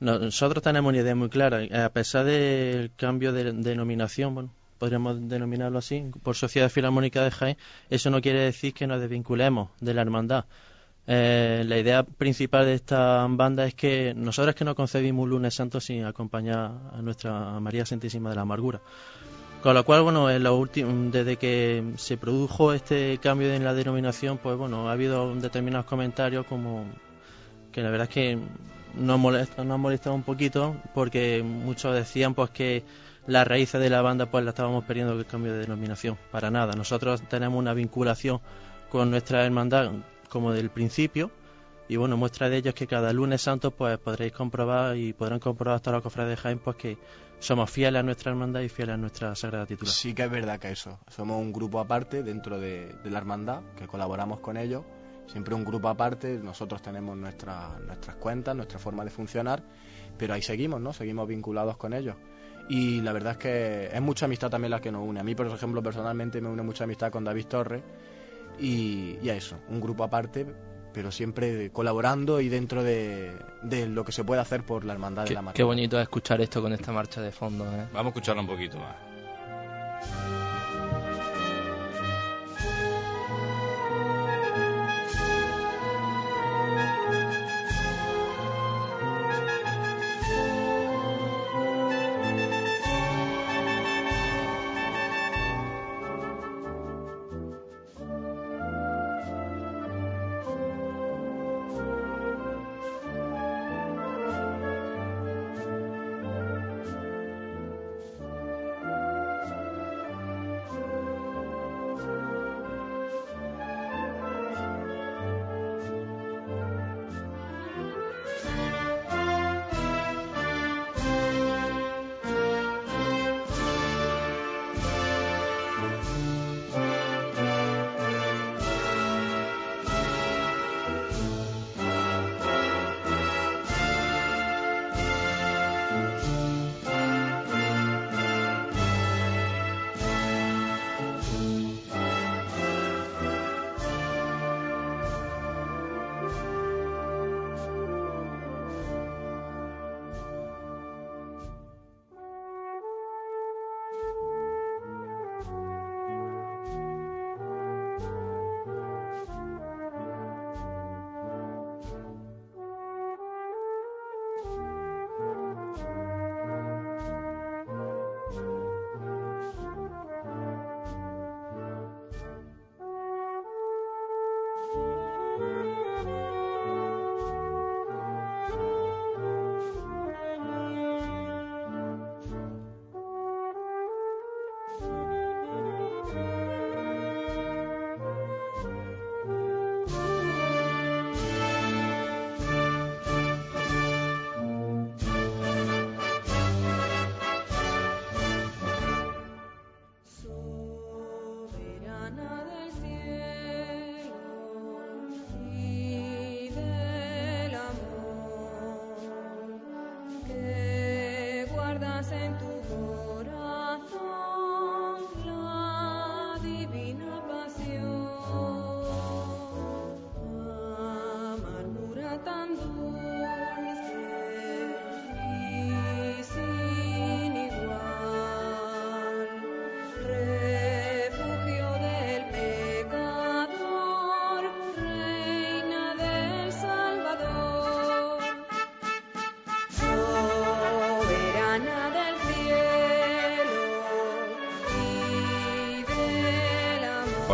nosotros 0.00 0.62
tenemos 0.62 0.90
una 0.90 0.98
idea 0.98 1.14
muy 1.14 1.28
clara. 1.28 1.84
A 1.84 1.88
pesar 1.90 2.24
del 2.24 2.92
cambio 2.96 3.32
de 3.32 3.52
denominación, 3.52 4.34
bueno, 4.34 4.50
podríamos 4.78 5.28
denominarlo 5.28 5.78
así, 5.78 6.04
por 6.22 6.36
Sociedad 6.36 6.68
Filarmónica 6.68 7.22
de 7.22 7.30
Jaén, 7.30 7.56
eso 7.90 8.10
no 8.10 8.20
quiere 8.20 8.40
decir 8.40 8.74
que 8.74 8.86
nos 8.86 9.00
desvinculemos 9.00 9.70
de 9.80 9.94
la 9.94 10.02
hermandad. 10.02 10.44
Eh, 11.06 11.64
la 11.66 11.78
idea 11.78 12.02
principal 12.02 12.64
de 12.64 12.74
esta 12.74 13.26
banda 13.28 13.66
es 13.66 13.74
que 13.74 14.14
nosotros 14.14 14.54
que 14.54 14.64
no 14.64 14.74
concebimos 14.74 15.24
un 15.24 15.30
lunes 15.30 15.54
santo 15.54 15.80
sin 15.80 16.04
acompañar 16.04 16.72
a 16.92 17.02
nuestra 17.02 17.60
María 17.60 17.84
Santísima 17.84 18.30
de 18.30 18.36
la 18.36 18.42
Amargura. 18.42 18.80
Con 19.62 19.74
lo 19.74 19.84
cual, 19.84 20.02
bueno, 20.02 20.30
en 20.30 20.42
lo 20.42 20.66
desde 20.66 21.36
que 21.36 21.92
se 21.96 22.16
produjo 22.16 22.74
este 22.74 23.18
cambio 23.18 23.52
en 23.52 23.64
la 23.64 23.72
denominación, 23.72 24.38
pues 24.38 24.58
bueno, 24.58 24.88
ha 24.88 24.92
habido 24.92 25.34
determinados 25.36 25.86
comentarios 25.86 26.46
como 26.46 26.84
que 27.72 27.82
la 27.82 27.90
verdad 27.90 28.06
es 28.08 28.14
que 28.14 28.38
nos 28.94 29.18
molesta, 29.18 29.64
nos 29.64 29.74
ha 29.74 29.78
molestado 29.78 30.14
un 30.14 30.22
poquito 30.22 30.76
porque 30.94 31.42
muchos 31.42 31.94
decían 31.94 32.34
pues 32.34 32.50
que 32.50 32.84
las 33.26 33.46
raíces 33.46 33.80
de 33.80 33.88
la 33.90 34.02
banda 34.02 34.26
pues 34.26 34.44
la 34.44 34.50
estábamos 34.50 34.84
perdiendo 34.84 35.12
con 35.14 35.20
el 35.20 35.26
cambio 35.26 35.52
de 35.54 35.60
denominación. 35.60 36.18
Para 36.30 36.50
nada, 36.50 36.74
nosotros 36.74 37.22
tenemos 37.22 37.58
una 37.58 37.72
vinculación 37.72 38.40
con 38.90 39.10
nuestra 39.10 39.44
hermandad 39.44 39.92
como 40.34 40.52
del 40.52 40.68
principio 40.68 41.30
y 41.88 41.96
bueno, 41.96 42.16
muestra 42.16 42.48
de 42.48 42.56
ello 42.56 42.70
es 42.70 42.74
que 42.74 42.86
cada 42.86 43.12
lunes 43.12 43.42
santo 43.42 43.70
pues 43.70 43.98
podréis 43.98 44.32
comprobar 44.32 44.96
y 44.96 45.12
podrán 45.12 45.38
comprobar 45.38 45.76
hasta 45.76 45.92
los 45.92 46.02
cofrades 46.02 46.30
de 46.30 46.36
Jaén 46.36 46.58
pues 46.58 46.76
que 46.76 46.98
somos 47.38 47.70
fieles 47.70 48.00
a 48.00 48.02
nuestra 48.02 48.32
hermandad 48.32 48.60
y 48.62 48.68
fieles 48.68 48.94
a 48.94 48.96
nuestra 48.96 49.34
sagrada 49.34 49.66
titular. 49.66 49.92
Sí 49.92 50.12
que 50.14 50.24
es 50.24 50.30
verdad 50.30 50.58
que 50.58 50.70
eso. 50.72 50.98
Somos 51.08 51.38
un 51.38 51.52
grupo 51.52 51.78
aparte 51.78 52.22
dentro 52.22 52.58
de, 52.58 52.94
la 53.04 53.18
hermandad, 53.18 53.60
que 53.76 53.86
colaboramos 53.86 54.40
con 54.40 54.56
ellos. 54.56 54.82
Siempre 55.26 55.54
un 55.54 55.64
grupo 55.64 55.88
aparte, 55.88 56.38
nosotros 56.42 56.82
tenemos 56.82 57.16
nuestra- 57.16 57.78
nuestras 57.86 58.16
cuentas, 58.16 58.56
nuestra 58.56 58.78
forma 58.78 59.04
de 59.04 59.10
funcionar, 59.10 59.62
pero 60.18 60.34
ahí 60.34 60.42
seguimos, 60.42 60.80
¿no? 60.80 60.92
Seguimos 60.92 61.28
vinculados 61.28 61.76
con 61.76 61.92
ellos. 61.92 62.16
Y 62.68 63.02
la 63.02 63.12
verdad 63.12 63.32
es 63.32 63.38
que 63.38 63.86
es 63.92 64.00
mucha 64.00 64.24
amistad 64.24 64.48
también 64.48 64.70
la 64.70 64.80
que 64.80 64.90
nos 64.90 65.06
une. 65.06 65.20
A 65.20 65.22
mí, 65.22 65.34
por 65.34 65.46
ejemplo, 65.46 65.82
personalmente 65.82 66.40
me 66.40 66.48
une 66.48 66.62
mucha 66.62 66.84
amistad 66.84 67.10
con 67.10 67.24
David 67.24 67.46
Torres. 67.46 67.82
Y, 68.58 69.18
y 69.22 69.28
a 69.30 69.34
eso, 69.36 69.58
un 69.68 69.80
grupo 69.80 70.04
aparte, 70.04 70.46
pero 70.92 71.10
siempre 71.10 71.70
colaborando 71.70 72.40
y 72.40 72.48
dentro 72.48 72.82
de, 72.82 73.32
de 73.62 73.86
lo 73.86 74.04
que 74.04 74.12
se 74.12 74.22
puede 74.24 74.40
hacer 74.40 74.64
por 74.64 74.84
la 74.84 74.92
hermandad 74.92 75.24
de 75.24 75.34
la 75.34 75.42
marca. 75.42 75.56
qué 75.56 75.64
bonito 75.64 75.98
es 75.98 76.02
escuchar 76.04 76.40
esto 76.40 76.62
con 76.62 76.72
esta 76.72 76.92
marcha 76.92 77.20
de 77.20 77.32
fondo. 77.32 77.64
¿eh? 77.64 77.86
Vamos 77.92 78.06
a 78.06 78.08
escucharla 78.10 78.42
un 78.42 78.48
poquito 78.48 78.78
más. 78.78 78.94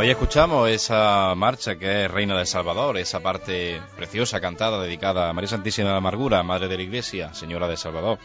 Hoy 0.01 0.09
escuchamos 0.09 0.71
esa 0.71 1.35
marcha 1.35 1.77
que 1.77 2.07
es 2.07 2.11
Reina 2.11 2.35
del 2.35 2.47
Salvador, 2.47 2.97
esa 2.97 3.21
parte 3.21 3.83
preciosa 3.97 4.41
cantada 4.41 4.81
dedicada 4.83 5.29
a 5.29 5.33
María 5.35 5.49
Santísima 5.49 5.89
de 5.89 5.93
la 5.93 5.99
Amargura, 5.99 6.43
Madre 6.43 6.69
de 6.69 6.77
la 6.79 6.83
Iglesia, 6.83 7.35
Señora 7.35 7.69
del 7.69 7.77
Salvador. 7.77 8.19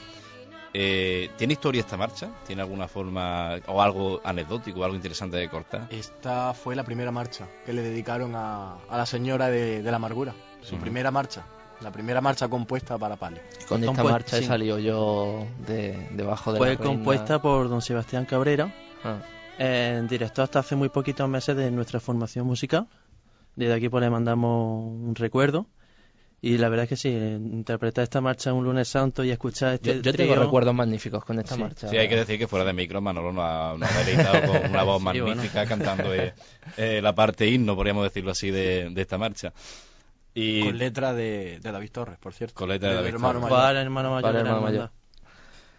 Eh, 0.73 1.29
¿Tiene 1.37 1.51
historia 1.53 1.81
esta 1.81 1.97
marcha? 1.97 2.29
¿Tiene 2.47 2.61
alguna 2.61 2.87
forma 2.87 3.55
o 3.67 3.81
algo 3.81 4.21
anecdótico, 4.23 4.85
algo 4.85 4.95
interesante 4.95 5.35
de 5.35 5.49
cortar? 5.49 5.87
Esta 5.89 6.53
fue 6.53 6.77
la 6.77 6.85
primera 6.85 7.11
marcha 7.11 7.45
que 7.65 7.73
le 7.73 7.81
dedicaron 7.81 8.35
a, 8.37 8.77
a 8.89 8.97
la 8.97 9.05
señora 9.05 9.49
de, 9.49 9.81
de 9.83 9.91
la 9.91 9.97
amargura. 9.97 10.33
Su 10.61 10.77
primera 10.77 11.11
marcha. 11.11 11.43
La 11.81 11.91
primera 11.91 12.21
marcha 12.21 12.47
compuesta 12.47 12.97
para 12.97 13.17
palio. 13.17 13.41
Con 13.67 13.83
esta 13.83 14.01
marcha 14.01 14.37
he 14.37 14.41
sí. 14.41 14.45
salido 14.45 14.79
yo 14.79 15.45
de, 15.67 16.07
debajo 16.11 16.53
de 16.53 16.57
Fue 16.57 16.69
la 16.69 16.75
reina. 16.75 16.85
compuesta 16.89 17.41
por 17.41 17.67
don 17.67 17.81
Sebastián 17.81 18.23
Cabrera, 18.23 18.73
Ah, 19.03 19.17
eh, 19.59 20.01
director 20.09 20.43
hasta 20.43 20.59
hace 20.59 20.75
muy 20.75 20.89
poquitos 20.89 21.27
meses 21.29 21.55
de 21.55 21.71
nuestra 21.71 21.99
formación 21.99 22.45
musical. 22.45 22.87
Desde 23.55 23.73
aquí 23.73 23.89
pues 23.89 24.03
le 24.03 24.09
mandamos 24.09 24.83
un 24.85 25.15
recuerdo. 25.15 25.67
Y 26.41 26.57
la 26.59 26.69
verdad 26.69 26.83
es 26.83 26.89
que 26.89 26.95
sí, 26.97 27.09
interpretar 27.09 28.03
esta 28.03 28.21
marcha 28.21 28.53
un 28.53 28.63
lunes 28.65 28.87
santo 28.87 29.23
y 29.23 29.31
escuchar 29.31 29.73
este 29.75 29.95
yo, 29.95 30.01
yo 30.01 30.13
tengo 30.13 30.33
trío- 30.33 30.43
recuerdos 30.43 30.75
magníficos 30.75 31.25
con 31.25 31.39
esta 31.39 31.55
Sí. 31.55 31.61
marcha. 31.61 31.87
Sí, 31.87 31.97
hay 31.97 32.07
que 32.07 32.17
decir 32.17 32.37
que 32.37 32.47
fuera 32.47 32.63
de 32.65 32.73
micro 32.73 33.01
Manolo 33.01 33.31
nos 33.31 33.43
ha, 33.43 33.75
nos 33.77 33.89
ha 33.89 33.99
deleitado 34.03 34.41
con 34.51 34.69
una 34.69 34.83
voz 34.83 34.99
Sí, 35.11 35.19
bueno. 35.21 35.27
magnífica 35.27 35.65
cantando 35.65 36.13
eh, 36.13 36.33
eh, 36.77 36.99
la 37.01 37.15
parte 37.15 37.47
himno, 37.47 37.75
podríamos 37.75 38.03
decirlo 38.03 38.31
así, 38.31 38.51
de, 38.51 38.89
de 38.91 39.01
esta 39.01 39.17
marcha. 39.17 39.53
Y 40.35 40.63
Con 40.63 40.77
letra 40.77 41.13
de, 41.13 41.59
de 41.61 41.71
David 41.71 41.91
Torres, 41.91 42.17
por 42.19 42.33
cierto. 42.33 42.53
Con 42.55 42.69
letra 42.69 42.89
de 42.89 42.95
David 42.95 43.15
Torres. 43.17 43.49
Para 43.49 43.71
el 43.71 43.77
hermano 43.77 44.09
mayor. 44.11 44.21
Para 44.21 44.41
el 44.41 44.47
hermano. 44.47 44.91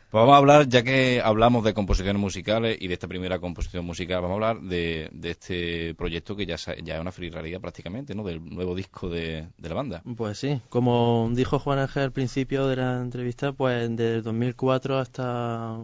Pues 0.08 0.20
vamos 0.20 0.34
a 0.34 0.38
hablar, 0.38 0.68
ya 0.68 0.84
que 0.84 1.20
hablamos 1.20 1.64
de 1.64 1.74
composiciones 1.74 2.20
musicales 2.20 2.78
y 2.80 2.86
de 2.86 2.94
esta 2.94 3.08
primera 3.08 3.40
composición 3.40 3.84
musical, 3.84 4.22
vamos 4.22 4.30
a 4.30 4.34
hablar 4.34 4.60
de, 4.62 5.08
de 5.12 5.30
este 5.30 5.94
proyecto 5.96 6.36
que 6.36 6.46
ya, 6.46 6.54
ya 6.84 6.94
es 6.94 7.00
una 7.00 7.10
realidad 7.10 7.60
prácticamente, 7.60 8.14
¿no? 8.14 8.22
Del 8.22 8.42
nuevo 8.44 8.76
disco 8.76 9.08
de, 9.08 9.48
de 9.58 9.68
la 9.68 9.74
banda. 9.74 10.02
Pues 10.16 10.38
sí, 10.38 10.60
como 10.68 11.28
dijo 11.32 11.58
Juan 11.58 11.80
Ángel 11.80 12.04
al 12.04 12.12
principio 12.12 12.68
de 12.68 12.76
la 12.76 13.00
entrevista, 13.00 13.52
pues 13.52 13.90
desde 13.96 14.14
el 14.16 14.22
2004 14.22 14.96
hasta, 14.96 15.76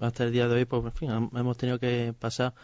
hasta 0.00 0.24
el 0.24 0.32
día 0.32 0.48
de 0.48 0.54
hoy, 0.56 0.64
pues 0.64 0.84
en 0.84 0.92
fin, 0.92 1.30
hemos 1.32 1.56
tenido 1.56 1.78
que 1.78 2.12
pasar 2.18 2.54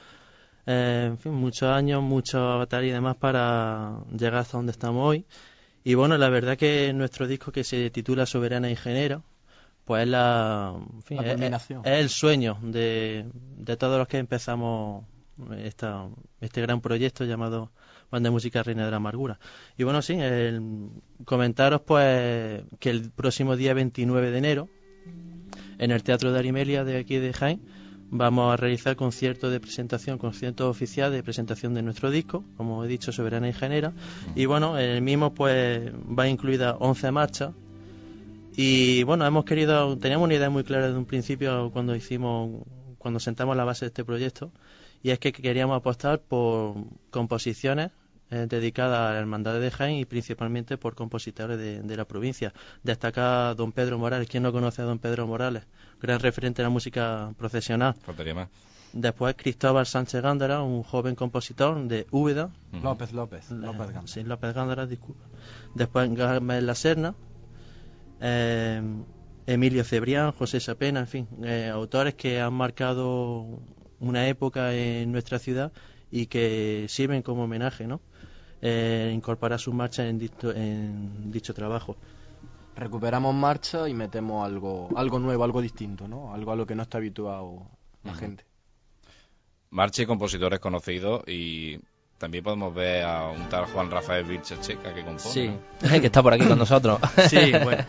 eh, 0.66 1.04
en 1.06 1.18
fin, 1.18 1.32
muchos 1.32 1.70
años, 1.70 2.02
mucha 2.02 2.40
batalla 2.40 2.88
y 2.88 2.90
demás 2.90 3.16
para 3.16 4.00
llegar 4.11 4.40
hasta 4.40 4.58
donde 4.58 4.72
estamos 4.72 5.06
hoy. 5.06 5.24
Y 5.84 5.94
bueno, 5.94 6.18
la 6.18 6.28
verdad 6.28 6.58
que 6.58 6.92
nuestro 6.92 7.28
disco 7.28 7.52
que 7.52 7.62
se 7.62 7.88
titula 7.88 8.26
Soberana 8.26 8.68
Ingeniera, 8.68 9.22
pues 9.88 10.03
es 10.05 10.09
la, 10.11 10.74
en 10.77 11.03
fin, 11.03 11.16
La 11.16 11.33
es- 11.33 11.38
el 11.85 12.09
sueño 12.11 12.59
de, 12.62 13.27
de 13.57 13.77
todos 13.79 13.98
los 13.98 14.07
que 14.07 14.18
empezamos 14.18 15.05
esta, 15.57 16.07
este 16.42 16.61
gran 16.61 16.81
proyecto 16.83 17.24
llamado 17.24 17.72
Banda 18.11 18.29
de 18.29 18.33
Música 18.33 18.62
Reina 18.62 18.85
de 18.85 18.90
la 18.90 18.98
Amargura. 18.98 19.40
Y 19.79 19.85
bueno, 19.85 20.03
sí, 20.03 20.12
el- 20.12 20.90
comentaros 21.24 21.81
pues 21.87 22.62
que 22.79 22.90
el 22.90 23.11
próximo 23.11 23.57
día 23.57 23.72
29 23.74 24.31
de 24.31 24.38
enero, 24.38 24.68
en 25.79 25.90
el 25.90 26.03
Teatro 26.03 26.33
de 26.33 26.38
Arimelia 26.38 26.85
de 26.85 26.98
aquí 26.98 27.16
de 27.16 27.33
Jaén, 27.33 27.61
vamos 28.11 28.53
a 28.53 28.57
realizar 28.57 28.94
concierto 28.96 29.48
de 29.51 29.61
presentación, 29.61 30.18
concierto 30.18 30.68
oficial 30.68 31.12
de 31.12 31.22
presentación 31.22 31.72
de 31.74 31.83
nuestro 31.83 32.11
disco, 32.11 32.44
como 32.57 32.85
he 32.85 32.88
dicho, 32.88 33.12
Soberana 33.12 33.48
Ingeniera. 33.48 33.92
Y 34.35 34.46
bueno, 34.46 34.79
en 34.79 34.90
el 34.90 35.03
mismo 35.03 35.33
pues 35.35 35.92
va 35.94 36.29
incluida 36.29 36.77
11 36.79 37.11
marchas. 37.11 37.53
Y 38.60 39.04
bueno, 39.04 39.24
hemos 39.24 39.44
querido, 39.44 39.96
teníamos 39.98 40.24
una 40.24 40.34
idea 40.34 40.50
muy 40.50 40.64
clara 40.64 40.86
desde 40.86 40.98
un 40.98 41.04
principio 41.04 41.70
cuando 41.70 41.94
hicimos, 41.94 42.66
cuando 42.98 43.20
sentamos 43.20 43.56
la 43.56 43.62
base 43.62 43.84
de 43.84 43.90
este 43.90 44.04
proyecto, 44.04 44.50
y 45.00 45.10
es 45.10 45.20
que 45.20 45.30
queríamos 45.30 45.76
apostar 45.76 46.18
por 46.18 46.74
composiciones 47.12 47.92
eh, 48.32 48.46
dedicadas 48.48 49.10
a 49.10 49.12
la 49.12 49.18
hermandad 49.20 49.60
de 49.60 49.70
Jaén 49.70 49.98
y 49.98 50.06
principalmente 50.06 50.76
por 50.76 50.96
compositores 50.96 51.56
de, 51.56 51.82
de 51.82 51.96
la 51.96 52.04
provincia. 52.04 52.52
Destaca 52.82 53.54
don 53.54 53.70
Pedro 53.70 53.96
Morales, 53.96 54.26
¿quién 54.28 54.42
no 54.42 54.50
conoce 54.50 54.82
a 54.82 54.86
don 54.86 54.98
Pedro 54.98 55.28
Morales? 55.28 55.62
Gran 56.02 56.18
referente 56.18 56.60
de 56.60 56.64
la 56.64 56.70
música 56.70 57.32
procesional. 57.38 57.94
Faltaría 57.94 58.34
más. 58.34 58.48
Después 58.92 59.36
Cristóbal 59.36 59.86
Sánchez 59.86 60.20
Gándara, 60.20 60.62
un 60.62 60.82
joven 60.82 61.14
compositor 61.14 61.80
de 61.86 62.08
Úbeda. 62.10 62.50
López 62.82 63.12
López. 63.12 63.52
López 63.52 63.92
Gámez. 63.92 64.10
Sí, 64.10 64.24
López 64.24 64.52
Gándara, 64.52 64.86
disculpa. 64.86 65.22
Después 65.76 66.12
Gámez 66.12 66.62
La 66.64 66.74
Serna, 66.74 67.14
eh, 68.20 68.83
Emilio 69.46 69.85
Cebrián, 69.85 70.33
José 70.33 70.61
Sapena, 70.61 71.00
en 71.00 71.07
fin, 71.07 71.28
eh, 71.42 71.68
autores 71.72 72.14
que 72.14 72.40
han 72.40 72.52
marcado 72.52 73.61
una 74.00 74.28
época 74.28 74.74
en 74.74 75.11
nuestra 75.11 75.38
ciudad 75.38 75.72
y 76.11 76.26
que 76.26 76.87
sirven 76.88 77.22
como 77.22 77.44
homenaje, 77.44 77.87
¿no? 77.87 78.00
Eh, 78.61 79.12
incorporar 79.14 79.59
sus 79.61 79.74
marchas 79.74 80.07
en 80.07 80.18
dicho, 80.18 80.52
en 80.52 81.31
dicho 81.31 81.54
trabajo. 81.54 81.96
Recuperamos 82.76 83.35
marcha 83.35 83.88
y 83.88 83.94
metemos 83.94 84.44
algo, 84.46 84.88
algo 84.96 85.18
nuevo, 85.18 85.44
algo 85.44 85.61
distinto, 85.61 86.07
¿no? 86.09 86.35
Algo 86.35 86.52
a 86.52 86.57
lo 86.57 86.66
que 86.66 86.74
no 86.74 86.83
está 86.83 86.98
habituado 86.98 87.66
la 88.04 88.14
gente. 88.14 88.44
Marcha 89.70 90.02
y 90.02 90.07
compositores 90.07 90.61
conocidos 90.61 91.22
y 91.26 91.78
también 92.18 92.42
podemos 92.42 92.74
ver 92.74 93.04
a 93.04 93.28
un 93.28 93.48
tal 93.48 93.66
Juan 93.66 93.90
Rafael 93.90 94.24
Vilchecheca 94.24 94.92
que 94.92 95.04
compone. 95.04 95.18
Sí, 95.20 95.48
¿no? 95.48 95.88
que 96.00 96.07
está 96.07 96.22
por 96.22 96.33
aquí 96.33 96.44
con 96.44 96.59
nosotros. 96.59 96.98
Sí, 97.28 97.52
bueno. 97.62 97.85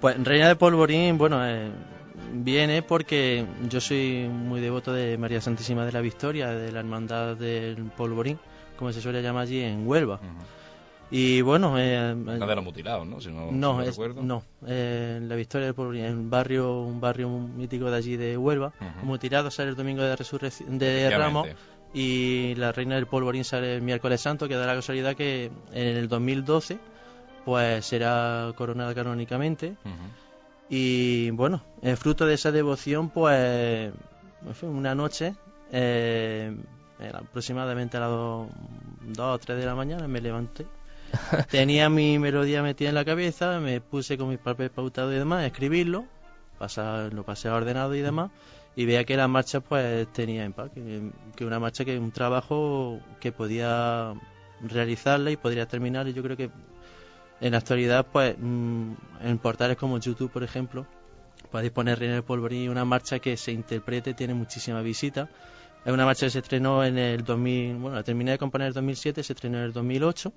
Pues 0.00 0.22
Reina 0.24 0.48
de 0.48 0.56
Polvorín, 0.56 1.18
bueno, 1.18 1.46
eh, 1.46 1.70
viene 2.32 2.82
porque 2.82 3.44
yo 3.68 3.80
soy 3.80 4.28
muy 4.28 4.60
devoto 4.60 4.92
de 4.92 5.16
María 5.18 5.40
Santísima 5.40 5.84
de 5.84 5.92
la 5.92 6.00
Victoria, 6.00 6.50
de 6.50 6.72
la 6.72 6.80
Hermandad 6.80 7.36
del 7.36 7.76
Polvorín, 7.96 8.38
como 8.76 8.92
se 8.92 9.00
suele 9.00 9.22
llamar 9.22 9.42
allí 9.44 9.60
en 9.60 9.86
Huelva. 9.86 10.20
Y 11.14 11.42
bueno, 11.42 11.78
eh, 11.78 12.14
Una 12.14 12.46
de 12.46 12.54
los 12.56 12.64
mutilados, 12.64 13.06
¿no? 13.06 13.20
Si 13.20 13.28
no, 13.28 13.50
si 13.50 13.54
no, 13.54 13.74
no 13.74 13.82
es, 13.82 13.88
recuerdo. 13.88 14.22
no, 14.22 14.42
eh, 14.66 15.20
la 15.22 15.36
Victoria 15.36 15.66
del 15.66 15.74
Polvorín, 15.74 16.06
un 16.06 16.30
barrio, 16.30 16.80
un 16.80 17.00
barrio 17.02 17.28
mítico 17.28 17.90
de 17.90 17.96
allí 17.98 18.16
de 18.16 18.36
Huelva. 18.38 18.72
Ujú. 18.80 19.06
Mutilado 19.06 19.50
sale 19.50 19.68
el 19.68 19.76
domingo 19.76 20.02
de 20.02 20.16
resurrección 20.16 20.78
de 20.78 21.10
Ramos. 21.10 21.48
Y 21.94 22.54
la 22.56 22.72
Reina 22.72 22.94
del 22.94 23.06
Polvorín 23.06 23.44
sale 23.44 23.76
el 23.76 23.82
miércoles 23.82 24.20
santo, 24.20 24.48
que 24.48 24.54
da 24.54 24.66
la 24.66 24.74
casualidad 24.74 25.14
que 25.14 25.50
en 25.72 25.96
el 25.96 26.08
2012 26.08 26.78
pues 27.44 27.84
será 27.84 28.52
coronada 28.56 28.94
canónicamente 28.94 29.76
y 30.74 31.30
bueno, 31.32 31.62
eh, 31.82 31.96
fruto 31.96 32.24
de 32.24 32.32
esa 32.32 32.50
devoción, 32.50 33.10
pues, 33.10 33.92
una 34.62 34.94
noche, 34.94 35.34
eh, 35.70 36.56
aproximadamente 37.12 37.98
a 37.98 38.00
las 38.00 38.08
2 38.08 38.48
o 39.18 39.38
3 39.38 39.58
de 39.58 39.66
la 39.66 39.74
mañana, 39.74 40.08
me 40.08 40.22
levanté. 40.22 40.66
Tenía 41.50 41.90
mi 41.90 42.18
melodía 42.18 42.62
metida 42.62 42.88
en 42.88 42.94
la 42.94 43.04
cabeza, 43.04 43.60
me 43.60 43.82
puse 43.82 44.16
con 44.16 44.30
mi 44.30 44.38
papel 44.38 44.70
pautado 44.70 45.12
y 45.12 45.16
demás 45.16 45.40
a 45.40 45.46
escribirlo, 45.46 46.06
pasar, 46.58 47.12
lo 47.12 47.22
pasé 47.22 47.48
a 47.48 47.54
ordenado 47.54 47.94
y 47.94 48.00
demás, 48.00 48.30
y 48.74 48.86
veía 48.86 49.04
que 49.04 49.16
la 49.16 49.28
marcha 49.28 49.60
pues 49.60 50.10
tenía 50.12 50.44
empaque, 50.44 50.82
que, 50.82 51.10
que 51.36 51.44
una 51.44 51.58
marcha 51.58 51.84
que 51.84 51.98
un 51.98 52.10
trabajo 52.10 53.00
que 53.20 53.32
podía 53.32 54.14
realizarla 54.62 55.30
y 55.30 55.36
podría 55.36 55.66
terminar, 55.66 56.08
y 56.08 56.12
yo 56.12 56.22
creo 56.22 56.36
que 56.36 56.50
en 57.40 57.52
la 57.52 57.58
actualidad, 57.58 58.06
pues, 58.10 58.36
mm, 58.38 58.92
en 59.22 59.38
portales 59.38 59.76
como 59.76 59.98
YouTube, 59.98 60.30
por 60.30 60.44
ejemplo, 60.44 60.86
podéis 61.50 61.72
poner 61.72 61.98
del 61.98 62.22
Polvorín 62.22 62.70
una 62.70 62.84
marcha 62.84 63.18
que 63.18 63.36
se 63.36 63.52
interprete, 63.52 64.14
tiene 64.14 64.32
muchísimas 64.32 64.84
visitas. 64.84 65.28
Es 65.84 65.92
una 65.92 66.04
marcha 66.04 66.26
que 66.26 66.30
se 66.30 66.38
estrenó 66.38 66.84
en 66.84 66.98
el 66.98 67.24
2000, 67.24 67.76
bueno, 67.76 67.96
la 67.96 68.04
terminé 68.04 68.30
de 68.30 68.38
componer 68.38 68.66
en 68.66 68.68
el 68.68 68.74
2007, 68.74 69.24
se 69.24 69.32
estrenó 69.32 69.58
en 69.58 69.64
el 69.64 69.72
2008 69.72 70.32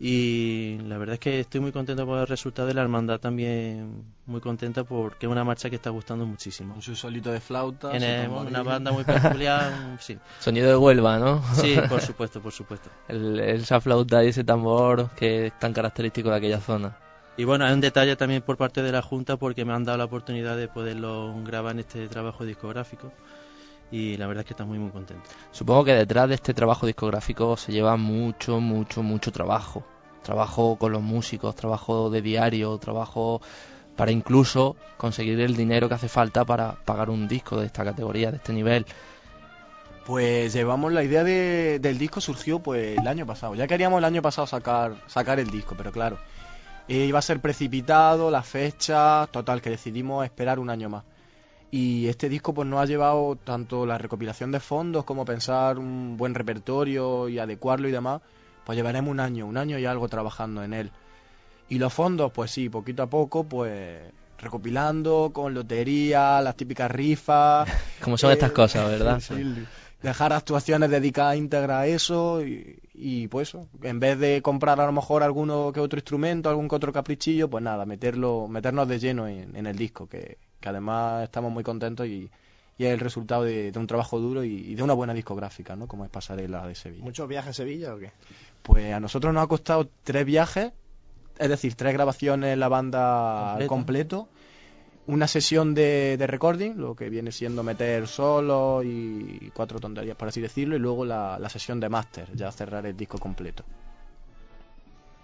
y 0.00 0.78
la 0.86 0.98
verdad 0.98 1.14
es 1.14 1.20
que 1.20 1.40
estoy 1.40 1.60
muy 1.60 1.72
contento 1.72 2.04
por 2.04 2.18
el 2.18 2.26
resultado 2.26 2.66
de 2.68 2.74
la 2.74 2.82
hermandad 2.82 3.20
también 3.20 4.04
muy 4.26 4.40
contenta 4.40 4.84
porque 4.84 5.26
es 5.26 5.32
una 5.32 5.44
marcha 5.44 5.70
que 5.70 5.76
está 5.76 5.90
gustando 5.90 6.26
muchísimo. 6.26 6.74
Con 6.74 6.82
su 6.82 6.96
solito 6.96 7.30
de 7.30 7.40
flauta. 7.40 7.90
Tiene 7.90 8.28
una 8.28 8.62
banda 8.62 8.92
muy 8.92 9.04
peculiar, 9.04 9.72
sí, 10.00 10.18
Sonido 10.40 10.68
de 10.68 10.76
Huelva, 10.76 11.18
¿no? 11.18 11.42
sí, 11.54 11.76
por 11.88 12.00
supuesto, 12.00 12.40
por 12.40 12.52
supuesto. 12.52 12.90
El- 13.08 13.38
esa 13.40 13.80
flauta 13.80 14.24
y 14.24 14.28
ese 14.28 14.44
tambor 14.44 15.10
que 15.10 15.46
es 15.46 15.58
tan 15.58 15.72
característico 15.72 16.30
de 16.30 16.36
aquella 16.36 16.60
zona. 16.60 16.96
Y 17.36 17.44
bueno, 17.44 17.64
hay 17.64 17.72
un 17.72 17.80
detalle 17.80 18.14
también 18.14 18.42
por 18.42 18.56
parte 18.56 18.82
de 18.82 18.92
la 18.92 19.02
Junta 19.02 19.36
porque 19.36 19.64
me 19.64 19.72
han 19.72 19.84
dado 19.84 19.98
la 19.98 20.04
oportunidad 20.04 20.56
de 20.56 20.68
poderlo 20.68 21.34
grabar 21.44 21.72
en 21.72 21.80
este 21.80 22.06
trabajo 22.08 22.44
discográfico 22.44 23.10
y 23.90 24.16
la 24.16 24.26
verdad 24.26 24.42
es 24.42 24.46
que 24.46 24.52
está 24.54 24.64
muy 24.64 24.78
muy 24.78 24.90
contento. 24.90 25.22
Supongo 25.52 25.84
que 25.84 25.94
detrás 25.94 26.28
de 26.28 26.34
este 26.34 26.54
trabajo 26.54 26.86
discográfico 26.86 27.56
se 27.56 27.72
lleva 27.72 27.96
mucho, 27.96 28.60
mucho, 28.60 29.02
mucho 29.02 29.30
trabajo. 29.32 29.84
Trabajo 30.22 30.76
con 30.76 30.92
los 30.92 31.02
músicos, 31.02 31.54
trabajo 31.54 32.08
de 32.10 32.22
diario, 32.22 32.76
trabajo 32.78 33.40
para 33.96 34.10
incluso 34.10 34.74
conseguir 34.96 35.38
el 35.40 35.54
dinero 35.54 35.88
que 35.88 35.94
hace 35.94 36.08
falta 36.08 36.44
para 36.44 36.72
pagar 36.84 37.10
un 37.10 37.28
disco 37.28 37.60
de 37.60 37.66
esta 37.66 37.84
categoría, 37.84 38.30
de 38.30 38.38
este 38.38 38.52
nivel. 38.52 38.86
Pues 40.06 40.52
llevamos 40.52 40.92
la 40.92 41.02
idea 41.02 41.24
de- 41.24 41.78
del 41.78 41.98
disco 41.98 42.20
surgió 42.20 42.58
pues 42.58 42.98
el 42.98 43.06
año 43.06 43.24
pasado. 43.26 43.54
Ya 43.54 43.66
queríamos 43.66 43.98
el 43.98 44.04
año 44.04 44.20
pasado 44.22 44.46
sacar 44.46 44.94
sacar 45.06 45.38
el 45.40 45.50
disco, 45.50 45.74
pero 45.76 45.92
claro, 45.92 46.18
eh, 46.88 47.06
iba 47.06 47.18
a 47.18 47.22
ser 47.22 47.40
precipitado 47.40 48.30
la 48.30 48.42
fecha, 48.42 49.26
total 49.30 49.62
que 49.62 49.70
decidimos 49.70 50.24
esperar 50.24 50.58
un 50.58 50.68
año 50.68 50.90
más. 50.90 51.04
Y 51.76 52.06
este 52.06 52.28
disco 52.28 52.54
pues 52.54 52.68
nos 52.68 52.80
ha 52.80 52.86
llevado 52.86 53.36
tanto 53.42 53.84
la 53.84 53.98
recopilación 53.98 54.52
de 54.52 54.60
fondos 54.60 55.04
como 55.04 55.24
pensar 55.24 55.76
un 55.76 56.16
buen 56.16 56.32
repertorio 56.32 57.28
y 57.28 57.40
adecuarlo 57.40 57.88
y 57.88 57.90
demás, 57.90 58.22
pues 58.64 58.76
llevaremos 58.76 59.10
un 59.10 59.18
año, 59.18 59.44
un 59.44 59.56
año 59.56 59.76
y 59.76 59.84
algo 59.84 60.08
trabajando 60.08 60.62
en 60.62 60.72
él. 60.72 60.92
Y 61.68 61.80
los 61.80 61.92
fondos, 61.92 62.30
pues 62.30 62.52
sí, 62.52 62.68
poquito 62.68 63.02
a 63.02 63.08
poco, 63.08 63.42
pues 63.42 64.02
recopilando 64.38 65.32
con 65.34 65.52
lotería, 65.52 66.40
las 66.42 66.54
típicas 66.54 66.88
rifas. 66.92 67.68
Como 68.00 68.18
son 68.18 68.30
estas 68.30 68.52
cosas, 68.52 68.88
¿verdad? 68.88 69.18
sí, 69.20 69.34
dejar 70.00 70.32
actuaciones 70.32 70.90
dedicadas 70.90 71.36
íntegra 71.38 71.80
a 71.80 71.86
eso 71.88 72.46
y, 72.46 72.78
y, 72.94 73.26
pues 73.26 73.48
eso, 73.48 73.66
en 73.82 73.98
vez 73.98 74.16
de 74.20 74.42
comprar 74.42 74.80
a 74.80 74.86
lo 74.86 74.92
mejor 74.92 75.24
alguno 75.24 75.72
que 75.72 75.80
otro 75.80 75.98
instrumento, 75.98 76.48
algún 76.48 76.68
que 76.68 76.76
otro 76.76 76.92
caprichillo, 76.92 77.50
pues 77.50 77.64
nada, 77.64 77.84
meterlo, 77.84 78.46
meternos 78.46 78.86
de 78.86 79.00
lleno 79.00 79.26
en, 79.26 79.56
en 79.56 79.66
el 79.66 79.76
disco, 79.76 80.06
que, 80.06 80.38
que 80.64 80.70
además 80.70 81.24
estamos 81.24 81.52
muy 81.52 81.62
contentos 81.62 82.06
y, 82.06 82.30
y 82.78 82.84
es 82.86 82.92
el 82.94 83.00
resultado 83.00 83.44
de, 83.44 83.70
de 83.70 83.78
un 83.78 83.86
trabajo 83.86 84.18
duro 84.18 84.42
y, 84.42 84.54
y 84.54 84.74
de 84.74 84.82
una 84.82 84.94
buena 84.94 85.12
discográfica, 85.12 85.76
¿no? 85.76 85.86
Como 85.86 86.06
es 86.06 86.10
Pasarela 86.10 86.66
de 86.66 86.74
Sevilla. 86.74 87.04
¿Muchos 87.04 87.28
viajes 87.28 87.50
a 87.50 87.52
Sevilla 87.52 87.94
o 87.94 87.98
qué? 87.98 88.12
Pues 88.62 88.94
a 88.94 88.98
nosotros 88.98 89.34
nos 89.34 89.44
ha 89.44 89.46
costado 89.46 89.90
tres 90.04 90.24
viajes, 90.24 90.72
es 91.38 91.48
decir, 91.50 91.74
tres 91.74 91.92
grabaciones 91.92 92.54
en 92.54 92.60
la 92.60 92.68
banda 92.68 93.50
Completa. 93.50 93.68
completo, 93.68 94.28
una 95.06 95.28
sesión 95.28 95.74
de, 95.74 96.16
de 96.16 96.26
recording, 96.26 96.76
lo 96.78 96.96
que 96.96 97.10
viene 97.10 97.30
siendo 97.30 97.62
meter 97.62 98.06
solo 98.08 98.82
y 98.82 99.52
cuatro 99.54 99.78
tonterías, 99.80 100.16
por 100.16 100.28
así 100.28 100.40
decirlo, 100.40 100.76
y 100.76 100.78
luego 100.78 101.04
la, 101.04 101.38
la 101.38 101.50
sesión 101.50 101.78
de 101.78 101.90
máster, 101.90 102.34
ya 102.34 102.50
cerrar 102.50 102.86
el 102.86 102.96
disco 102.96 103.18
completo. 103.18 103.64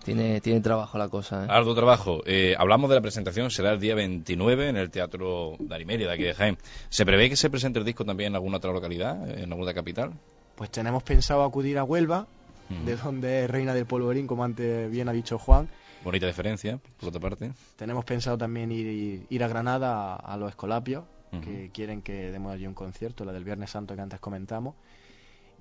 Tiene, 0.04 0.40
tiene 0.40 0.60
trabajo 0.60 0.96
la 0.98 1.08
cosa, 1.08 1.44
¿eh? 1.44 1.48
Arduo 1.50 1.74
trabajo. 1.74 2.22
Eh, 2.24 2.54
hablamos 2.58 2.88
de 2.88 2.96
la 2.96 3.02
presentación, 3.02 3.50
será 3.50 3.72
el 3.72 3.80
día 3.80 3.94
29 3.94 4.68
en 4.70 4.76
el 4.76 4.90
Teatro 4.90 5.56
Darimelia 5.58 6.06
de 6.08 6.14
aquí 6.14 6.22
de 6.22 6.34
Jaén. 6.34 6.58
¿Se 6.88 7.04
prevé 7.04 7.28
que 7.28 7.36
se 7.36 7.50
presente 7.50 7.78
el 7.78 7.84
disco 7.84 8.04
también 8.04 8.28
en 8.28 8.36
alguna 8.36 8.56
otra 8.56 8.72
localidad, 8.72 9.28
en 9.38 9.52
alguna 9.52 9.74
capital? 9.74 10.12
Pues 10.56 10.70
tenemos 10.70 11.02
pensado 11.02 11.44
acudir 11.44 11.78
a 11.78 11.84
Huelva, 11.84 12.26
Mm. 12.70 12.84
de 12.84 12.96
donde 12.96 13.44
es 13.44 13.50
Reina 13.50 13.74
del 13.74 13.84
Polvorín, 13.84 14.28
como 14.28 14.44
antes 14.44 14.88
bien 14.92 15.08
ha 15.08 15.12
dicho 15.12 15.38
Juan. 15.40 15.68
Bonita 16.04 16.26
diferencia, 16.28 16.78
por 17.00 17.08
otra 17.08 17.20
parte. 17.20 17.50
Tenemos 17.74 18.04
pensado 18.04 18.38
también 18.38 18.70
ir, 18.70 19.26
ir 19.28 19.42
a 19.44 19.48
Granada 19.48 20.14
a, 20.14 20.16
a 20.16 20.36
los 20.36 20.50
Escolapios, 20.50 21.02
que 21.44 21.70
quieren 21.74 22.00
que 22.00 22.30
demos 22.30 22.52
allí 22.52 22.66
un 22.68 22.74
concierto, 22.74 23.24
la 23.24 23.32
del 23.32 23.42
Viernes 23.42 23.70
Santo 23.70 23.96
que 23.96 24.00
antes 24.00 24.20
comentamos. 24.20 24.76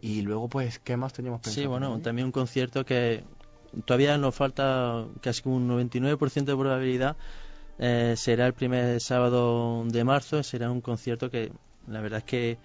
Y 0.02 0.22
luego, 0.22 0.48
pues, 0.50 0.78
¿qué 0.78 0.98
más 0.98 1.12
teníamos 1.14 1.42
pensado? 1.42 1.62
Sí, 1.64 1.68
bueno, 1.68 2.00
también 2.00 2.26
un 2.28 2.32
concierto 2.32 2.86
que 2.86 3.24
todavía 3.86 4.18
nos 4.18 4.36
falta 4.36 5.06
casi 5.22 5.42
un 5.46 5.68
99% 5.70 6.46
de 6.46 6.56
probabilidad. 6.56 7.16
eh, 7.80 8.16
será 8.18 8.46
el 8.46 8.54
primer 8.54 9.00
sábado 9.00 9.84
de 9.86 10.04
marzo, 10.04 10.44
será 10.44 10.70
un 10.70 10.82
concierto 10.82 11.30
que 11.30 11.52
la 11.88 12.02
verdad 12.02 12.20
es 12.20 12.26
que 12.26 12.58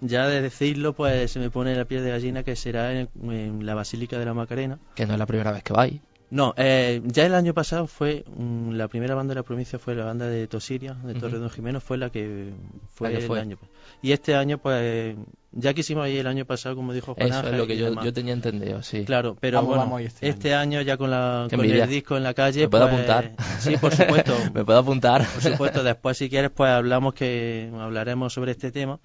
ya 0.00 0.26
de 0.26 0.40
decirlo 0.40 0.94
pues 0.94 1.30
se 1.30 1.38
me 1.38 1.50
pone 1.50 1.74
la 1.76 1.84
piel 1.84 2.02
de 2.02 2.10
gallina 2.10 2.42
que 2.42 2.56
será 2.56 2.92
en, 2.92 3.08
en 3.22 3.66
la 3.66 3.74
Basílica 3.74 4.18
de 4.18 4.24
la 4.24 4.34
Macarena. 4.34 4.78
Que 4.94 5.06
no 5.06 5.12
es 5.12 5.18
la 5.18 5.26
primera 5.26 5.52
vez 5.52 5.62
que 5.62 5.72
vais. 5.74 6.00
No, 6.32 6.54
eh, 6.56 7.02
ya 7.04 7.26
el 7.26 7.34
año 7.34 7.52
pasado 7.52 7.86
fue 7.86 8.24
mm, 8.26 8.70
la 8.70 8.88
primera 8.88 9.14
banda 9.14 9.32
de 9.32 9.40
la 9.40 9.42
provincia 9.42 9.78
fue 9.78 9.94
la 9.94 10.06
banda 10.06 10.26
de 10.26 10.46
Tosiria, 10.46 10.94
de. 10.94 11.12
Torre 11.12 11.36
Don 11.36 11.50
Jimeno, 11.50 11.78
fue 11.78 11.98
la 11.98 12.08
que 12.08 12.54
fue 12.94 13.10
La 13.10 13.16
que 13.18 13.22
el 13.22 13.28
fue. 13.28 13.38
año. 13.38 13.58
Y 14.00 14.12
este 14.12 14.34
año 14.34 14.56
pues 14.56 15.14
ya 15.50 15.74
quisimos 15.74 16.08
ir 16.08 16.20
el 16.20 16.26
año 16.26 16.46
pasado 16.46 16.74
como 16.74 16.94
dijo 16.94 17.12
Juan 17.12 17.28
Eso 17.28 17.36
Ángel 17.36 17.52
es 17.52 17.58
lo 17.60 17.66
que 17.66 17.76
yo, 17.76 18.12
tenía 18.14 18.32
entendido, 18.32 18.82
sí. 18.82 19.04
Claro, 19.04 19.36
pero 19.38 19.58
Vamos, 19.58 19.68
bueno, 19.68 19.82
vamos 19.82 20.00
este 20.00 20.26
este, 20.26 20.54
año. 20.54 20.80
ya 20.80 20.96
con, 20.96 21.10
la, 21.10 21.48
con 21.50 21.62
el 21.66 21.86
disco 21.86 22.16
en 22.16 22.22
la 22.22 22.32
calle. 22.32 22.62
¿Me 22.62 22.68
puedo 22.70 22.88
pues, 22.88 22.94
apuntar? 22.94 23.32
Sí, 23.58 23.76
por 23.76 23.94
supuesto. 23.94 24.34
¿Me 24.54 24.64
puedo 24.64 24.78
apuntar? 24.78 25.26
por 25.26 25.42
supuesto, 25.42 25.84
después 25.84 26.16
si 26.16 26.30
quieres 26.30 26.50
pues 26.50 26.70
hablamos 26.70 27.12
que 27.12 27.70
hablaremos 27.78 28.32
sobre 28.32 28.52
este 28.52 28.72
tema. 28.72 29.00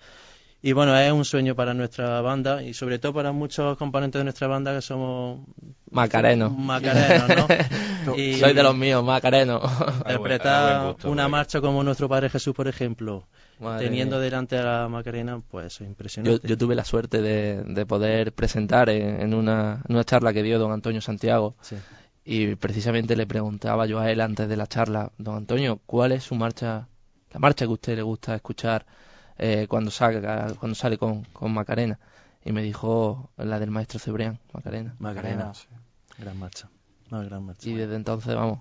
Y 0.61 0.73
bueno, 0.73 0.97
es 0.97 1.11
un 1.11 1.23
sueño 1.23 1.55
para 1.55 1.73
nuestra 1.75 2.19
banda 2.21 2.63
y 2.63 2.73
sobre 2.73 2.97
todo 2.97 3.13
para 3.13 3.31
muchos 3.31 3.77
componentes 3.77 4.19
de 4.19 4.23
nuestra 4.23 4.47
banda 4.47 4.73
que 4.73 4.81
somos 4.81 5.41
Macareno. 5.91 6.49
macarenos, 6.49 7.29
¿no? 7.29 7.47
Y 8.17 8.35
Soy 8.35 8.53
de 8.53 8.63
los 8.63 8.75
míos, 8.75 9.03
Macareno. 9.03 9.61
interpretar 9.99 10.87
gusto, 10.93 11.11
una 11.11 11.27
marcha 11.27 11.61
como 11.61 11.83
nuestro 11.83 12.09
Padre 12.09 12.29
Jesús, 12.29 12.55
por 12.55 12.67
ejemplo, 12.67 13.27
Madre 13.59 13.85
teniendo 13.85 14.15
mía. 14.17 14.23
delante 14.25 14.57
a 14.57 14.63
la 14.63 14.87
Macarena, 14.87 15.41
pues 15.51 15.65
es 15.73 15.79
Yo, 15.79 15.85
impresionante. 15.85 16.47
yo 16.47 16.57
tuve 16.57 16.73
la 16.75 16.85
suerte 16.85 17.21
de, 17.21 17.63
de 17.63 17.85
poder 17.85 18.33
presentar 18.33 18.89
en, 18.89 19.21
en 19.21 19.33
una, 19.35 19.83
en 19.87 19.93
una 19.95 20.03
charla 20.05 20.33
que 20.33 20.41
dio 20.43 20.57
don 20.57 20.71
Antonio 20.71 21.01
Santiago 21.01 21.55
Sí. 21.61 21.75
y 22.25 22.55
precisamente 22.55 23.15
le 23.15 23.27
preguntaba 23.27 23.85
yo 23.85 23.99
a 23.99 24.09
él 24.11 24.21
antes 24.21 24.49
de 24.49 24.57
la 24.57 24.65
charla, 24.67 25.11
don 25.17 25.35
Antonio, 25.35 25.79
¿cuál 25.85 26.13
es 26.13 26.23
su 26.23 26.35
marcha, 26.35 26.87
la 27.31 27.39
marcha 27.39 27.65
que 27.65 27.69
a 27.71 27.73
usted 27.73 27.95
le 27.95 28.01
gusta 28.01 28.33
escuchar 28.35 28.85
eh, 29.37 29.67
cuando 29.69 29.91
salga, 29.91 30.53
cuando 30.59 30.75
sale 30.75 30.97
con, 30.97 31.23
con 31.25 31.53
Macarena? 31.53 31.99
Y 32.45 32.51
me 32.51 32.61
dijo 32.61 33.29
la 33.37 33.59
del 33.59 33.71
maestro 33.71 33.99
Cebrián, 33.99 34.39
Macarena. 34.53 34.95
Macarena, 34.99 35.53
sí. 35.53 35.67
gran 36.17 36.37
marcha. 36.39 36.69
Una 37.11 37.23
gran 37.23 37.43
marcha. 37.45 37.67
Y 37.69 37.73
desde 37.73 37.95
entonces, 37.95 38.35
vamos, 38.35 38.59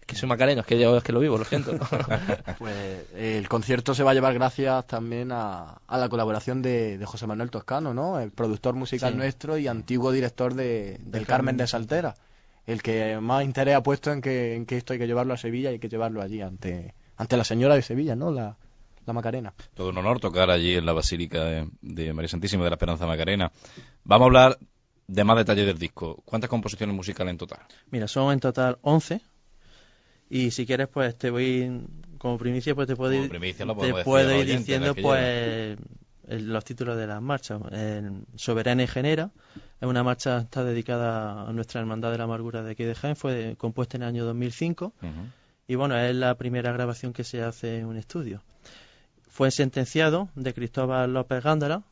es 0.00 0.06
que 0.06 0.16
soy 0.16 0.28
macareno, 0.28 0.60
es 0.60 0.66
que 0.66 0.78
yo 0.78 0.96
es 0.98 1.02
que 1.02 1.12
lo 1.12 1.20
vivo, 1.20 1.38
lo 1.38 1.44
siento. 1.44 1.72
Pues 2.58 2.74
eh, 3.14 3.38
el 3.38 3.48
concierto 3.48 3.94
se 3.94 4.02
va 4.02 4.10
a 4.10 4.14
llevar 4.14 4.34
gracias 4.34 4.86
también 4.86 5.32
a, 5.32 5.78
a 5.86 5.98
la 5.98 6.08
colaboración 6.10 6.60
de, 6.60 6.98
de 6.98 7.06
José 7.06 7.26
Manuel 7.26 7.50
Toscano, 7.50 7.94
¿no? 7.94 8.20
El 8.20 8.30
productor 8.30 8.74
musical 8.74 9.12
Sí. 9.12 9.16
nuestro 9.18 9.56
y 9.58 9.66
antiguo 9.68 10.12
director 10.12 10.54
de, 10.54 10.98
del 11.04 11.26
Carmen 11.26 11.56
de 11.56 11.66
Saltera. 11.66 12.14
El 12.66 12.82
que 12.82 13.18
más 13.20 13.44
interés 13.44 13.76
ha 13.76 13.82
puesto 13.82 14.12
en 14.12 14.20
que, 14.20 14.54
en 14.54 14.66
que 14.66 14.76
esto 14.76 14.92
hay 14.92 14.98
que 14.98 15.06
llevarlo 15.06 15.32
a 15.34 15.38
Sevilla 15.38 15.70
y 15.70 15.74
hay 15.74 15.78
que 15.78 15.88
llevarlo 15.88 16.20
allí 16.22 16.40
ante, 16.42 16.94
ante 17.16 17.36
la 17.38 17.44
señora 17.44 17.74
de 17.74 17.82
Sevilla, 17.82 18.16
¿no? 18.16 18.30
La, 18.30 18.56
la 19.06 19.12
Macarena. 19.12 19.52
Todo 19.74 19.90
un 19.90 19.98
honor 19.98 20.20
tocar 20.20 20.50
allí 20.50 20.74
en 20.74 20.86
la 20.86 20.92
Basílica 20.92 21.44
de, 21.44 21.68
de 21.82 22.12
María 22.12 22.28
Santísima 22.28 22.64
de 22.64 22.70
la 22.70 22.74
Esperanza 22.76 23.06
Macarena. 23.06 23.50
Vamos 24.04 24.24
a 24.24 24.26
hablar 24.26 24.58
de 25.06 25.24
más 25.24 25.36
detalle 25.36 25.64
del 25.66 25.78
disco. 25.78 26.22
¿Cuántas 26.24 26.48
composiciones 26.50 26.94
musicales 26.96 27.30
en 27.32 27.38
total? 27.38 27.60
Mira, 27.90 28.08
son 28.08 28.32
en 28.32 28.40
total 28.40 28.78
11. 28.82 29.20
Y 30.30 30.50
si 30.50 30.66
quieres, 30.66 30.88
pues 30.88 31.16
te 31.16 31.30
voy, 31.30 31.86
como 32.18 32.38
primicia, 32.38 32.74
pues 32.74 32.86
te 32.88 32.96
puedo 32.96 33.12
ir, 33.12 33.30
te 33.30 34.04
puedo 34.04 34.30
ir 34.30 34.36
oyentes, 34.36 34.58
diciendo, 34.58 34.94
pues, 34.94 35.78
el- 36.26 36.48
los 36.52 36.64
títulos 36.64 36.96
de 36.96 37.06
las 37.06 37.20
marchas. 37.20 37.60
El 37.70 38.24
Soberana 38.34 38.82
y 38.82 38.86
Genera 38.86 39.30
es 39.80 39.86
una 39.86 40.02
marcha 40.02 40.38
está 40.38 40.64
dedicada 40.64 41.46
a 41.46 41.52
nuestra 41.52 41.80
Hermandad 41.82 42.10
de 42.12 42.18
la 42.18 42.24
Amargura 42.24 42.62
de 42.62 42.72
aquí 42.72 42.84
de 42.84 42.94
Jaén. 42.94 43.14
Fue 43.16 43.54
compuesta 43.58 43.98
en 43.98 44.04
el 44.04 44.08
año 44.08 44.24
2005. 44.24 44.94
Ujú. 45.02 45.10
Y 45.68 45.74
bueno, 45.74 45.98
es 45.98 46.14
la 46.16 46.34
primera 46.36 46.72
grabación 46.72 47.12
que 47.12 47.24
se 47.24 47.42
hace 47.42 47.78
en 47.80 47.86
un 47.86 47.98
estudio. 47.98 48.42
Fue 49.34 49.50
sentenciado 49.50 50.28
de 50.36 50.54
Cristóbal 50.54 51.12
López 51.12 51.42
Gándara, 51.42 51.82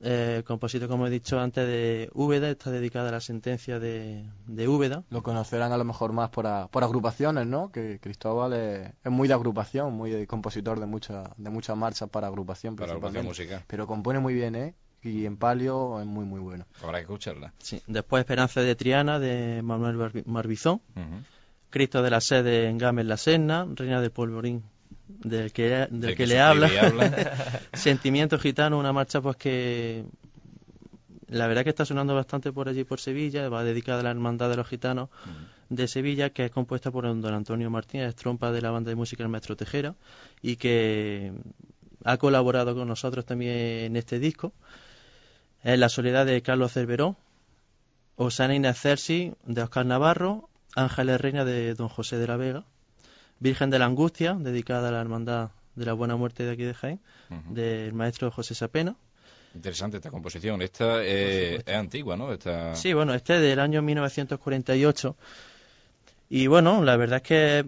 eh, 0.00 0.42
compositor, 0.44 0.88
como 0.88 1.06
he 1.06 1.10
dicho 1.10 1.38
antes, 1.38 1.64
de 1.64 2.10
Úbeda. 2.14 2.50
Está 2.50 2.72
dedicada 2.72 3.10
a 3.10 3.12
la 3.12 3.20
sentencia 3.20 3.78
de, 3.78 4.24
de 4.48 4.66
Úbeda. 4.66 5.04
Lo 5.10 5.22
conocerán 5.22 5.70
a 5.70 5.76
lo 5.76 5.84
mejor 5.84 6.12
más 6.12 6.30
por, 6.30 6.48
a- 6.48 6.66
por 6.66 6.82
agrupaciones, 6.82 7.46
¿no? 7.46 7.70
Que 7.70 8.00
Cristóbal 8.00 8.54
es, 8.54 8.88
es 9.04 9.12
muy 9.12 9.28
de 9.28 9.34
agrupación, 9.34 9.92
muy 9.92 10.10
de 10.10 10.26
compositor 10.26 10.80
de, 10.80 10.86
mucha, 10.86 11.22
de 11.36 11.50
muchas 11.50 11.76
marchas 11.76 12.08
para 12.10 12.26
agrupación. 12.26 12.74
Para 12.74 12.88
principalmente. 12.94 13.28
música. 13.28 13.62
Pero 13.68 13.86
compone 13.86 14.18
muy 14.18 14.34
bien, 14.34 14.56
¿eh? 14.56 14.74
Y 15.02 15.26
en 15.26 15.36
palio 15.36 16.00
es 16.00 16.06
muy, 16.06 16.24
muy 16.24 16.40
bueno. 16.40 16.66
Habrá 16.82 16.98
que 16.98 17.02
escucharla. 17.04 17.52
Sí. 17.58 17.80
Después 17.86 18.20
Esperanza 18.22 18.62
de 18.62 18.74
Triana, 18.74 19.20
de 19.20 19.62
Manuel 19.62 19.96
Barbi- 19.96 20.24
Marbizón. 20.26 20.80
Ujú. 20.96 21.22
Cristo 21.70 22.02
de 22.02 22.10
la 22.10 22.20
Sede 22.20 22.68
en 22.68 22.78
Gámez 22.78 23.06
la 23.06 23.16
Serna. 23.16 23.64
Reina 23.76 24.00
del 24.00 24.10
Polvorín, 24.10 24.64
del 25.08 25.52
que, 25.52 25.68
del 25.68 26.00
Del 26.00 26.16
que 26.16 26.26
le 26.26 26.40
habla. 26.40 26.70
habla. 26.80 27.60
Sentimiento 27.72 28.38
Gitano, 28.38 28.78
una 28.78 28.92
marcha 28.92 29.20
pues 29.20 29.36
que 29.36 30.04
la 31.30 31.46
verdad 31.46 31.62
que 31.62 31.70
está 31.70 31.84
sonando 31.84 32.14
bastante 32.14 32.52
por 32.52 32.68
allí 32.68 32.84
por 32.84 33.00
Sevilla, 33.00 33.48
va 33.48 33.62
dedicada 33.62 34.00
a 34.00 34.02
la 34.02 34.10
Hermandad 34.10 34.50
de 34.50 34.56
los 34.56 34.66
Gitanos 34.66 35.10
de 35.68 35.86
Sevilla, 35.86 36.30
que 36.30 36.46
es 36.46 36.50
compuesta 36.50 36.90
por 36.90 37.04
don 37.04 37.32
Antonio 37.32 37.70
Martínez, 37.70 38.16
trompa 38.16 38.50
de 38.50 38.60
la 38.60 38.72
banda 38.72 38.88
de 38.88 38.96
música 38.96 39.22
El 39.22 39.28
Maestro 39.28 39.56
Tejera, 39.56 39.94
y 40.42 40.56
que 40.56 41.32
ha 42.04 42.16
colaborado 42.16 42.74
con 42.74 42.88
nosotros 42.88 43.24
también 43.24 43.54
en 43.54 43.96
este 43.96 44.18
disco. 44.18 44.52
Es 45.62 45.78
La 45.78 45.88
Soledad 45.88 46.26
de 46.26 46.42
Carlos 46.42 46.72
Cerveró, 46.72 47.16
Osana 48.16 48.56
Inacersi 48.56 49.32
de 49.44 49.62
Oscar 49.62 49.86
Navarro, 49.86 50.48
Ángeles 50.74 51.20
Reina 51.20 51.44
de 51.44 51.74
don 51.74 51.88
José 51.88 52.18
de 52.18 52.26
la 52.26 52.36
Vega, 52.36 52.64
Virgen 53.40 53.70
de 53.70 53.78
la 53.78 53.86
Angustia, 53.86 54.34
dedicada 54.34 54.88
a 54.88 54.92
la 54.92 55.00
Hermandad 55.00 55.50
de 55.74 55.84
la 55.86 55.92
Buena 55.94 56.16
Muerte 56.16 56.44
de 56.44 56.52
aquí 56.52 56.62
de 56.62 56.74
Jaén, 56.74 57.00
del 57.50 57.92
maestro 57.92 58.30
José 58.30 58.54
Sapena. 58.54 58.94
Interesante 59.54 59.96
esta 59.96 60.10
composición. 60.10 60.62
Esta 60.62 61.02
eh, 61.02 61.62
es 61.66 61.74
antigua, 61.74 62.16
¿no? 62.16 62.32
Esta... 62.32 62.74
Sí, 62.76 62.92
bueno, 62.92 63.14
este 63.14 63.34
es 63.36 63.40
del 63.42 63.58
año 63.58 63.82
1948. 63.82 65.16
Y 66.28 66.46
bueno, 66.46 66.84
la 66.84 66.96
verdad 66.96 67.16
es 67.16 67.22
que 67.22 67.64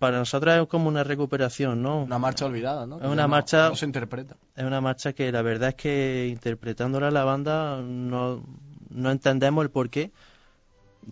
para 0.00 0.18
nosotros 0.18 0.52
es 0.62 0.66
como 0.66 0.88
una 0.88 1.04
recuperación, 1.04 1.80
¿no? 1.82 2.02
Una 2.02 2.18
marcha 2.18 2.46
olvidada, 2.46 2.86
¿no? 2.86 2.96
Es 2.98 3.04
una 3.06 3.22
no- 3.22 3.28
marcha- 3.28 3.68
No 3.68 3.76
se 3.76 3.84
interpreta. 3.86 4.36
Es 4.56 4.64
una 4.64 4.80
marcha 4.80 5.12
que 5.12 5.30
la 5.30 5.42
verdad 5.42 5.68
es 5.70 5.74
que 5.76 6.26
interpretándola 6.32 7.10
la 7.12 7.22
banda 7.22 7.80
no, 7.82 8.42
no 8.90 9.10
entendemos 9.12 9.62
el 9.62 9.70
por 9.70 9.90
qué. 9.90 10.10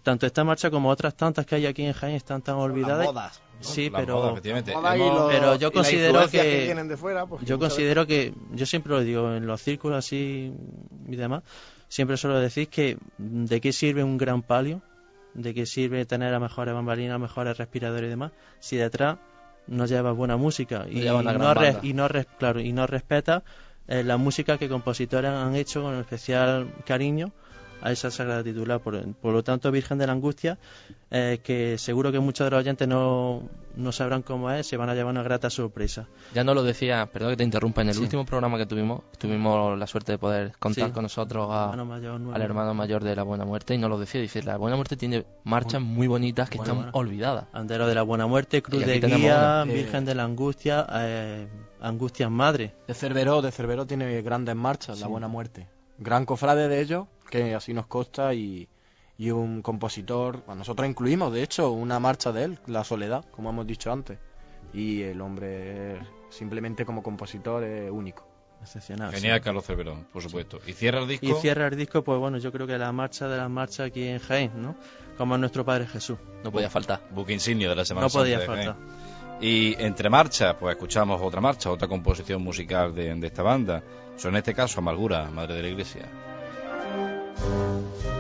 Tanto 0.03 0.27
esta 0.27 0.43
marcha 0.45 0.71
como 0.71 0.89
otras 0.91 1.15
tantas 1.17 1.47
que 1.47 1.55
hay 1.55 1.67
aquí 1.67 1.85
en 1.85 1.93
Jaén 1.93 2.15
están 2.17 2.43
tan 2.43 2.57
olvidadas. 2.57 3.07
Las 3.07 3.15
modas. 3.15 3.43
¿no? 3.61 3.65
Sí, 3.69 3.91
Las 3.91 4.01
pero 4.03 4.17
modas, 4.17 4.33
efectivamente. 4.33 4.73
Los- 4.73 5.33
pero 5.33 5.55
yo 5.57 5.73
considero 5.73 6.29
que- 6.29 6.65
vienen 6.65 6.89
de 6.89 6.97
fuera, 6.97 7.27
pues, 7.27 7.45
yo 7.45 7.59
considero 7.59 8.07
que, 8.07 8.35
yo 8.53 8.67
siempre 8.67 8.93
lo 8.93 9.01
digo, 9.01 9.33
en 9.35 9.47
los 9.47 9.63
círculos 9.63 9.99
así 9.99 10.53
y 11.09 11.17
demás, 11.17 11.43
siempre 11.89 12.17
suelo 12.17 12.41
decir 12.41 12.69
que 12.69 12.99
de 13.19 13.61
qué 13.61 13.73
sirve 13.73 14.03
un 14.03 14.19
gran 14.19 14.43
palio, 14.43 14.83
de 15.35 15.55
qué 15.55 15.65
sirve 15.67 16.05
tener 16.07 16.35
a 16.35 16.41
mejores 16.41 16.75
bambalinas, 16.75 17.21
mejores 17.21 17.57
respiradores 17.57 18.07
y 18.09 18.11
demás, 18.11 18.33
si 18.59 18.77
detrás 18.77 19.19
no 19.69 19.87
lleva 19.87 20.11
buena 20.13 20.37
música 20.37 20.87
y, 20.91 21.01
no, 21.39 21.55
res- 21.55 21.77
y 21.85 21.93
no 21.95 22.09
res- 22.09 22.27
claro, 22.39 22.61
y 22.61 22.73
no 22.73 22.87
respeta 22.87 23.45
eh, 23.87 24.03
la 24.03 24.17
música 24.17 24.59
que 24.59 24.69
compositores 24.69 25.31
han 25.31 25.55
hecho 25.57 25.83
con 25.83 25.95
especial 26.01 26.73
cariño 26.85 27.33
a 27.85 27.93
esa 27.93 28.11
sagrada 28.11 28.43
titular. 28.43 28.81
Por, 28.81 29.15
por 29.15 29.33
lo 29.33 29.45
tanto, 29.45 29.71
Virgen 29.71 29.99
de 29.99 30.07
la 30.07 30.13
Angustia, 30.15 30.59
eh, 31.11 31.39
que 31.45 31.79
seguro 31.79 32.11
que 32.11 32.19
muchos 32.19 32.47
de 32.47 32.51
los 32.51 32.59
oyentes 32.61 32.89
no, 32.89 33.43
no 33.77 33.93
sabrán 33.93 34.23
cómo 34.23 34.51
es, 34.51 34.67
se 34.67 34.77
van 34.77 34.89
a 34.89 34.95
llevar 34.95 35.13
una 35.13 35.23
grata 35.23 35.51
sorpresa. 35.51 36.07
Ya 36.35 36.43
nos 36.45 36.55
lo 36.55 36.63
decía, 36.63 37.07
perdón 37.13 37.31
que 37.33 37.37
te 37.37 37.45
interrumpa, 37.45 37.83
en 37.83 37.89
el 37.89 37.95
Sí. 37.95 38.01
último 38.01 38.25
programa 38.25 38.57
que 38.59 38.67
tuvimos, 38.67 39.03
tuvimos 39.19 39.79
la 39.79 39.87
suerte 39.87 40.13
de 40.13 40.19
poder 40.19 40.53
contar 40.59 40.87
Sí. 40.89 40.93
con 40.93 41.03
nosotros 41.03 41.49
a- 41.51 41.65
Hermano 41.65 41.85
mayor 41.85 42.19
nuevo. 42.21 42.35
al 42.35 42.43
hermano 42.43 42.75
mayor 42.75 43.05
de 43.05 43.15
la 43.15 43.23
Buena 43.23 43.45
Muerte 43.45 43.75
y 43.75 43.79
nos 43.79 43.91
lo 43.91 43.99
decía, 43.99 44.21
dice, 44.21 44.43
la 44.43 44.57
Buena 44.57 44.77
Muerte 44.77 44.97
tiene 44.97 45.25
marchas 45.45 45.81
muy 45.83 46.07
bonitas 46.07 46.49
que 46.49 46.57
Bueno, 46.59 46.73
están 46.73 46.91
bueno. 46.93 46.99
olvidadas. 46.99 47.45
Andero 47.53 47.87
de 47.87 47.95
la 47.95 48.03
Buena 48.03 48.27
Muerte, 48.27 48.63
Cruz 48.63 48.85
de 48.87 48.99
Guía, 48.99 49.63
una. 49.65 49.71
Eh, 49.71 49.75
Virgen 49.75 50.05
de 50.07 50.15
la 50.15 50.25
Angustia, 50.25 50.87
eh, 50.95 51.47
Angustias 51.81 52.31
Madre. 52.31 52.75
De 52.89 52.95
Cerveró, 52.95 53.43
de 53.43 53.53
Cerveró 53.53 53.85
tiene 53.87 54.23
grandes 54.23 54.57
marchas, 54.57 55.01
La 55.01 55.07
Buena 55.07 55.29
Muerte. 55.29 55.69
Gran 55.99 56.25
cofrade 56.27 56.69
de 56.69 56.81
ellos, 56.81 57.07
que 57.43 57.55
así 57.55 57.73
nos 57.75 57.87
consta, 57.87 58.33
y, 58.35 58.69
y 59.19 59.31
un 59.31 59.61
compositor. 59.63 60.43
bueno, 60.47 60.61
nosotros 60.61 60.89
incluimos, 60.89 61.33
de 61.33 61.43
hecho, 61.43 61.71
una 61.73 61.99
marcha 61.99 62.31
de 62.33 62.45
él, 62.45 62.59
La 62.67 62.85
Soledad, 62.85 63.25
como 63.33 63.51
hemos 63.51 63.67
dicho 63.67 63.91
antes. 63.93 64.19
Y 64.73 65.03
el 65.03 65.21
hombre, 65.21 65.99
simplemente 66.31 66.85
como 66.85 67.03
compositor, 67.03 67.65
es 67.65 67.91
único. 67.91 68.27
Excepcional. 68.63 69.13
Genial, 69.13 69.39
sí. 69.41 69.45
Carlos 69.45 69.65
Cerverón, 69.67 70.07
por 70.13 70.23
supuesto. 70.23 70.59
Y 70.67 70.73
cierra 70.73 71.01
el 71.01 71.09
disco. 71.09 71.27
Y 71.27 71.33
cierra 71.35 71.67
el 71.67 71.77
disco, 71.77 72.03
pues 72.03 72.19
bueno, 72.19 72.39
yo 72.39 72.51
creo 72.51 72.67
que 72.67 72.79
la 72.79 72.93
marcha 72.93 73.29
de 73.29 73.37
las 73.37 73.51
marchas 73.51 73.89
aquí 73.89 74.07
en 74.07 74.19
Jaén, 74.21 74.53
¿no? 74.57 74.75
Como 75.19 75.35
es 75.35 75.41
nuestro 75.41 75.65
Padre 75.67 75.87
Jesús. 75.87 76.17
No 76.43 76.51
podía 76.51 76.71
faltar. 76.71 77.03
Buque 77.11 77.35
insignia 77.35 77.69
de 77.69 77.75
la 77.77 77.85
Semana 77.85 78.07
No 78.07 78.11
podía 78.13 78.39
Santa 78.39 78.53
Jaén. 78.55 78.67
faltar. 78.69 79.43
Y 79.43 79.75
entre 79.83 80.09
marchas, 80.09 80.55
pues 80.59 80.75
escuchamos 80.77 81.21
otra 81.21 81.41
marcha, 81.41 81.71
otra 81.71 81.89
composición 81.89 82.43
musical 82.43 82.95
de, 82.95 83.15
de 83.15 83.27
esta 83.27 83.43
banda. 83.43 83.83
Son 84.17 84.31
en 84.33 84.39
este 84.39 84.55
caso 84.55 84.79
Amargura, 84.81 85.29
Madre 85.31 85.55
de 85.57 85.63
la 85.63 85.69
Iglesia. 85.69 86.09
Thank 87.45 88.05
you. 88.07 88.14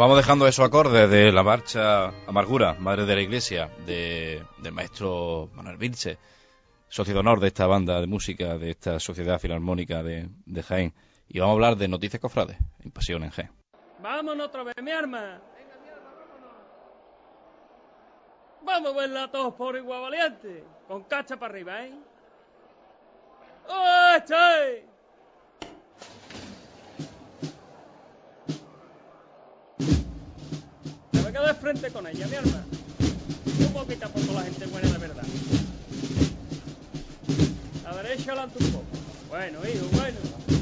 Vamos 0.00 0.16
dejando 0.16 0.46
esos 0.46 0.64
acordes 0.64 1.10
de 1.10 1.30
la 1.30 1.42
marcha 1.42 2.06
Amargura, 2.26 2.72
Madre 2.72 3.04
de 3.04 3.16
la 3.16 3.20
Iglesia, 3.20 3.68
de, 3.84 4.42
del 4.56 4.72
maestro 4.72 5.50
Manuel 5.52 5.76
Vilche, 5.76 6.16
socio 6.88 7.12
de 7.12 7.20
honor 7.20 7.38
de 7.38 7.48
esta 7.48 7.66
banda 7.66 8.00
de 8.00 8.06
música, 8.06 8.56
de 8.56 8.70
esta 8.70 8.98
sociedad 8.98 9.38
filarmónica 9.38 10.02
de, 10.02 10.30
de 10.46 10.62
Jaén. 10.62 10.94
Y 11.28 11.38
vamos 11.38 11.52
a 11.52 11.56
hablar 11.56 11.76
de 11.76 11.86
Noticias 11.86 12.18
Cofrades, 12.18 12.56
en 12.82 12.90
Pasión 12.92 13.24
en 13.24 13.30
Jaén. 13.30 13.50
Vámonos 14.02 14.46
otra 14.46 14.62
vez, 14.62 14.74
mi 14.82 14.90
arma. 14.90 15.38
Vamos 18.62 18.94
a 18.94 18.96
verla 18.96 19.30
todos 19.30 19.52
por 19.52 19.76
igual 19.76 20.00
valiente. 20.00 20.64
Con 20.88 21.04
cacha 21.04 21.36
para 21.36 21.52
arriba, 21.52 21.84
¿eh? 21.84 21.94
¡Oh, 23.68 24.16
che! 24.26 24.89
Me 31.30 31.38
voy 31.38 31.48
a 31.48 31.52
quedar 31.52 31.60
frente 31.60 31.90
con 31.92 32.06
ella, 32.08 32.26
mi 32.26 32.34
arma. 32.34 32.64
Un 33.60 33.72
poquito 33.72 34.04
a 34.04 34.08
poco 34.08 34.32
la 34.32 34.42
gente 34.42 34.66
buena 34.66 34.88
de 34.88 34.98
verdad. 34.98 35.24
A 37.86 37.94
la 37.94 38.02
derecha 38.02 38.32
adelante 38.32 38.64
un 38.64 38.70
poco. 38.72 38.84
Bueno, 39.28 39.60
hijo, 39.62 39.86
bueno. 39.92 40.59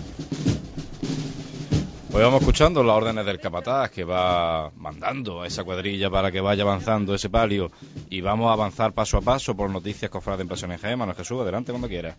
Pues 2.11 2.25
vamos 2.25 2.41
escuchando 2.41 2.83
las 2.83 2.97
órdenes 2.97 3.27
del 3.27 3.39
capataz 3.39 3.91
que 3.91 4.03
va 4.03 4.71
mandando 4.77 5.43
a 5.43 5.47
esa 5.47 5.63
cuadrilla 5.63 6.09
para 6.09 6.33
que 6.33 6.41
vaya 6.41 6.63
avanzando 6.63 7.15
ese 7.15 7.29
palio 7.29 7.71
y 8.09 8.23
vamos 8.23 8.49
a 8.49 8.55
avanzar 8.55 8.95
paso 8.95 9.19
a 9.19 9.21
paso 9.21 9.55
por 9.55 9.69
noticias 9.69 10.11
cofrades 10.11 10.47
Pasión 10.47 10.73
en 10.73 10.79
Jaén. 10.79 10.99
Manuel 10.99 11.17
Jesús, 11.17 11.39
adelante 11.43 11.71
cuando 11.71 11.87
quiera. 11.87 12.17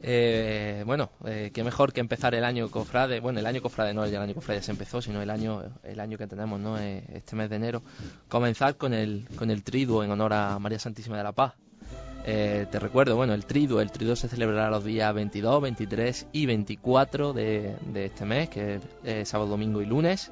Eh, 0.00 0.84
bueno, 0.86 1.10
eh, 1.26 1.50
qué 1.52 1.64
mejor 1.64 1.92
que 1.92 1.98
empezar 1.98 2.36
el 2.36 2.44
año 2.44 2.70
cofrade. 2.70 3.18
Bueno, 3.18 3.40
el 3.40 3.46
año 3.46 3.60
cofrade 3.60 3.92
no, 3.92 4.06
ya 4.06 4.18
el 4.18 4.22
año 4.22 4.34
cofrade 4.34 4.60
ya 4.60 4.64
se 4.64 4.70
empezó, 4.70 5.02
sino 5.02 5.20
el 5.20 5.28
año, 5.28 5.62
el 5.82 5.98
año 5.98 6.16
que 6.16 6.28
tenemos, 6.28 6.60
¿no? 6.60 6.78
Eh, 6.78 7.02
este 7.12 7.34
mes 7.34 7.50
de 7.50 7.56
enero. 7.56 7.82
Comenzar 8.28 8.76
con 8.76 8.94
el, 8.94 9.26
con 9.36 9.50
el 9.50 9.64
triduo 9.64 10.04
en 10.04 10.12
honor 10.12 10.34
a 10.34 10.58
María 10.60 10.78
Santísima 10.78 11.16
de 11.16 11.24
la 11.24 11.32
Paz. 11.32 11.54
Eh, 12.24 12.66
te 12.70 12.78
recuerdo, 12.78 13.16
bueno, 13.16 13.34
el 13.34 13.44
triduo, 13.46 13.80
el 13.80 13.90
triduo 13.90 14.14
se 14.14 14.28
celebrará 14.28 14.70
los 14.70 14.84
días 14.84 15.12
22, 15.12 15.60
23 15.62 16.26
y 16.32 16.46
24 16.46 17.32
de, 17.32 17.74
de 17.86 18.04
este 18.06 18.24
mes, 18.24 18.48
que 18.48 18.76
es 18.76 18.82
eh, 19.04 19.24
sábado, 19.24 19.50
domingo 19.50 19.82
y 19.82 19.86
lunes, 19.86 20.30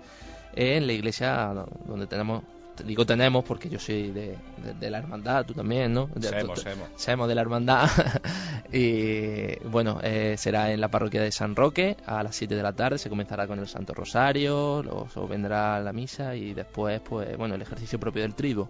en 0.55 0.87
la 0.87 0.93
iglesia 0.93 1.53
donde 1.87 2.07
tenemos 2.07 2.43
te 2.77 2.85
digo 2.85 3.05
tenemos 3.05 3.45
porque 3.45 3.69
yo 3.69 3.79
soy 3.79 4.11
de, 4.11 4.37
de- 4.57 4.75
de 4.79 4.91
la 4.91 4.99
hermandad, 4.99 5.45
tú 5.45 5.53
también, 5.53 5.93
¿no? 5.93 6.09
Semos. 6.31 6.61
Semos 6.97 7.29
de 7.29 7.35
la 7.35 7.41
hermandad. 7.43 7.89
y 8.73 9.57
bueno, 9.69 9.99
eh, 10.03 10.37
será 10.39 10.73
en 10.73 10.81
la 10.81 10.89
parroquia 10.89 11.21
de 11.21 11.33
San 11.33 11.57
Roque 11.57 11.97
a 12.07 12.23
las 12.23 12.37
7 12.37 12.55
de 12.55 12.63
la 12.63 12.73
tarde. 12.73 12.97
Se 12.99 13.09
comenzará 13.11 13.47
con 13.47 13.59
el 13.59 13.69
Santo 13.69 13.93
Rosario, 13.93 14.83
luego 14.83 15.09
vendrá 15.29 15.81
la 15.81 15.93
misa 15.93 16.35
y 16.37 16.55
después, 16.55 17.01
pues 17.01 17.37
bueno, 17.37 17.55
el 17.57 17.63
ejercicio 17.63 17.99
propio 18.01 18.23
del 18.23 18.35
triduo. 18.35 18.69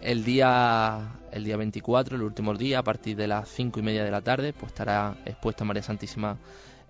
El 0.00 0.24
día, 0.24 1.18
el 1.32 1.44
día 1.44 1.56
24, 1.56 2.16
el 2.16 2.22
último 2.22 2.54
día, 2.54 2.78
a 2.78 2.82
partir 2.84 3.16
de 3.16 3.26
las 3.26 3.48
5 3.48 3.80
y 3.80 3.82
media 3.82 4.04
de 4.04 4.10
la 4.10 4.20
tarde, 4.20 4.52
pues 4.52 4.72
estará 4.72 5.16
expuesta 5.26 5.64
María 5.64 5.82
Santísima 5.82 6.38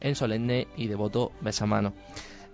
en 0.01 0.15
solemne 0.15 0.69
y 0.77 0.87
devoto 0.89 1.33
besamano. 1.41 1.95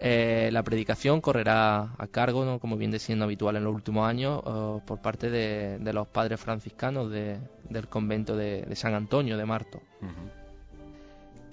Eh, 0.00 0.50
la 0.52 0.62
predicación 0.62 1.20
correrá 1.20 1.94
a 1.98 2.06
cargo, 2.10 2.44
¿no? 2.44 2.58
como 2.58 2.76
viene 2.76 2.98
siendo 2.98 3.24
habitual 3.24 3.56
en 3.56 3.64
los 3.64 3.74
últimos 3.74 4.06
años, 4.08 4.42
eh, 4.46 4.80
por 4.86 5.00
parte 5.00 5.30
de, 5.30 5.78
de 5.78 5.92
los 5.92 6.06
padres 6.08 6.40
franciscanos 6.40 7.10
de- 7.10 7.38
del 7.68 7.88
convento 7.88 8.36
de, 8.36 8.62
de 8.62 8.76
San 8.76 8.94
Antonio 8.94 9.36
de 9.36 9.46
Marto. 9.46 9.80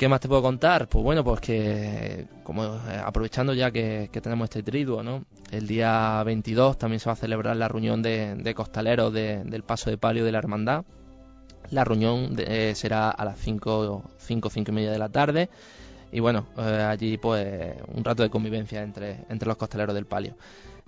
¿Qué 0.01 0.09
más 0.09 0.19
te 0.19 0.27
puedo 0.27 0.41
contar? 0.41 0.87
Pues 0.87 1.03
bueno, 1.03 1.23
pues 1.23 1.41
que 1.41 2.25
como 2.43 2.65
eh, 2.65 2.99
aprovechando 3.05 3.53
ya 3.53 3.69
que, 3.69 4.09
tenemos 4.11 4.45
este 4.45 4.63
triduo, 4.63 5.03
¿no? 5.03 5.25
El 5.51 5.67
día 5.67 6.23
22 6.23 6.79
también 6.79 6.99
se 6.99 7.05
va 7.05 7.13
a 7.13 7.15
celebrar 7.15 7.55
la 7.55 7.67
reunión 7.67 8.01
de, 8.01 8.51
costaleros 8.55 9.13
de- 9.13 9.43
del 9.43 9.61
Paso 9.61 9.91
de 9.91 9.99
Palio 9.99 10.25
de 10.25 10.31
la 10.31 10.39
Hermandad. 10.39 10.85
La 11.69 11.83
reunión 11.83 12.35
de- 12.35 12.71
eh, 12.71 12.73
será 12.73 13.11
a 13.11 13.25
las 13.25 13.37
5, 13.37 14.01
5, 14.17 14.49
5 14.49 14.71
y 14.71 14.73
media 14.73 14.89
de 14.89 14.97
la 14.97 15.09
tarde. 15.09 15.51
Y 16.11 16.19
bueno, 16.19 16.47
eh, 16.57 16.61
allí 16.89 17.19
pues 17.19 17.75
un 17.93 18.03
rato 18.03 18.23
de 18.23 18.31
convivencia 18.31 18.81
entre, 18.81 19.25
entre 19.29 19.47
los 19.47 19.57
costaleros 19.57 19.93
del 19.93 20.07
palio. 20.07 20.35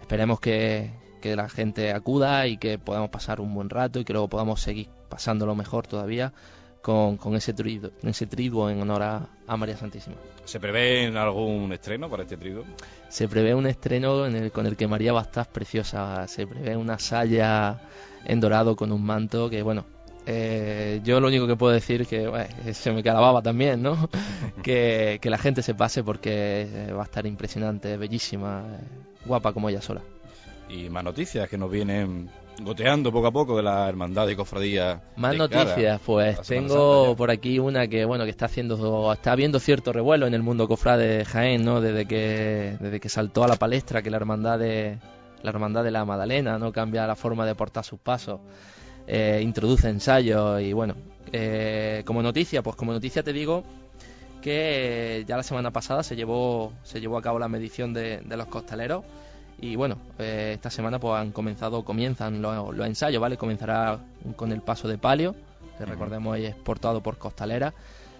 Esperemos 0.01 0.39
que, 0.39 0.89
que 1.21 1.35
la 1.35 1.49
gente 1.49 1.91
acuda 1.91 2.47
y 2.47 2.57
que 2.57 2.79
podamos 2.79 3.11
pasar 3.11 3.41
un 3.41 3.53
buen 3.53 3.69
rato 3.69 3.99
y 3.99 4.05
que 4.05 4.13
luego 4.13 4.27
podamos 4.27 4.59
seguir 4.59 4.89
pasándolo 5.07 5.53
mejor 5.53 5.85
todavía 5.85 6.33
con, 6.83 7.15
con 7.15 7.33
ese, 7.35 7.53
triduo, 7.53 7.91
ese 8.03 8.27
triduo 8.27 8.69
en 8.69 8.81
honor 8.81 9.01
a, 9.01 9.27
a 9.47 9.57
María 9.57 9.77
Santísima. 9.77 10.17
¿Se 10.43 10.59
prevé 10.59 11.05
en 11.05 11.15
algún 11.15 11.71
estreno 11.71 12.09
para 12.09 12.23
este 12.23 12.35
trigo? 12.35 12.65
Se 13.07 13.29
prevé 13.29 13.55
un 13.55 13.65
estreno 13.65 14.27
en 14.27 14.35
el, 14.35 14.51
con 14.51 14.67
el 14.67 14.75
que 14.75 14.85
María 14.85 15.13
va 15.13 15.21
a 15.21 15.23
estar 15.23 15.47
preciosa. 15.47 16.27
Se 16.27 16.45
prevé 16.45 16.75
una 16.75 16.99
saya 16.99 17.79
en 18.25 18.41
dorado 18.41 18.75
con 18.75 18.91
un 18.91 19.01
manto 19.01 19.49
que, 19.49 19.63
bueno, 19.63 19.85
eh, 20.25 20.99
yo 21.05 21.21
lo 21.21 21.27
único 21.27 21.47
que 21.47 21.55
puedo 21.55 21.71
decir 21.71 22.05
que 22.05 22.27
bueno, 22.27 22.47
se 22.73 22.91
me 22.91 23.01
queda 23.01 23.13
la 23.13 23.21
baba 23.21 23.41
también, 23.41 23.81
¿no? 23.81 24.09
que, 24.61 25.19
que 25.21 25.29
la 25.29 25.37
gente 25.37 25.61
se 25.61 25.73
pase 25.75 26.03
porque 26.03 26.67
eh, 26.69 26.91
va 26.91 27.03
a 27.03 27.05
estar 27.05 27.25
impresionante, 27.25 27.95
bellísima, 27.95 28.65
eh, 28.67 28.83
guapa 29.25 29.53
como 29.53 29.69
ella 29.69 29.81
sola. 29.81 30.01
Y 30.67 30.89
más 30.89 31.05
noticias 31.05 31.47
que 31.47 31.57
nos 31.57 31.71
vienen 31.71 32.29
goteando 32.61 33.11
poco 33.11 33.27
a 33.27 33.31
poco 33.31 33.57
de 33.57 33.63
la 33.63 33.87
hermandad 33.87 34.27
y 34.27 34.35
cofradía. 34.35 35.01
Más 35.15 35.35
noticias, 35.35 35.99
pues 36.05 36.41
tengo 36.41 37.15
por 37.15 37.31
aquí 37.31 37.59
una 37.59 37.87
que 37.87 38.05
bueno 38.05 38.23
que 38.25 38.29
está 38.29 38.45
haciendo 38.45 39.11
está 39.11 39.31
habiendo 39.31 39.59
cierto 39.59 39.93
revuelo 39.93 40.27
en 40.27 40.33
el 40.33 40.43
mundo 40.43 40.67
cofrade 40.67 41.17
de 41.17 41.25
Jaén, 41.25 41.63
¿no? 41.63 41.81
Desde 41.81 42.05
que 42.05 42.77
desde 42.79 42.99
que 42.99 43.09
saltó 43.09 43.43
a 43.43 43.47
la 43.47 43.55
palestra 43.55 44.01
que 44.01 44.09
la 44.09 44.17
hermandad 44.17 44.59
de 44.59 44.99
la 45.41 45.49
hermandad 45.49 45.83
de 45.83 45.91
la 45.91 46.05
Madalena, 46.05 46.57
¿no? 46.57 46.71
Cambia 46.71 47.05
la 47.07 47.15
forma 47.15 47.45
de 47.45 47.55
portar 47.55 47.83
sus 47.83 47.99
pasos, 47.99 48.39
eh, 49.07 49.41
introduce 49.43 49.89
ensayos 49.89 50.61
y 50.61 50.73
bueno, 50.73 50.95
eh, 51.31 52.03
como 52.05 52.21
noticia, 52.21 52.61
pues 52.61 52.75
como 52.75 52.93
noticia 52.93 53.23
te 53.23 53.33
digo 53.33 53.63
que 54.41 55.23
ya 55.27 55.37
la 55.37 55.43
semana 55.43 55.71
pasada 55.71 56.03
se 56.03 56.15
llevó 56.15 56.73
se 56.83 56.99
llevó 56.99 57.17
a 57.17 57.21
cabo 57.21 57.39
la 57.39 57.47
medición 57.47 57.93
de, 57.93 58.19
de 58.19 58.37
los 58.37 58.47
costaleros 58.47 59.03
y 59.63 59.77
bueno, 59.77 59.95
eh, 60.19 60.51
esta 60.55 60.69
semana 60.69 60.99
pues 60.99 61.13
han 61.13 61.31
comenzado, 61.31 61.85
comienzan 61.85 62.41
los, 62.41 62.75
los 62.75 62.85
ensayos, 62.85 63.21
¿vale? 63.21 63.37
Comenzará 63.37 63.97
con 64.35 64.51
el 64.51 64.61
paso 64.61 64.89
de 64.89 64.97
palio, 64.97 65.35
que 65.77 65.85
recordemos 65.85 66.37
es 66.37 66.53
portado 66.53 67.01
por 67.01 67.17
Costalera, 67.17 67.73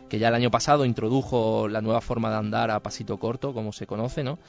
que 0.08 0.20
ya 0.20 0.30
el 0.30 0.36
año 0.36 0.50
pasado 0.50 0.86
introdujo 0.86 1.68
la 1.68 1.82
nueva 1.82 2.00
forma 2.00 2.30
de 2.30 2.38
andar 2.38 2.72
a 2.72 2.80
pasito 2.80 3.18
corto, 3.18 3.54
como 3.54 3.74
se 3.74 3.86
conoce, 3.86 4.24
¿no? 4.24 4.40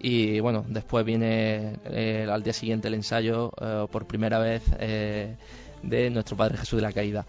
Y 0.00 0.40
bueno, 0.40 0.64
después 0.66 1.04
viene 1.04 1.76
eh, 1.84 2.26
al 2.28 2.42
día 2.42 2.52
siguiente 2.52 2.88
el 2.88 2.94
ensayo 2.94 3.52
eh, 3.60 3.86
por 3.88 4.06
primera 4.06 4.40
vez 4.40 4.64
de 4.76 6.10
nuestro 6.10 6.36
Padre 6.36 6.58
Jesús 6.58 6.78
de 6.78 6.82
la 6.82 6.92
Caída. 6.92 7.26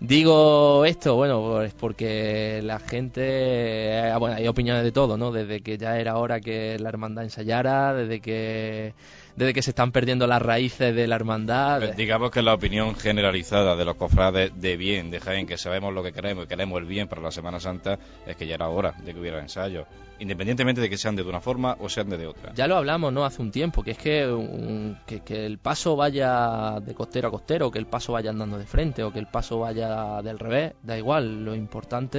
Digo 0.00 0.84
esto, 0.84 1.16
bueno, 1.16 1.42
pues 1.42 1.74
porque 1.74 2.60
la 2.62 2.78
gente, 2.78 3.20
eh, 3.24 4.14
bueno, 4.16 4.36
hay 4.36 4.46
opiniones 4.46 4.84
de 4.84 4.92
todo, 4.92 5.16
¿no? 5.16 5.32
Desde 5.32 5.60
que 5.60 5.76
ya 5.76 5.98
era 5.98 6.18
hora 6.18 6.40
que 6.40 6.78
la 6.78 6.88
hermandad 6.88 7.24
ensayara, 7.24 7.94
desde 7.94 8.20
que, 8.20 8.94
desde 9.38 9.54
que 9.54 9.62
se 9.62 9.70
están 9.70 9.92
perdiendo 9.92 10.26
las 10.26 10.42
raíces 10.42 10.94
de 10.94 11.06
la 11.06 11.14
hermandad. 11.16 11.78
Pues 11.78 11.96
Digamos 11.96 12.30
que 12.30 12.42
la 12.42 12.54
opinión 12.54 12.94
generalizada 12.96 13.76
de 13.76 13.84
los 13.84 13.94
cofrades 13.96 14.50
de 14.60 14.76
bien 14.76 15.10
de 15.10 15.20
Jaén, 15.20 15.46
que 15.46 15.56
sabemos 15.56 15.94
lo 15.94 16.02
que 16.02 16.12
queremos 16.12 16.44
y 16.44 16.48
queremos 16.48 16.78
el 16.80 16.86
bien 16.86 17.06
para 17.08 17.22
la 17.22 17.30
Semana 17.30 17.60
Santa, 17.60 17.98
es 18.26 18.36
que 18.36 18.46
ya 18.46 18.56
era 18.56 18.68
hora 18.68 18.92
de 19.04 19.14
que 19.14 19.20
hubiera 19.20 19.40
ensayos, 19.40 19.86
independientemente 20.18 20.80
de 20.80 20.90
que 20.90 20.98
sean 20.98 21.14
de 21.14 21.22
una 21.22 21.40
forma 21.40 21.76
o 21.78 21.88
sean 21.88 22.08
de 22.10 22.26
otra. 22.26 22.52
Ya 22.54 22.66
lo 22.66 22.76
hablamos, 22.76 23.12
¿no? 23.12 23.24
Hace 23.24 23.40
un 23.40 23.52
tiempo, 23.52 23.82
que 23.84 23.92
es 23.92 23.98
que, 23.98 24.26
un- 24.26 24.98
que, 25.06 25.20
que 25.20 25.46
el 25.46 25.58
paso 25.58 25.94
vaya 25.94 26.80
de 26.80 26.94
costero 26.94 27.28
a 27.28 27.30
costero, 27.30 27.70
que 27.70 27.78
el 27.78 27.86
paso 27.86 28.14
vaya 28.14 28.30
andando 28.30 28.58
de 28.58 28.66
frente 28.66 29.02
o 29.04 29.12
que 29.12 29.20
el 29.20 29.28
paso 29.28 29.60
vaya 29.60 30.20
del 30.22 30.38
revés, 30.40 30.72
da 30.82 30.98
igual. 30.98 31.44
Lo 31.44 31.54
importante 31.54 32.18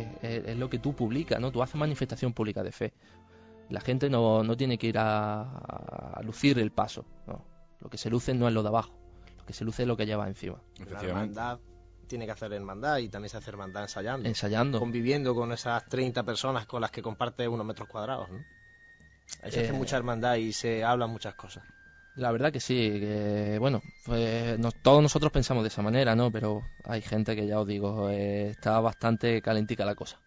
es, 0.00 0.06
es- 0.22 0.44
es 0.46 0.56
lo 0.56 0.70
que 0.70 0.78
tú 0.78 0.94
publicas, 0.94 1.40
¿no? 1.40 1.50
Tú 1.50 1.62
haces 1.62 1.74
manifestación 1.74 2.32
pública 2.32 2.62
de 2.62 2.70
fe. 2.72 2.92
La 3.70 3.80
gente 3.80 4.10
no, 4.10 4.42
no 4.44 4.56
tiene 4.56 4.78
que 4.78 4.86
ir 4.88 4.98
a, 4.98 5.42
a 5.42 6.22
lucir 6.22 6.58
el 6.58 6.70
paso, 6.70 7.04
no. 7.26 7.44
Lo 7.80 7.88
que 7.90 7.98
se 7.98 8.10
luce 8.10 8.34
no 8.34 8.46
es 8.48 8.54
lo 8.54 8.62
de 8.62 8.68
abajo, 8.68 8.92
lo 9.38 9.44
que 9.46 9.52
se 9.52 9.64
luce 9.64 9.82
es 9.82 9.88
lo 9.88 9.96
que 9.96 10.06
lleva 10.06 10.26
encima. 10.28 10.60
La 10.90 11.00
hermandad 11.02 11.58
tiene 12.06 12.26
que 12.26 12.32
hacer 12.32 12.52
hermandad 12.52 12.98
y 12.98 13.08
también 13.08 13.30
se 13.30 13.38
hace 13.38 13.50
hermandad 13.50 13.82
ensayando. 13.82 14.28
Ensayando. 14.28 14.78
Conviviendo 14.78 15.34
con 15.34 15.52
esas 15.52 15.84
30 15.86 16.22
personas 16.22 16.66
con 16.66 16.80
las 16.80 16.90
que 16.90 17.02
comparte 17.02 17.48
unos 17.48 17.66
metros 17.66 17.88
cuadrados, 17.88 18.30
¿no? 18.30 18.44
Ahí 19.42 19.50
se 19.50 19.60
Eh, 19.60 19.64
hace 19.64 19.72
mucha 19.72 19.96
hermandad 19.96 20.36
y 20.36 20.52
se 20.52 20.84
hablan 20.84 21.10
muchas 21.10 21.34
cosas. 21.34 21.64
La 22.16 22.30
verdad 22.30 22.52
que 22.52 22.60
sí, 22.60 22.76
que 23.00 23.56
bueno, 23.58 23.82
pues 24.04 24.58
nos- 24.58 24.74
todos 24.76 25.02
nosotros 25.02 25.32
pensamos 25.32 25.64
de 25.64 25.68
esa 25.68 25.82
manera, 25.82 26.14
¿no? 26.14 26.30
Pero 26.30 26.62
hay 26.84 27.00
gente 27.02 27.34
que 27.34 27.46
ya 27.46 27.58
os 27.58 27.66
digo, 27.66 28.08
eh, 28.10 28.50
está 28.50 28.78
bastante 28.80 29.42
calentica 29.42 29.84
la 29.84 29.94
cosa. 29.96 30.20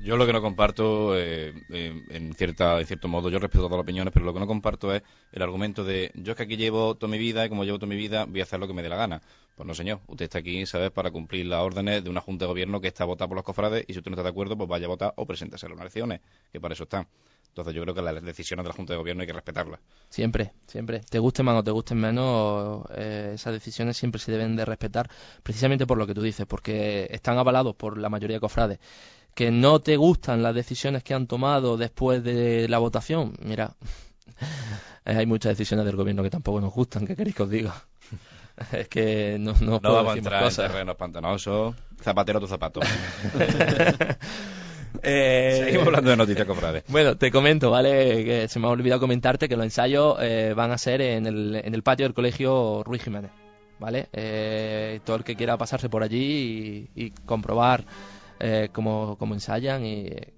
Yo 0.00 0.16
lo 0.16 0.26
que 0.26 0.32
no 0.32 0.40
comparto, 0.40 1.16
eh, 1.16 1.52
eh, 1.70 2.02
en, 2.08 2.34
cierta, 2.34 2.80
en 2.80 2.86
cierto 2.86 3.08
modo, 3.08 3.28
yo 3.30 3.38
respeto 3.38 3.64
todas 3.64 3.78
las 3.78 3.82
opiniones, 3.82 4.12
pero 4.12 4.24
lo 4.24 4.32
que 4.32 4.40
no 4.40 4.46
comparto 4.46 4.94
es 4.94 5.02
el 5.32 5.42
argumento 5.42 5.84
de 5.84 6.10
yo 6.14 6.32
es 6.32 6.36
que 6.36 6.44
aquí 6.44 6.56
llevo 6.56 6.94
toda 6.96 7.10
mi 7.10 7.18
vida 7.18 7.44
y 7.44 7.48
como 7.48 7.64
llevo 7.64 7.78
toda 7.78 7.88
mi 7.88 7.96
vida 7.96 8.24
voy 8.24 8.40
a 8.40 8.44
hacer 8.44 8.58
lo 8.60 8.66
que 8.66 8.74
me 8.74 8.82
dé 8.82 8.88
la 8.88 8.96
gana. 8.96 9.22
Pues 9.56 9.66
no, 9.66 9.74
señor. 9.74 10.00
Usted 10.06 10.24
está 10.24 10.38
aquí, 10.38 10.64
¿sabes?, 10.64 10.90
para 10.90 11.10
cumplir 11.10 11.44
las 11.46 11.60
órdenes 11.60 12.02
de 12.02 12.08
una 12.08 12.22
junta 12.22 12.44
de 12.44 12.48
gobierno 12.48 12.80
que 12.80 12.88
está 12.88 13.04
votada 13.04 13.28
por 13.28 13.36
los 13.36 13.44
cofrades 13.44 13.84
y 13.86 13.92
si 13.92 13.98
usted 13.98 14.10
no 14.10 14.14
está 14.14 14.22
de 14.22 14.30
acuerdo, 14.30 14.56
pues 14.56 14.68
vaya 14.68 14.86
a 14.86 14.88
votar 14.88 15.12
o 15.16 15.26
preséntese 15.26 15.66
a 15.66 15.68
las 15.68 15.80
elecciones, 15.80 16.20
que 16.50 16.60
para 16.60 16.72
eso 16.72 16.84
están. 16.84 17.06
Entonces 17.48 17.74
yo 17.74 17.82
creo 17.82 17.94
que 17.94 18.00
las 18.00 18.22
decisiones 18.22 18.64
de 18.64 18.68
la 18.68 18.74
junta 18.74 18.92
de 18.92 18.98
gobierno 18.98 19.22
hay 19.22 19.26
que 19.26 19.32
respetarlas. 19.32 19.80
Siempre, 20.08 20.52
siempre. 20.66 21.00
Te 21.00 21.18
gusten 21.18 21.44
más 21.44 21.56
o 21.56 21.64
te 21.64 21.72
gusten 21.72 21.98
menos, 21.98 22.84
eh, 22.94 23.32
esas 23.34 23.52
decisiones 23.52 23.96
siempre 23.96 24.20
se 24.20 24.30
deben 24.30 24.54
de 24.54 24.64
respetar, 24.64 25.10
precisamente 25.42 25.86
por 25.86 25.98
lo 25.98 26.06
que 26.06 26.14
tú 26.14 26.22
dices, 26.22 26.46
porque 26.46 27.08
están 27.10 27.38
avalados 27.38 27.74
por 27.74 27.98
la 27.98 28.08
mayoría 28.08 28.36
de 28.36 28.40
cofrades. 28.40 28.78
Que 29.40 29.50
no 29.50 29.80
te 29.80 29.96
gustan 29.96 30.42
las 30.42 30.54
decisiones 30.54 31.02
que 31.02 31.14
han 31.14 31.26
tomado 31.26 31.78
después 31.78 32.22
de 32.22 32.68
la 32.68 32.76
votación, 32.76 33.32
mira, 33.42 33.74
eh, 35.06 35.14
hay 35.16 35.24
muchas 35.24 35.52
decisiones 35.56 35.86
del 35.86 35.96
gobierno 35.96 36.22
que 36.22 36.28
tampoco 36.28 36.60
nos 36.60 36.74
gustan, 36.74 37.06
¿qué 37.06 37.16
queréis 37.16 37.34
que 37.34 37.44
os 37.44 37.48
diga? 37.48 37.74
es 38.72 38.86
que 38.88 39.38
no, 39.40 39.54
no, 39.62 39.80
No 39.80 39.80
puedo 39.80 39.94
vamos 39.94 40.10
a 40.10 40.10
más 40.10 40.16
entrar 40.18 40.42
en 40.42 40.48
cosas. 40.48 40.70
terrenos 40.70 40.94
pantanosos. 40.96 41.74
Zapatero 42.02 42.38
tu 42.38 42.46
zapato. 42.48 42.80
Eh, 45.02 45.62
Seguimos 45.64 45.86
hablando 45.86 46.10
de 46.10 46.16
noticias 46.16 46.46
cofrades. 46.46 46.82
Bueno, 46.88 47.16
te 47.16 47.30
comento, 47.30 47.70
¿vale? 47.70 48.24
Que 48.24 48.48
se 48.48 48.58
me 48.58 48.66
ha 48.66 48.70
olvidado 48.70 49.00
comentarte 49.00 49.48
que 49.48 49.56
los 49.56 49.64
ensayos 49.64 50.18
eh, 50.20 50.52
van 50.54 50.72
a 50.72 50.76
ser 50.78 51.00
en 51.00 51.26
el, 51.26 51.54
en 51.64 51.74
el 51.74 51.82
patio 51.82 52.04
del 52.04 52.12
colegio 52.12 52.82
Ruiz 52.84 53.02
Jiménez, 53.04 53.30
¿vale? 53.78 54.08
Eh, 54.12 55.00
todo 55.04 55.16
el 55.16 55.24
que 55.24 55.36
quiera 55.36 55.56
pasarse 55.56 55.88
por 55.88 56.02
allí 56.02 56.88
y, 56.94 57.04
y 57.04 57.10
comprobar 57.24 57.84
eh, 58.40 58.68
cómo, 58.72 59.16
cómo 59.18 59.34
ensayan, 59.34 59.84
y, 59.84 60.06
eh, 60.06 60.34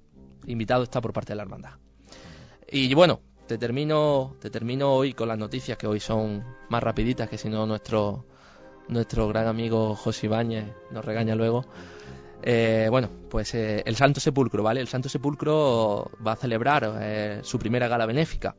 invitado 0.46 0.82
está 0.82 1.00
por 1.00 1.12
parte 1.12 1.32
de 1.32 1.36
la 1.36 1.42
hermandad. 1.42 1.72
Y 2.70 2.92
bueno, 2.94 3.20
te 3.46 3.58
termino, 3.58 4.36
te 4.40 4.50
termino 4.50 4.92
hoy 4.92 5.12
con 5.12 5.28
las 5.28 5.38
noticias 5.38 5.76
que 5.78 5.86
hoy 5.86 6.00
son 6.00 6.44
más 6.68 6.82
rapiditas 6.82 7.28
que 7.28 7.38
si 7.38 7.48
no 7.48 7.66
nuestro, 7.66 8.24
nuestro 8.88 9.28
gran 9.28 9.46
amigo 9.46 9.94
José 9.94 10.26
Ibáñez 10.26 10.66
nos 10.90 11.04
regaña 11.04 11.34
luego. 11.34 11.64
Eh, 12.42 12.88
bueno, 12.90 13.08
pues 13.30 13.54
eh, 13.54 13.82
el 13.86 13.94
Santo 13.94 14.20
Sepulcro, 14.20 14.62
¿vale? 14.62 14.80
El 14.80 14.88
Santo 14.88 15.08
Sepulcro 15.08 16.10
va 16.26 16.32
a 16.32 16.36
celebrar 16.36 16.98
eh, 17.00 17.40
su 17.42 17.58
primera 17.58 17.88
gala 17.88 18.06
benéfica. 18.06 18.56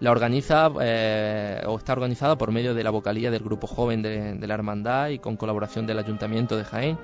La 0.00 0.10
organiza 0.10 0.70
eh, 0.80 1.62
o 1.66 1.78
está 1.78 1.92
organizada 1.92 2.36
por 2.36 2.50
medio 2.50 2.74
de 2.74 2.82
la 2.82 2.90
vocalía 2.90 3.30
del 3.30 3.42
grupo 3.42 3.66
joven 3.66 4.02
de, 4.02 4.34
de 4.34 4.46
la 4.46 4.54
hermandad 4.54 5.08
y 5.08 5.18
con 5.18 5.36
colaboración 5.36 5.86
del 5.86 5.98
Ayuntamiento 5.98 6.56
de 6.56 6.64
Jaén. 6.64 6.98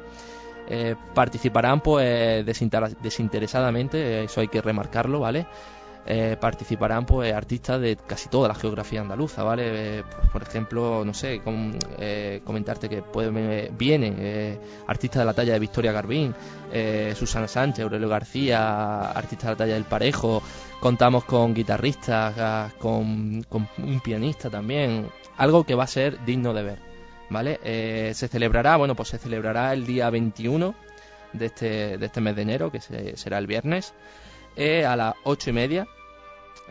Eh, 0.71 0.95
participarán 1.15 1.81
pues 1.81 2.45
desinter- 2.45 2.97
desinteresadamente, 3.03 4.25
eso 4.25 4.41
hay 4.41 4.49
que 4.49 4.61
remarcarlo, 4.61 5.21
¿vale? 5.21 5.47
eh, 6.11 6.39
participarán 6.41 7.05
pues 7.05 7.35
artistas 7.35 7.81
de 7.83 7.97
casi 7.97 8.31
toda 8.31 8.49
la 8.49 8.55
geografía 8.55 9.03
andaluza, 9.03 9.43
¿vale? 9.43 9.99
Eh, 9.99 10.03
pues, 10.11 10.29
por 10.31 10.43
ejemplo, 10.43 11.05
no 11.05 11.13
sé, 11.13 11.41
com- 11.43 11.73
eh, 11.99 12.41
comentarte 12.45 12.89
que 12.89 13.03
pueden, 13.03 13.77
vienen 13.77 14.59
artistas 14.87 15.21
de 15.21 15.27
la 15.27 15.35
talla 15.35 15.53
de 15.53 15.59
Victoria 15.59 15.93
Garbín, 15.93 16.35
Susana 17.15 17.47
Sánchez, 17.47 17.83
Aurelio 17.85 18.09
García, 18.09 19.11
artistas 19.11 19.49
de 19.49 19.51
la 19.53 19.57
talla 19.57 19.75
del 19.75 19.85
Parejo, 19.85 20.43
contamos 20.81 21.25
con 21.25 21.53
guitarristas, 21.53 22.35
ah, 22.39 22.71
con, 22.79 23.43
con 23.49 23.69
un 23.77 24.01
pianista 24.01 24.49
también, 24.49 25.09
algo 25.37 25.65
que 25.65 25.75
va 25.75 25.85
a 25.85 25.89
ser 25.89 26.25
digno 26.25 26.55
de 26.55 26.63
ver, 26.63 26.79
¿vale? 27.31 27.61
Eh, 27.63 28.13
se 28.15 28.29
celebrará, 28.29 28.77
bueno, 28.77 28.95
pues 28.95 29.09
se 29.09 29.19
celebrará 29.19 29.73
el 29.73 29.87
día 29.87 30.11
21 30.11 30.75
de 31.33 31.47
este, 31.47 31.99
de 31.99 32.07
este 32.07 32.21
mes 32.21 32.37
de 32.37 32.43
enero, 32.43 32.71
que 32.73 32.81
se- 32.81 33.17
será 33.17 33.39
el 33.39 33.47
viernes, 33.47 33.95
eh, 34.57 34.85
a 34.87 34.97
las 34.97 35.15
ocho 35.25 35.51
y 35.51 35.53
media 35.53 35.87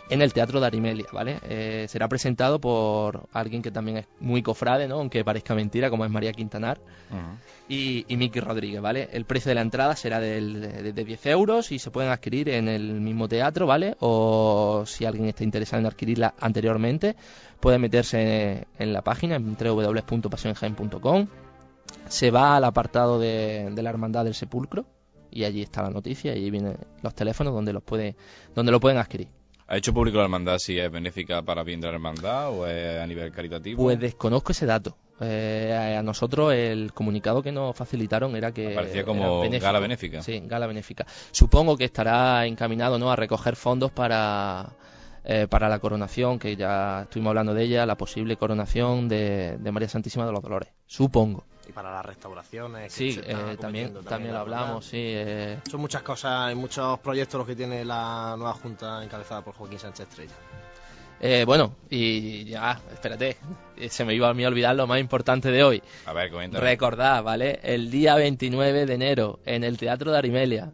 en 0.10 0.22
el 0.22 0.32
Teatro 0.34 0.60
de 0.62 0.68
Arimelia, 0.68 1.06
¿vale? 1.12 1.40
Eh, 1.44 1.86
será 1.90 2.08
presentado 2.08 2.60
por 2.62 3.28
alguien 3.34 3.62
que 3.62 3.72
también 3.72 3.98
es 3.98 4.06
muy 4.22 4.42
cofrade, 4.42 4.88
¿no? 4.88 4.96
Aunque 4.96 5.24
parezca 5.26 5.54
mentira, 5.54 5.90
como 5.90 6.06
es 6.06 6.12
María 6.12 6.32
Quintanar 6.32 6.80
y, 7.68 8.06
y 8.08 8.16
Miki 8.18 8.40
Rodríguez, 8.40 8.82
¿vale? 8.82 9.10
El 9.12 9.26
precio 9.26 9.50
de 9.50 9.56
la 9.56 9.62
entrada 9.62 9.96
será 9.98 10.20
del- 10.22 10.62
de, 10.62 10.94
de 10.94 11.04
10 11.04 11.26
euros 11.26 11.72
y 11.74 11.80
se 11.80 11.92
pueden 11.92 12.10
adquirir 12.12 12.48
en 12.50 12.68
el 12.70 13.02
mismo 13.02 13.28
teatro, 13.28 13.68
¿vale? 13.68 13.98
O 14.00 14.84
si 14.86 15.04
alguien 15.06 15.28
está 15.28 15.44
interesado 15.44 15.82
en 15.82 15.88
adquirirla 15.88 16.34
anteriormente, 16.40 17.16
puede 17.60 17.78
meterse 17.78 18.66
en, 18.80 18.94
la 18.94 19.02
página 19.02 19.36
en 19.36 19.56
www.pasionjaen.com 19.58 21.28
se 22.10 22.32
va 22.32 22.56
al 22.56 22.64
apartado 22.64 23.20
de, 23.20 23.70
de 23.72 23.84
la 23.84 23.90
Hermandad 23.90 24.24
del 24.26 24.34
Sepulcro 24.34 24.86
y 25.32 25.44
allí 25.44 25.62
está 25.62 25.82
la 25.82 25.90
noticia 25.90 26.34
y 26.34 26.38
allí 26.38 26.52
vienen 26.52 26.78
los 27.02 27.14
teléfonos 27.14 27.54
donde 27.54 27.74
los 27.74 27.84
puede 27.84 28.16
donde 28.56 28.72
lo 28.72 28.80
pueden 28.80 28.98
adquirir. 28.98 29.28
¿Ha 29.68 29.78
hecho 29.78 29.94
público 29.94 30.18
la 30.18 30.24
hermandad 30.24 30.60
si 30.60 30.80
es 30.80 30.90
benéfica 30.90 31.42
para 31.42 31.64
bien 31.64 31.82
de 31.82 31.88
la 31.88 31.94
hermandad 31.94 32.52
o 32.52 32.66
es 32.66 33.02
a 33.02 33.06
nivel 33.06 33.32
caritativo? 33.32 33.84
Pues 33.84 34.00
desconozco 34.00 34.52
ese 34.54 34.66
dato. 34.66 34.96
Eh, 35.20 35.96
a 35.98 36.04
nosotros 36.04 36.54
el 36.54 36.94
comunicado 36.94 37.42
que 37.42 37.52
nos 37.52 37.76
facilitaron 37.76 38.36
era 38.36 38.52
que 38.52 38.70
Parecía 38.70 39.04
como 39.04 39.42
benéfico. 39.42 39.66
gala 39.66 39.80
benéfica. 39.80 40.22
Sí, 40.22 40.42
gala 40.46 40.68
benéfica. 40.68 41.06
Supongo 41.32 41.76
que 41.76 41.86
estará 41.86 42.46
encaminado 42.46 43.00
¿no? 43.00 43.12
a 43.12 43.16
recoger 43.16 43.56
fondos 43.56 43.92
para 43.92 44.70
eh, 45.26 45.48
para 45.50 45.68
la 45.68 45.80
coronación, 45.80 46.40
que 46.40 46.56
ya 46.56 47.02
estuvimos 47.02 47.32
hablando 47.32 47.54
de 47.54 47.64
ella, 47.64 47.86
la 47.86 47.98
posible 47.98 48.38
coronación 48.38 49.10
de, 49.10 49.58
de 49.58 49.72
María 49.74 49.90
Santísima 49.90 50.26
de 50.26 50.32
los 50.32 50.42
Dolores. 50.42 50.70
Supongo. 50.86 51.44
Y 51.68 51.72
para 51.74 51.92
las 51.92 52.06
restauraciones. 52.06 52.94
que 52.94 53.12
Sí, 53.12 53.20
eh, 53.24 53.58
también, 53.60 53.94
también 54.06 54.34
lo 54.34 54.40
hablamos, 54.40 54.86
sí. 54.86 54.98
eh, 55.00 55.60
Son 55.70 55.82
muchas 55.82 56.02
cosas 56.02 56.52
y 56.52 56.56
muchos 56.56 57.00
proyectos 57.00 57.38
los 57.40 57.48
que 57.48 57.56
tiene 57.56 57.84
la 57.84 58.36
nueva 58.38 58.54
Junta 58.54 59.04
encabezada 59.04 59.42
por 59.44 59.54
Joaquín 59.56 59.80
Sánchez 59.80 60.08
Estrella. 60.08 60.34
Eh, 61.20 61.46
bueno, 61.46 61.76
y 61.90 62.46
ya, 62.46 62.80
espérate, 62.94 63.38
eh, 63.76 63.90
se 63.90 64.06
me 64.06 64.14
iba 64.14 64.30
a 64.30 64.34
mí 64.36 64.46
a 64.46 64.50
olvidar 64.50 64.76
lo 64.76 64.86
más 64.86 65.00
importante 65.00 65.50
de 65.50 65.64
hoy. 65.64 65.82
A 66.06 66.14
ver, 66.14 66.30
coméntame. 66.32 66.64
Recordad, 66.64 67.24
¿vale? 67.24 67.60
El 67.64 67.90
día 67.90 68.16
29 68.16 68.86
de 68.86 68.94
enero, 68.94 69.40
en 69.46 69.64
el 69.64 69.78
Teatro 69.78 70.12
de 70.12 70.18
Arimelia, 70.20 70.72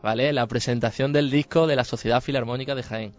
¿vale? 0.00 0.32
La 0.32 0.46
presentación 0.46 1.12
del 1.12 1.30
disco 1.30 1.66
de 1.66 1.74
la 1.76 1.84
Sociedad 1.84 2.20
Filarmónica 2.20 2.74
de 2.76 2.82
Jaén. 2.84 3.12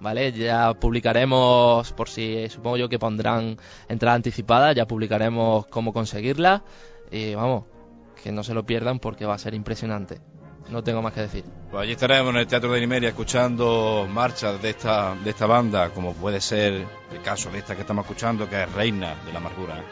¿Vale? 0.00 0.32
Ya 0.32 0.74
publicaremos, 0.74 1.92
por 1.92 2.08
si 2.08 2.48
supongo 2.48 2.76
yo 2.76 2.88
que 2.88 2.98
pondrán 2.98 3.56
entrada 3.88 4.16
anticipada, 4.16 4.72
ya 4.72 4.86
publicaremos 4.86 5.66
cómo 5.66 5.92
conseguirla. 5.92 6.62
Y 7.10 7.34
vamos, 7.34 7.64
que 8.22 8.32
no 8.32 8.42
se 8.42 8.54
lo 8.54 8.64
pierdan 8.66 8.98
porque 8.98 9.24
va 9.24 9.34
a 9.34 9.38
ser 9.38 9.54
impresionante. 9.54 10.20
No 10.70 10.82
tengo 10.82 11.02
más 11.02 11.12
que 11.12 11.20
decir. 11.20 11.44
Pues 11.70 11.82
allí 11.82 11.92
estaremos 11.92 12.30
en 12.30 12.40
el 12.40 12.46
Teatro 12.46 12.72
de 12.72 12.80
Nimeria 12.80 13.10
escuchando 13.10 14.08
marchas 14.10 14.60
de 14.62 14.70
esta, 14.70 15.14
de 15.14 15.30
esta 15.30 15.46
banda, 15.46 15.90
como 15.90 16.14
puede 16.14 16.40
ser 16.40 16.86
el 17.12 17.22
caso 17.22 17.50
de 17.50 17.58
esta 17.58 17.74
que 17.74 17.82
estamos 17.82 18.04
escuchando, 18.04 18.48
que 18.48 18.62
es 18.62 18.72
Reina 18.72 19.14
de 19.26 19.32
la 19.32 19.38
Amargura. 19.38 19.84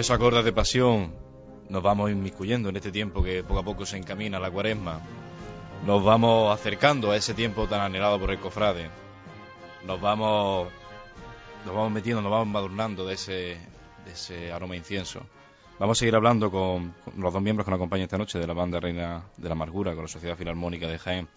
Esos 0.00 0.16
acordes 0.16 0.46
de 0.46 0.52
pasión 0.54 1.14
nos 1.68 1.82
vamos 1.82 2.10
inmiscuyendo 2.10 2.70
en 2.70 2.76
este 2.76 2.90
tiempo 2.90 3.22
que 3.22 3.44
poco 3.44 3.60
a 3.60 3.62
poco 3.62 3.84
se 3.84 3.98
encamina 3.98 4.38
a 4.38 4.40
la 4.40 4.50
cuaresma. 4.50 4.98
Nos 5.86 6.02
vamos 6.02 6.58
acercando 6.58 7.10
a 7.10 7.16
ese 7.16 7.34
tiempo 7.34 7.68
tan 7.68 7.82
anhelado 7.82 8.18
por 8.18 8.30
el 8.30 8.38
cofrade. 8.38 8.88
Nos 9.86 10.00
vamos, 10.00 10.68
nos 11.66 11.74
vamos 11.74 11.92
metiendo, 11.92 12.22
nos 12.22 12.30
vamos 12.30 12.46
embadurnando 12.46 13.06
de 13.06 13.14
ese, 13.14 13.58
de 14.06 14.12
ese 14.12 14.50
aroma 14.50 14.74
incienso. 14.74 15.20
Vamos 15.78 15.98
a 15.98 16.00
seguir 16.00 16.16
hablando 16.16 16.50
con, 16.50 16.94
los 17.18 17.32
dos 17.32 17.42
miembros 17.42 17.66
que 17.66 17.70
nos 17.70 17.78
acompañan 17.78 18.04
esta 18.04 18.16
noche 18.16 18.38
de 18.38 18.46
la 18.46 18.54
banda 18.54 18.80
Reina 18.80 19.24
de 19.36 19.48
la 19.48 19.52
Amargura, 19.52 19.92
con 19.92 20.04
la 20.04 20.08
Sociedad 20.08 20.36
Filarmónica 20.36 20.86
de 20.88 20.98
Jaén. 20.98 21.28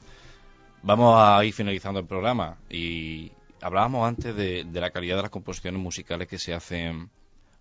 Vamos 0.84 1.16
a 1.18 1.44
ir 1.44 1.54
finalizando 1.54 2.00
el 2.00 2.06
programa 2.06 2.58
y 2.70 3.30
hablábamos 3.62 4.08
antes 4.08 4.34
de 4.34 4.66
la 4.72 4.92
calidad 4.92 5.18
de 5.18 5.24
las 5.24 5.32
composiciones 5.32 5.82
musicales 5.82 6.30
que 6.30 6.40
se 6.40 6.54
hacen 6.54 7.10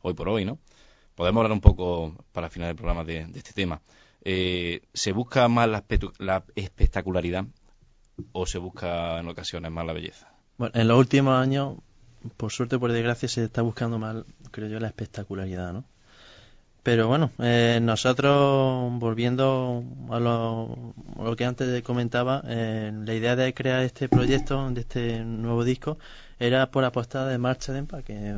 hoy 0.03 0.14
por 0.14 0.28
hoy, 0.28 0.44
¿no? 0.44 0.59
Podemos 1.14 1.40
hablar 1.40 1.52
un 1.52 1.60
poco 1.60 2.14
para 2.32 2.50
final 2.50 2.68
del 2.68 2.76
programa 2.76 3.04
de, 3.04 3.26
de 3.26 3.38
este 3.38 3.52
tema. 3.52 3.80
Eh, 4.24 4.82
¿Se 4.94 5.12
busca 5.12 5.48
más 5.48 5.68
la, 5.68 6.44
espectacularidad 6.54 7.44
o 8.32 8.46
se 8.46 8.58
busca 8.58 9.18
en 9.18 9.28
ocasiones 9.28 9.72
más 9.72 9.84
la 9.84 9.92
belleza? 9.92 10.32
Bueno, 10.58 10.72
en 10.78 10.88
los 10.88 10.98
últimos 10.98 11.34
años, 11.34 11.78
por 12.36 12.52
suerte 12.52 12.76
o 12.76 12.80
por 12.80 12.92
desgracia, 12.92 13.28
se 13.28 13.44
está 13.44 13.62
buscando 13.62 13.98
más, 13.98 14.24
creo 14.52 14.68
yo, 14.68 14.78
la 14.78 14.86
espectacularidad, 14.88 15.72
¿no? 15.72 15.84
Pero 16.84 17.06
bueno, 17.06 17.30
eh, 17.38 17.78
nosotros, 17.80 18.92
volviendo 18.98 19.84
a 20.10 20.18
lo, 20.18 20.94
a 21.16 21.22
lo 21.22 21.36
que 21.36 21.44
antes 21.44 21.82
comentaba, 21.82 22.42
eh, 22.46 22.92
la 23.04 23.14
idea 23.14 23.36
de 23.36 23.54
crear 23.54 23.82
este 23.82 24.08
proyecto, 24.08 24.68
de 24.70 24.80
este 24.80 25.24
nuevo 25.24 25.62
disco, 25.62 25.98
era 26.40 26.72
por 26.72 26.84
apostar 26.84 27.28
de 27.28 27.38
marcha 27.38 27.72
de 27.72 27.78
empaque. 27.80 28.34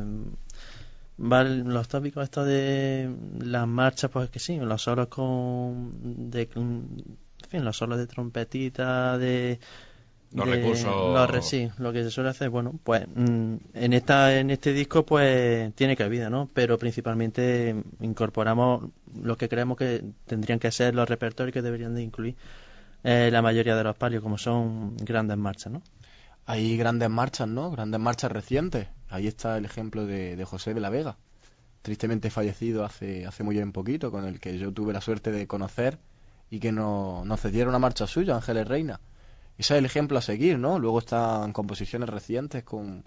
Vale, 1.17 1.63
los 1.63 1.87
tópicos 1.87 2.23
estos 2.25 2.45
de 2.45 3.09
las 3.39 3.67
marchas, 3.67 4.11
pues 4.11 4.29
que 4.29 4.39
sí, 4.39 4.57
los 4.57 4.81
solos 4.81 5.07
con, 5.07 6.29
de, 6.29 6.49
en 6.55 7.17
fin, 7.49 7.63
los 7.63 7.77
solos 7.77 7.97
de 7.97 8.07
trompetita, 8.07 9.17
de 9.17 9.59
Los 10.33 10.45
de- 10.45 10.51
recursos- 10.57 11.13
los 11.29 11.45
sí, 11.45 11.69
lo 11.77 11.93
que 11.93 12.03
se 12.03 12.11
suele 12.11 12.31
hacer, 12.31 12.49
bueno, 12.49 12.73
pues 12.83 13.05
mm, 13.07 13.55
en 13.73 13.93
esta 13.93 14.37
en 14.37 14.49
este 14.51 14.73
disco 14.73 15.05
pues 15.05 15.73
tiene 15.75 15.95
cabida, 15.95 16.29
¿no? 16.29 16.49
Pero 16.53 16.77
principalmente 16.77 17.75
incorporamos 18.01 18.89
lo 19.21 19.37
que 19.37 19.47
creemos 19.47 19.77
que 19.77 20.03
tendrían 20.25 20.59
que 20.59 20.71
ser 20.71 20.95
los 20.95 21.07
repertorios 21.07 21.53
que 21.53 21.61
deberían 21.61 21.95
de 21.95 22.01
incluir 22.03 22.35
eh, 23.05 23.29
la 23.31 23.41
mayoría 23.41 23.75
de 23.77 23.83
los 23.85 23.95
palios, 23.95 24.21
como 24.21 24.37
son 24.37 24.97
grandes 24.97 25.37
marchas, 25.37 25.71
¿no? 25.71 25.81
Hay 26.45 26.75
grandes 26.77 27.09
marchas, 27.09 27.47
¿no? 27.47 27.71
Grandes 27.71 27.99
marchas 28.01 28.31
recientes. 28.31 28.87
Ahí 29.09 29.27
está 29.27 29.57
el 29.57 29.65
ejemplo 29.65 30.05
de, 30.05 30.35
de 30.35 30.45
José 30.45 30.73
de 30.73 30.79
la 30.79 30.89
Vega, 30.89 31.17
tristemente 31.81 32.29
fallecido 32.29 32.83
hace, 32.83 33.25
hace 33.25 33.43
muy 33.43 33.55
bien 33.55 33.71
poquito, 33.71 34.11
con 34.11 34.25
el 34.25 34.39
que 34.39 34.57
yo 34.57 34.71
tuve 34.71 34.93
la 34.93 35.01
suerte 35.01 35.31
de 35.31 35.47
conocer 35.47 35.99
y 36.49 36.59
que 36.59 36.71
no- 36.71 37.23
nos 37.25 37.41
cediera 37.41 37.69
una 37.69 37.79
marcha 37.79 38.07
suya, 38.07 38.35
Ángeles 38.35 38.67
Reina. 38.67 38.99
Ese 39.57 39.75
es 39.75 39.79
el 39.79 39.85
ejemplo 39.85 40.17
a 40.17 40.21
seguir, 40.21 40.57
¿no? 40.59 40.79
Luego 40.79 40.99
están 40.99 41.53
composiciones 41.53 42.09
recientes 42.09 42.63
con 42.63 43.03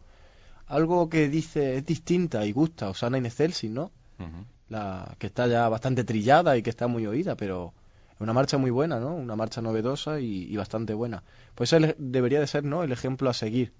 algo 0.66 1.08
que 1.08 1.28
dice 1.28 1.76
es 1.76 1.84
distinta 1.86 2.44
y 2.46 2.52
gusta, 2.52 2.88
Osana 2.90 3.18
in 3.18 3.26
Excelsis, 3.26 3.70
¿no? 3.70 3.90
Ujú. 4.18 4.44
la 4.68 5.14
que 5.18 5.28
está 5.28 5.46
ya 5.46 5.68
bastante 5.68 6.04
trillada 6.04 6.56
y 6.56 6.62
que 6.62 6.70
está 6.70 6.88
muy 6.88 7.06
oída, 7.06 7.36
pero 7.36 7.72
es 8.14 8.20
una 8.20 8.32
marcha 8.34 8.58
muy 8.58 8.70
buena, 8.70 8.98
¿no? 9.00 9.14
Una 9.14 9.34
marcha 9.36 9.62
novedosa 9.62 10.20
y, 10.20 10.44
y 10.44 10.56
bastante 10.56 10.92
buena. 10.92 11.22
Pues 11.54 11.72
ese 11.72 11.94
debería 11.98 12.38
de 12.40 12.46
ser, 12.46 12.64
¿no? 12.64 12.82
El 12.82 12.92
ejemplo 12.92 13.30
a 13.30 13.34
seguir. 13.34 13.72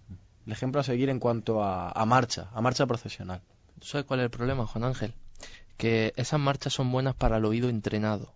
El 0.49 0.53
ejemplo 0.53 0.81
a 0.81 0.85
seguir 0.85 1.11
en 1.11 1.21
cuanto 1.21 1.63
a, 1.63 1.91
a 1.91 2.07
marcha, 2.07 2.49
a 2.55 2.63
marcha 2.63 2.87
profesional. 2.87 3.43
¿Tú 3.81 3.87
¿Sabes 3.87 4.07
cuál 4.07 4.21
es 4.21 4.25
el 4.25 4.31
problema, 4.31 4.67
Juan 4.67 4.83
Ángel? 4.83 5.13
Que 5.77 6.15
esas 6.17 6.41
marchas 6.41 6.73
son 6.73 6.91
buenas 6.91 7.15
para 7.15 7.37
el 7.37 7.45
oído 7.45 7.69
entrenado. 7.69 8.33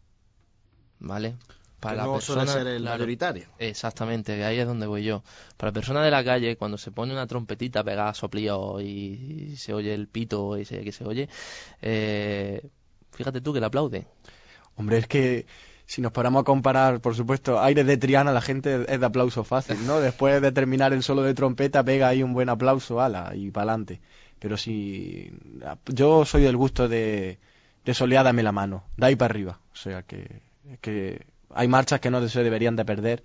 ¿Vale? 0.99 1.37
Para 1.81 1.97
la 1.97 2.05
no 2.05 2.21
suele 2.21 2.43
persona, 2.43 2.65
ser 2.65 2.67
el 2.67 2.83
claro, 2.83 2.99
mayoritario. 2.99 3.47
Exactamente, 3.59 4.45
ahí 4.45 4.59
es 4.59 4.67
donde 4.67 4.87
voy 4.87 5.05
yo. 5.05 5.23
Para 5.57 5.71
la 5.71 5.73
persona 5.73 6.05
de 6.05 6.11
la 6.11 6.23
calle, 6.23 6.57
cuando 6.57 6.77
se 6.77 6.91
pone 6.91 7.15
una 7.15 7.27
trompetita 7.27 7.83
pegada 7.83 8.11
a 8.11 8.15
soplío 8.15 8.79
y, 8.83 9.49
y 9.53 9.57
se 9.57 9.73
oye 9.73 9.95
el 9.95 10.07
pito 10.07 10.57
ese 10.57 10.85
que 10.85 10.93
se 10.93 11.07
oye, 11.07 11.31
eh, 11.81 12.61
fíjate 13.13 13.41
tú 13.41 13.55
que 13.55 13.61
le 13.61 13.67
aplaude. 13.67 14.07
Hombre, 14.77 14.99
es 14.99 15.07
que 15.07 15.47
si 15.87 16.01
nos 16.01 16.13
paramos 16.13 16.43
a 16.43 16.45
comparar, 16.45 17.01
por 17.01 17.15
supuesto, 17.15 17.61
aires 17.61 17.87
de 17.87 17.97
Triana, 17.97 18.33
la 18.33 18.41
gente 18.41 18.87
es 18.89 19.01
de 19.01 19.07
aplauso 19.07 19.45
fácil, 19.45 19.87
¿no? 19.87 20.01
Después 20.01 20.41
de 20.41 20.53
terminar 20.53 20.93
el 20.93 21.03
solo 21.03 21.23
de 21.23 21.35
trompeta, 21.35 21.85
pega 21.85 22.09
ahí 22.09 22.23
un 22.23 22.33
buen 22.33 22.49
aplauso, 22.49 23.01
ala, 23.01 23.33
y 23.35 23.51
para 23.51 23.73
adelante. 23.73 24.01
Pero 24.39 24.57
si. 24.57 25.33
Yo 25.87 26.25
soy 26.25 26.43
del 26.43 26.57
gusto 26.57 26.89
de, 26.89 27.39
de 27.85 27.95
soleádame 27.95 28.43
la 28.43 28.53
mano, 28.53 28.85
de 28.97 29.07
ahí 29.07 29.17
para 29.17 29.33
arriba. 29.33 29.61
O 29.73 29.77
sea 29.77 30.03
que, 30.03 30.41
que 30.81 31.25
hay 31.55 31.69
marchas 31.69 32.01
que 32.01 32.11
no 32.11 32.27
se 32.29 32.43
deberían 32.43 32.77
de 32.77 32.85
perder 32.85 33.23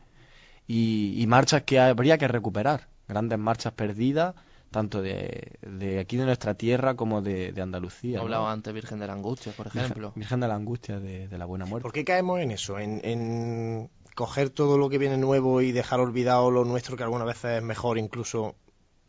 y, 0.68 1.16
y 1.22 1.28
marchas 1.28 1.64
que 1.64 1.80
habría 1.80 2.18
que 2.18 2.28
recuperar. 2.28 2.88
Grandes 3.08 3.40
marchas 3.40 3.74
perdidas, 3.74 4.36
tanto 4.78 5.02
de, 5.02 5.58
de 5.64 6.00
aquí 6.00 6.18
de 6.18 6.26
nuestra 6.26 6.54
tierra 6.54 6.94
como 6.96 7.24
de, 7.24 7.52
de 7.52 7.62
Andalucía. 7.64 8.18
¿no? 8.18 8.26
Hablaba 8.26 8.52
antes 8.52 8.72
Virgen 8.72 9.00
de 9.00 9.08
la 9.08 9.14
Angustia, 9.14 9.52
por 9.54 9.66
ejemplo. 9.66 10.10
Virgen, 10.10 10.20
Virgen 10.20 10.40
de 10.40 10.48
la 10.48 10.54
Angustia, 10.54 11.00
de, 11.00 11.28
de 11.28 11.38
la 11.40 11.46
Buena 11.46 11.66
Muerte. 11.66 11.82
¿Por 11.82 11.92
qué 11.94 12.06
caemos 12.06 12.40
en 12.42 12.52
eso? 12.52 12.78
En, 12.78 13.02
en 13.04 13.90
coger 14.14 14.52
todo 14.52 14.78
lo 14.78 14.88
que 14.88 15.00
viene 15.00 15.18
nuevo 15.18 15.62
y 15.62 15.72
dejar 15.72 16.00
olvidado 16.00 16.52
lo 16.52 16.64
nuestro, 16.64 16.96
que 16.96 17.02
algunas 17.02 17.26
veces 17.26 17.58
es 17.58 17.64
mejor 17.64 17.98
incluso, 17.98 18.54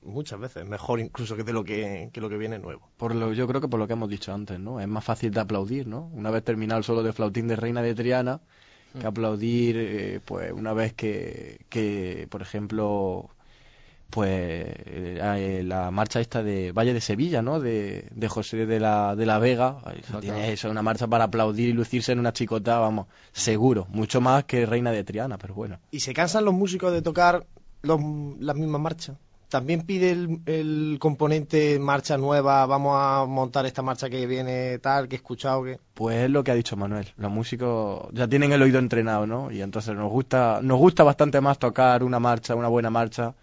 muchas 0.03 0.41
veces, 0.41 0.64
mejor 0.64 1.01
incluso 1.01 1.37
que 1.37 1.45
de 1.45 1.53
lo 1.53 1.64
que, 1.64 2.09
que 2.14 2.21
lo 2.23 2.31
que 2.31 2.39
viene 2.39 2.59
nuevo. 2.59 2.89
Por 2.97 3.14
lo, 3.14 3.35
yo 3.35 3.47
creo 3.47 3.61
que 3.61 3.69
por 3.69 3.79
lo 3.79 3.87
que 3.87 3.93
hemos 3.93 4.09
dicho 4.09 4.33
antes, 4.33 4.59
¿no? 4.59 4.81
Es 4.81 4.89
más 4.89 5.05
fácil 5.05 5.33
de 5.33 5.41
aplaudir, 5.41 5.87
¿no? 5.87 6.11
Una 6.14 6.31
vez 6.31 6.43
terminado 6.45 6.79
el 6.79 6.85
solo 6.85 7.03
de 7.03 7.12
flautín 7.12 7.47
de 7.47 7.57
Reina 7.57 7.83
de 7.83 7.95
Triana, 7.95 8.41
que 8.99 9.07
aplaudir, 9.07 9.77
eh, 9.79 10.21
pues 10.25 10.51
una 10.51 10.73
vez 10.73 10.95
que, 10.95 11.66
que 11.69 12.27
por 12.31 12.41
ejemplo, 12.41 13.29
pues 14.11 14.31
eh, 14.31 15.19
eh, 15.21 15.63
la 15.65 15.91
marcha 15.91 16.21
esta 16.21 16.43
de 16.43 16.73
Valle 16.73 16.95
de 16.95 17.01
Sevilla, 17.01 17.43
¿no? 17.43 17.61
De, 17.61 18.09
de 18.11 18.29
José 18.29 18.67
de 18.67 18.81
la, 18.81 19.15
de 19.15 19.27
la 19.27 19.39
Vega, 19.39 19.79
eso 20.01 20.21
tiene 20.21 20.53
eso, 20.53 20.71
una 20.71 20.83
marcha 20.83 21.07
para 21.07 21.25
aplaudir 21.25 21.69
y 21.69 21.73
lucirse 21.73 22.13
en 22.13 22.19
una 22.19 22.33
chicota, 22.33 22.79
vamos, 22.79 23.07
seguro, 23.33 23.87
mucho 23.91 24.21
más 24.21 24.45
que 24.45 24.65
Reina 24.67 24.91
de 24.93 25.05
Triana, 25.05 25.37
pero 25.39 25.55
bueno. 25.55 25.79
¿Y 25.91 26.01
se 26.01 26.15
cansan 26.15 26.45
los 26.45 26.55
músicos 26.55 26.93
de 26.93 27.03
tocar 27.03 27.47
los- 27.83 28.01
las 28.41 28.57
mismas 28.57 28.81
marchas? 28.81 29.17
¿También 29.51 29.81
pide 29.83 30.11
el, 30.11 30.41
el 30.45 30.99
componente 31.01 31.79
marcha 31.79 32.19
nueva, 32.19 32.67
vamos 32.67 32.97
a 33.01 33.25
montar 33.27 33.65
esta 33.65 33.81
marcha 33.81 34.11
que 34.11 34.27
viene 34.27 34.79
tal, 34.79 35.09
que 35.09 35.17
he 35.17 35.19
escuchado 35.19 35.65
que... 35.65 35.79
Pues 35.95 36.19
es 36.19 36.31
lo 36.31 36.45
que 36.45 36.51
ha 36.51 36.55
dicho 36.55 36.77
Manuel. 36.77 37.09
Los 37.17 37.31
músicos 37.31 38.09
ya 38.13 38.29
tienen 38.29 38.53
el 38.53 38.61
oído 38.61 38.79
entrenado, 38.79 39.27
¿no? 39.27 39.51
Y 39.51 39.63
entonces 39.63 39.95
nos 39.95 40.11
gusta, 40.11 40.61
nos 40.63 40.77
gusta 40.79 41.03
bastante 41.03 41.41
más 41.41 41.59
tocar 41.59 42.05
una 42.05 42.21
marcha, 42.21 42.55
una 42.55 42.69
buena 42.69 42.91
marcha, 42.91 43.35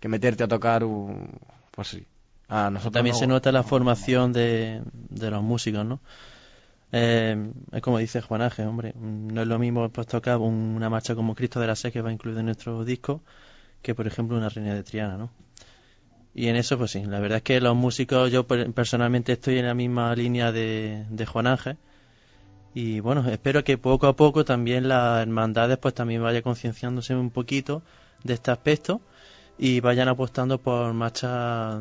que 0.00 0.08
meterte 0.08 0.44
a 0.44 0.48
tocar 0.48 0.84
un, 0.84 1.30
pues 1.72 1.88
sí. 1.88 2.04
A 2.48 2.70
nosotros 2.70 2.92
También 2.94 3.14
se 3.14 3.26
nota 3.28 3.52
la 3.52 3.62
formación 3.62 4.32
de, 4.32 4.82
de 4.92 5.30
los 5.30 5.42
músicos, 5.42 5.84
¿no? 5.86 6.00
Eh, 6.92 7.52
es 7.72 7.82
como 7.82 7.98
dice 7.98 8.20
Juan 8.22 8.42
Ángel, 8.42 8.66
hombre, 8.68 8.94
no 8.98 9.42
es 9.42 9.46
lo 9.48 9.58
mismo 9.58 9.88
pues 9.90 10.06
tocar 10.08 10.38
un- 10.38 10.74
una 10.76 10.90
marcha 10.90 11.14
como 11.14 11.34
Cristo 11.36 11.60
de 11.60 11.68
la 11.68 11.76
Sé 11.76 11.92
que 11.92 12.02
va 12.02 12.12
incluido 12.12 12.40
en 12.40 12.46
nuestro 12.46 12.84
disco 12.84 13.22
que 13.82 13.94
por 13.94 14.06
ejemplo 14.08 14.36
una 14.38 14.48
Reina 14.50 14.74
de 14.74 14.82
Triana, 14.84 15.16
¿no? 15.18 15.30
Y 16.34 16.46
en 16.48 16.56
eso 16.56 16.78
pues 16.78 16.92
sí, 16.92 17.04
la 17.04 17.18
verdad 17.20 17.38
es 17.38 17.42
que 17.42 17.60
los 17.60 17.74
músicos, 17.76 18.30
yo 18.30 18.46
per- 18.46 18.72
personalmente 18.72 19.32
estoy 19.32 19.58
en 19.58 19.66
la 19.66 19.74
misma 19.74 20.14
línea 20.14 20.52
de, 20.52 21.04
de 21.10 21.26
Juan 21.26 21.46
Ángel 21.46 21.76
y 22.74 23.00
bueno, 23.00 23.28
espero 23.30 23.64
que 23.64 23.78
poco 23.78 24.06
a 24.06 24.16
poco 24.16 24.44
también 24.44 24.88
las 24.88 25.22
hermandades 25.22 25.78
pues 25.78 25.94
también 25.94 26.22
vaya 26.22 26.42
concienciándose 26.42 27.14
un 27.16 27.30
poquito 27.30 27.82
de 28.24 28.34
este 28.34 28.50
aspecto 28.52 29.00
y 29.62 29.80
vayan 29.80 30.08
apostando 30.08 30.56
por 30.58 30.92
marchas 30.94 31.78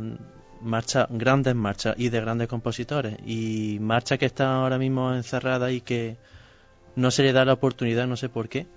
marchas 0.62 1.08
grandes 1.10 1.56
marchas 1.56 1.96
y 1.98 2.10
de 2.10 2.20
grandes 2.20 2.50
compositores 2.50 3.16
y 3.26 3.78
marchas 3.80 4.18
que 4.20 4.26
están 4.26 4.48
ahora 4.50 4.78
mismo 4.78 5.14
encerradas 5.14 5.72
y 5.72 5.80
que 5.80 6.18
no 6.98 7.12
se 7.12 7.24
le 7.24 7.32
da 7.32 7.46
la 7.46 7.54
oportunidad 7.54 8.06
no 8.08 8.18
sé 8.18 8.28
por 8.28 8.50
qué 8.50 8.68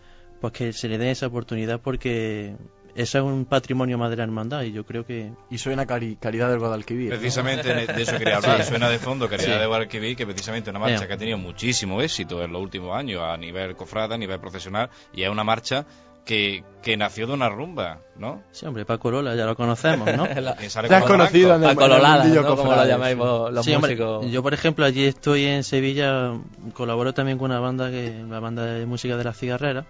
pues 0.40 0.52
que 0.52 0.72
se 0.72 0.88
le 0.88 0.98
dé 0.98 1.10
esa 1.10 1.26
oportunidad 1.26 1.80
porque 1.80 2.54
eso 2.94 3.18
es 3.18 3.24
un 3.24 3.46
patrimonio 3.46 3.98
más 3.98 4.10
de 4.10 4.16
la 4.16 4.22
hermandad 4.22 4.62
y 4.62 4.70
yo 4.72 4.84
creo 4.86 5.04
que 5.04 5.32
Y 5.50 5.58
suena 5.58 5.86
cari- 5.86 6.18
Caridad 6.20 6.50
del 6.50 6.58
Guadalquivir. 6.58 7.08
Precisamente 7.08 7.72
de 7.74 7.86
de 7.86 8.02
eso 8.02 8.18
quería 8.18 8.36
hablar. 8.38 8.62
Sí. 8.62 8.68
Suena 8.68 8.88
de 8.90 8.98
fondo 8.98 9.28
Caridad 9.30 9.54
Sí. 9.54 9.60
de 9.60 9.66
Guadalquivir, 9.66 10.14
que 10.14 10.26
precisamente 10.26 10.68
es 10.68 10.76
una 10.76 10.78
marcha 10.86 11.06
que 11.08 11.14
ha 11.14 11.16
tenido 11.16 11.38
muchísimo 11.38 12.02
éxito 12.02 12.42
en 12.44 12.52
los 12.52 12.60
últimos 12.60 12.94
años 12.94 13.22
a 13.22 13.34
nivel 13.38 13.74
cofrada, 13.76 14.14
a 14.14 14.18
nivel 14.18 14.38
profesional, 14.40 14.90
y 15.14 15.22
es 15.22 15.30
una 15.30 15.42
marcha 15.42 15.86
que, 16.24 16.62
que 16.82 16.96
nació 16.96 17.26
de 17.26 17.32
una 17.32 17.48
rumba, 17.48 18.00
¿no? 18.16 18.42
sí 18.52 18.64
hombre 18.66 18.84
Paco 18.84 19.10
Lola 19.10 19.34
ya 19.34 19.44
lo 19.44 19.56
conocemos 19.56 20.08
¿no? 20.16 20.24
Que 20.58 20.70
sale 20.70 20.88
Te 20.88 20.94
has 20.94 21.04
conocido 21.04 21.54
en 21.56 21.64
el- 21.64 21.74
Paco 21.74 21.88
Lolada, 21.88 22.24
¿no? 22.24 22.56
Como 22.56 22.72
lo 22.74 22.84
llamáis 22.86 23.14
sí. 23.14 23.18
vos, 23.18 23.52
los 23.52 23.64
Sí, 23.64 23.74
hombre, 23.74 23.96
yo 24.30 24.42
por 24.42 24.54
ejemplo 24.54 24.84
allí 24.84 25.04
estoy 25.04 25.44
en 25.46 25.64
Sevilla 25.64 26.32
colaboro 26.74 27.12
también 27.12 27.38
con 27.38 27.50
una 27.50 27.60
banda 27.60 27.90
que 27.90 28.24
la 28.28 28.38
banda 28.40 28.64
de 28.64 28.86
música 28.86 29.16
de 29.16 29.24
la 29.24 29.32
cigarrera 29.32 29.84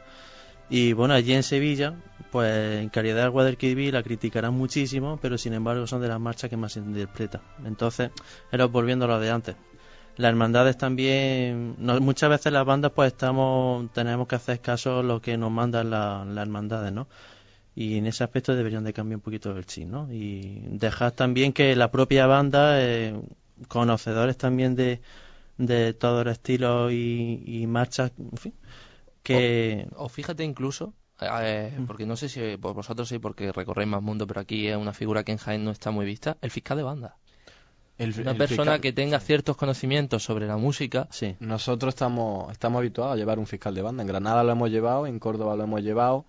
y 0.70 0.92
bueno 0.94 1.12
allí 1.14 1.34
en 1.34 1.42
Sevilla 1.42 1.94
pues 2.30 2.80
en 2.80 2.88
Caridad 2.88 3.16
del 3.22 3.30
Guadalquivir 3.30 3.92
la 3.92 4.02
criticarán 4.02 4.54
muchísimo 4.54 5.18
pero 5.20 5.36
sin 5.36 5.52
embargo 5.52 5.86
son 5.86 6.00
de 6.00 6.08
las 6.08 6.18
marchas 6.18 6.48
que 6.48 6.56
más 6.56 6.72
se 6.72 6.78
interpreta 6.80 7.40
entonces 7.66 8.10
era 8.50 8.64
volviendo 8.66 9.04
a 9.04 9.08
lo 9.08 9.20
de 9.20 9.30
antes 9.30 9.56
las 10.16 10.28
hermandades 10.30 10.76
también, 10.78 11.74
no- 11.78 12.00
muchas 12.00 12.30
veces 12.30 12.52
las 12.52 12.64
bandas 12.66 12.92
pues 12.94 13.12
estamos, 13.12 13.90
tenemos 13.92 14.28
que 14.28 14.36
hacer 14.36 14.60
caso 14.60 15.00
a 15.00 15.02
lo 15.02 15.20
que 15.20 15.36
nos 15.38 15.50
mandan 15.50 15.90
la- 15.90 16.24
las 16.24 16.42
hermandades, 16.42 16.92
¿no? 16.92 17.08
Y 17.74 17.98
en 17.98 18.06
ese 18.06 18.24
aspecto 18.24 18.54
deberían 18.56 18.84
de 18.84 18.92
cambiar 18.92 19.16
un 19.18 19.22
poquito 19.22 19.56
el 19.56 19.66
chip, 19.66 19.88
¿no? 19.88 20.08
Y 20.12 20.62
dejar 20.68 21.12
también 21.12 21.52
que 21.52 21.76
la 21.76 21.90
propia 21.90 22.26
banda, 22.26 22.80
eh, 22.82 23.14
conocedores 23.68 24.36
también 24.38 24.74
de, 24.76 25.00
de 25.58 25.94
todos 25.94 26.24
los 26.26 26.32
estilos 26.32 26.92
y, 26.92 27.42
y 27.46 27.66
marchas, 27.66 28.12
en 28.18 28.36
fin, 28.38 28.54
que... 29.22 29.88
O 29.96 30.08
fíjate 30.08 30.44
incluso, 30.44 30.94
eh, 31.20 31.80
porque 31.86 32.06
no 32.06 32.16
sé 32.16 32.28
si 32.28 32.56
vosotros 32.56 33.08
sí, 33.08 33.18
porque 33.18 33.52
recorréis 33.52 33.88
más 33.88 34.02
mundo, 34.02 34.26
pero 34.26 34.40
aquí 34.40 34.68
es 34.68 34.76
una 34.76 34.92
figura 34.94 35.24
que 35.24 35.32
en 35.32 35.38
Jaén 35.38 35.64
no 35.64 35.70
está 35.70 35.90
muy 35.90 36.06
vista, 36.06 36.36
el 36.42 36.50
fiscal 36.50 36.76
de 36.78 36.82
banda. 36.84 37.16
El- 37.98 38.14
Una 38.20 38.30
el 38.32 38.36
persona 38.36 38.72
fiscal- 38.72 38.80
que 38.80 38.92
tenga 38.92 39.20
ciertos 39.20 39.56
conocimientos 39.56 40.22
sobre 40.22 40.46
la 40.46 40.56
música. 40.56 41.06
Sí. 41.10 41.36
Nosotros 41.40 41.94
estamos, 41.94 42.50
estamos 42.50 42.78
habituados 42.80 43.12
a 43.14 43.16
llevar 43.16 43.38
un 43.38 43.46
fiscal 43.46 43.74
de 43.74 43.82
banda. 43.82 44.02
En 44.02 44.08
Granada 44.08 44.42
lo 44.42 44.52
hemos 44.52 44.70
llevado, 44.70 45.06
en 45.06 45.18
Córdoba 45.18 45.54
lo 45.56 45.64
hemos 45.64 45.82
llevado, 45.82 46.24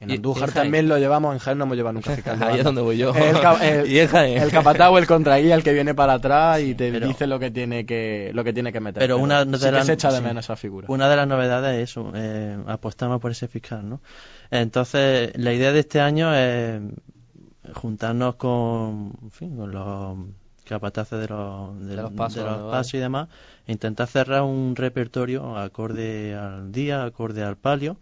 en 0.00 0.12
Andújar 0.12 0.52
también 0.52 0.88
lo 0.88 0.96
llevamos, 0.96 1.32
en 1.34 1.40
Jaén 1.40 1.58
no 1.58 1.64
hemos 1.64 1.76
llevado 1.76 1.94
nunca 1.94 2.12
fiscal 2.14 2.38
de 2.38 2.44
Ahí 2.44 2.48
banda. 2.50 2.58
es 2.60 2.64
donde 2.64 2.82
voy 2.82 2.96
yo. 2.98 3.12
El, 3.14 3.36
el- 3.62 3.90
Y 3.92 3.98
el 3.98 4.50
capataz 4.52 4.90
o 4.92 4.98
el 4.98 5.08
contraguía 5.08 5.56
el 5.56 5.64
que 5.64 5.72
viene 5.72 5.92
para 5.92 6.14
atrás 6.14 6.60
y 6.60 6.76
te 6.76 6.92
pero- 6.92 7.08
dice 7.08 7.26
lo 7.26 7.40
que 7.40 7.50
tiene 7.50 7.84
que 7.84 8.30
lo 8.32 8.44
que 8.44 8.52
tiene 8.52 8.72
que 8.72 8.78
meter. 8.78 9.00
Pero 9.00 9.18
una 9.18 9.44
de 9.44 9.58
sí 9.58 9.64
que 9.64 9.72
las- 9.72 9.86
se 9.86 9.94
echa 9.94 10.12
de 10.12 10.18
sí. 10.18 10.22
menos 10.24 10.44
esa 10.44 10.54
figura. 10.54 10.86
Una 10.88 11.08
de 11.10 11.16
las 11.16 11.26
novedades 11.26 11.76
es 11.82 11.90
eso, 11.90 12.12
eh, 12.14 12.56
apostamos 12.68 13.20
por 13.20 13.32
ese 13.32 13.48
fiscal, 13.48 13.86
¿no? 13.88 14.00
Entonces, 14.52 15.32
la 15.34 15.52
idea 15.52 15.72
de 15.72 15.80
este 15.80 16.00
año 16.00 16.32
es 16.32 16.80
juntarnos 17.74 18.36
con, 18.36 19.12
en 19.20 19.30
fin, 19.32 19.56
con 19.56 19.72
los 19.72 20.16
capataces 20.68 21.18
de 21.18 21.28
los, 21.28 21.80
de, 21.80 21.96
De 21.96 22.02
los 22.02 22.12
pasos, 22.12 22.44
de 22.44 22.50
los 22.50 22.58
¿no? 22.60 22.70
pasos 22.70 22.94
y 22.94 22.98
demás, 22.98 23.28
e 23.66 23.72
intentar 23.72 24.06
cerrar 24.06 24.42
un 24.42 24.76
repertorio 24.76 25.56
acorde 25.56 26.34
al 26.34 26.70
día, 26.70 27.04
acorde 27.04 27.42
al 27.42 27.56
palio, 27.56 27.96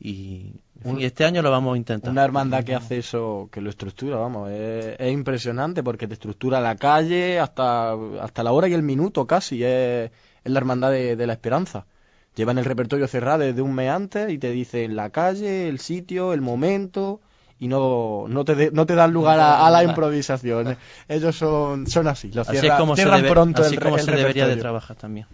y, 0.00 0.54
Un- 0.84 1.00
este 1.00 1.24
año 1.24 1.42
lo 1.42 1.50
vamos 1.50 1.74
a 1.74 1.76
intentar. 1.76 2.10
Una 2.10 2.24
hermandad 2.24 2.64
que 2.64 2.74
hace 2.74 2.98
eso, 2.98 3.48
que 3.52 3.60
lo 3.60 3.70
estructura, 3.70 4.16
vamos, 4.16 4.50
es, 4.50 4.96
es 4.98 5.12
impresionante 5.12 5.82
porque 5.82 6.08
te 6.08 6.14
estructura 6.14 6.60
la 6.60 6.74
calle 6.76 7.38
hasta, 7.38 7.92
hasta 8.20 8.42
la 8.42 8.52
hora 8.52 8.66
y 8.68 8.72
el 8.74 8.82
minuto 8.82 9.26
casi, 9.26 9.62
es, 9.62 10.10
es 10.44 10.52
la 10.52 10.58
hermandad 10.58 10.90
de, 10.90 11.14
de 11.14 11.26
la 11.26 11.34
esperanza. 11.34 11.86
Llevan 12.34 12.58
el 12.58 12.64
repertorio 12.64 13.06
cerrado 13.06 13.40
desde 13.40 13.62
un 13.62 13.74
mes 13.74 13.90
antes 13.90 14.30
y 14.32 14.38
te 14.38 14.50
dicen 14.50 14.96
la 14.96 15.10
calle, 15.10 15.68
el 15.68 15.78
sitio, 15.78 16.32
el 16.32 16.40
momento 16.40 17.20
y 17.64 17.68
no, 17.68 18.24
no, 18.28 18.44
te, 18.44 18.54
de- 18.54 18.70
no 18.72 18.86
te 18.86 18.94
dan 18.94 19.12
lugar 19.12 19.38
a, 19.38 19.66
a 19.66 19.70
la 19.70 19.84
improvisación. 19.84 20.76
Ellos 21.08 21.36
son, 21.36 21.86
son 21.86 22.08
así, 22.08 22.32
los 22.32 22.48
así 22.48 22.56
es 22.56 22.60
cierran, 22.62 22.80
como 22.80 22.96
se, 22.96 23.02
debe- 23.06 23.30
pronto 23.30 23.62
así 23.62 23.74
el, 23.74 23.80
como 23.80 23.96
el 23.96 24.02
se 24.02 24.10
debería 24.12 24.46
de 24.48 24.56
trabajar 24.56 24.96
también. 24.96 25.26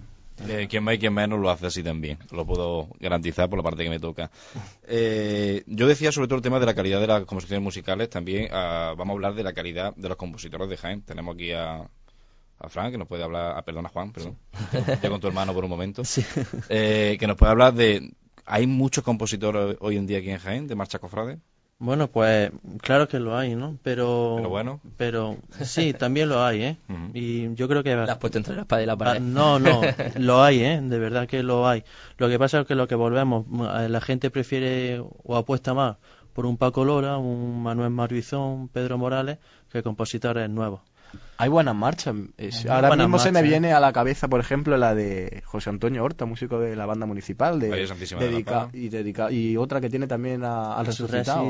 Eh, 0.47 0.69
quien 0.71 0.85
más 0.85 0.95
y 0.95 0.99
quien 0.99 1.13
menos 1.15 1.41
lo 1.41 1.51
hace 1.51 1.67
así 1.67 1.83
también. 1.83 2.19
Lo 2.31 2.47
puedo 2.47 2.89
garantizar 3.01 3.49
por 3.49 3.59
la 3.59 3.63
parte 3.65 3.83
que 3.83 3.91
me 3.91 3.99
toca. 3.99 4.31
Eh, 4.87 5.65
yo 5.67 5.87
decía 5.89 6.13
sobre 6.13 6.29
todo 6.29 6.37
el 6.37 6.43
tema 6.43 6.61
de 6.61 6.67
la 6.67 6.75
calidad 6.75 7.01
de 7.01 7.07
las 7.09 7.25
composiciones 7.25 7.63
musicales. 7.65 8.09
También 8.09 8.49
ah, 8.53 8.95
vamos 8.97 9.15
a 9.15 9.17
hablar 9.17 9.35
de 9.35 9.43
la 9.43 9.53
calidad 9.53 9.95
de 9.97 10.09
los 10.09 10.17
compositores 10.17 10.69
de 10.69 10.77
Jaén. 10.77 11.03
Tenemos 11.03 11.35
aquí 11.35 11.51
a, 11.53 11.89
a 12.61 12.69
Fran, 12.69 12.93
que 12.93 12.99
nos 12.99 13.09
puede 13.09 13.25
hablar. 13.25 13.55
Ah, 13.57 13.63
perdona, 13.63 13.89
Juan, 13.89 14.13
perdón. 14.13 14.37
Yo 15.03 15.11
con 15.11 15.21
tu 15.21 15.27
hermano 15.27 15.53
por 15.55 15.65
un 15.65 15.71
momento. 15.71 16.03
Eh, 16.69 17.17
que 17.19 17.27
nos 17.27 17.37
puede 17.37 17.51
hablar 17.53 17.75
de. 17.75 18.13
¿Hay 18.47 18.67
muchos 18.67 19.03
compositores 19.05 19.77
hoy 19.81 19.97
en 19.97 20.07
día 20.07 20.19
aquí 20.19 20.31
en 20.31 20.39
Jaén 20.39 20.69
de 20.69 20.75
marcha 20.77 20.99
cofrade? 21.01 21.39
Bueno, 21.81 22.09
pues 22.11 22.51
claro 22.83 23.07
que 23.07 23.21
lo 23.21 23.37
hay, 23.37 23.55
¿no? 23.55 23.79
Pero, 23.85 24.35
Pero 24.37 24.49
bueno. 24.49 24.81
pero 24.97 25.37
sí, 25.63 25.93
también 25.93 26.29
lo 26.29 26.43
hay, 26.45 26.63
¿eh? 26.63 26.77
Y 27.15 27.55
yo 27.55 27.69
creo 27.69 27.85
que 27.85 27.95
La 27.95 28.05
has 28.05 28.19
puesto 28.19 28.39
entre 28.39 28.57
la 28.57 28.63
espada 28.63 28.83
y 28.83 28.87
la 28.87 28.95
Ah, 28.95 28.99
pared. 28.99 29.21
no, 29.21 29.61
no, 29.61 29.81
lo 30.19 30.43
hay, 30.43 30.61
¿eh? 30.65 30.81
De 30.83 30.99
verdad 30.99 31.29
que 31.29 31.43
lo 31.45 31.69
hay. 31.69 31.85
Lo 32.17 32.29
que 32.29 32.39
pasa 32.39 32.61
es 32.61 32.67
que 32.67 32.75
lo 32.75 32.89
que 32.89 32.97
volvemos, 32.97 33.47
eh, 33.79 33.89
la 33.89 34.01
gente 34.01 34.31
prefiere 34.31 35.01
o 35.01 35.37
apuesta 35.37 35.73
más 35.73 35.97
por 36.33 36.47
un 36.47 36.57
Paco 36.57 36.85
Lora, 36.85 37.17
un 37.17 37.63
Manuel 37.63 37.91
Marbizón, 37.91 38.69
Pedro 38.69 38.99
Morales, 38.99 39.39
que 39.71 39.83
compositores 39.83 40.49
nuevos. 40.51 40.81
Hay 41.41 41.49
buenas 41.49 41.75
marchas. 41.75 42.17
Es- 42.37 42.65
Hay 42.65 42.71
ahora 42.71 42.89
mismo 42.97 43.19
se 43.21 43.31
me 43.33 43.41
¿eh? 43.41 43.43
viene 43.45 43.73
a 43.73 43.79
la 43.79 43.93
cabeza, 43.93 44.27
por 44.27 44.41
ejemplo, 44.41 44.77
la 44.77 44.95
de 44.95 45.43
José 45.47 45.71
Antonio 45.71 46.03
Horta, 46.03 46.25
músico 46.25 46.59
de 46.59 46.75
la 46.75 46.85
banda 46.85 47.07
municipal. 47.07 47.61
De, 47.61 47.69
la 47.87 48.69
y, 48.73 48.89
dedica- 48.89 49.31
y 49.31 49.57
otra 49.57 49.81
que 49.81 49.89
tiene 49.89 50.07
también 50.09 50.43
a- 50.45 50.75
al 50.75 50.87
resucitado, 50.87 51.45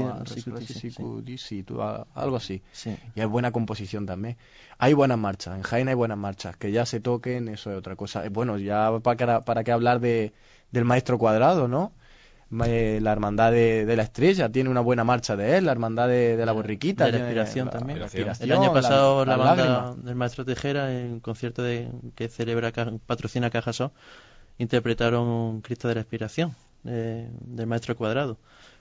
algo 2.14 2.36
así. 2.36 2.62
Sí. 2.72 2.96
Y 3.14 3.20
hay 3.20 3.26
buena 3.26 3.50
composición 3.50 4.04
también. 4.04 4.36
Hay 4.78 4.92
buenas 4.92 5.18
marchas, 5.18 5.56
en 5.56 5.62
Jaén 5.62 5.88
hay 5.88 5.94
buenas 5.94 6.18
marchas. 6.18 6.56
Que 6.56 6.70
ya 6.70 6.84
se 6.86 7.00
toquen, 7.00 7.48
eso 7.48 7.70
es 7.72 7.78
otra 7.78 7.96
cosa. 7.96 8.24
Eh, 8.24 8.28
Bueno, 8.28 8.58
ya 8.58 8.90
para, 9.02 9.44
para 9.44 9.64
qué 9.64 9.72
hablar 9.72 10.00
de, 10.00 10.32
del 10.70 10.84
maestro 10.84 11.18
cuadrado, 11.18 11.66
¿no? 11.66 11.92
Eh, 12.64 12.98
La 13.02 13.12
hermandad 13.12 13.52
de, 13.52 13.84
de 13.84 13.96
la 13.96 14.02
estrella 14.04 14.48
tiene 14.48 14.70
una 14.70 14.80
buena 14.80 15.04
marcha 15.04 15.36
de 15.36 15.58
él, 15.58 15.66
la 15.66 15.72
hermandad 15.72 16.08
de, 16.08 16.36
de 16.36 16.46
la 16.46 16.52
borriquita. 16.52 17.04
de 17.06 17.12
la 17.12 17.18
la- 17.66 17.70
también. 17.70 17.98
la 18.00 18.06
El 18.40 18.52
año 18.52 18.72
pasado 18.72 19.24
la, 19.26 19.36
banda 19.36 19.94
del 20.02 20.14
Maestro 20.14 20.44
Tejera, 20.46 20.90
en 20.92 21.14
el 21.14 21.20
concierto 21.20 21.62
de, 21.62 21.90
que 22.14 22.28
celebra 22.28 22.72
patrocina 23.06 23.50
Cajasó, 23.50 23.92
interpretaron 24.58 25.60
Cristo 25.60 25.88
de 25.88 25.94
la 25.94 26.00
Inspiración 26.00 26.54
eh, 26.84 27.28
del 27.40 27.66
Maestro 27.66 27.96
Cuadrado. 27.96 28.38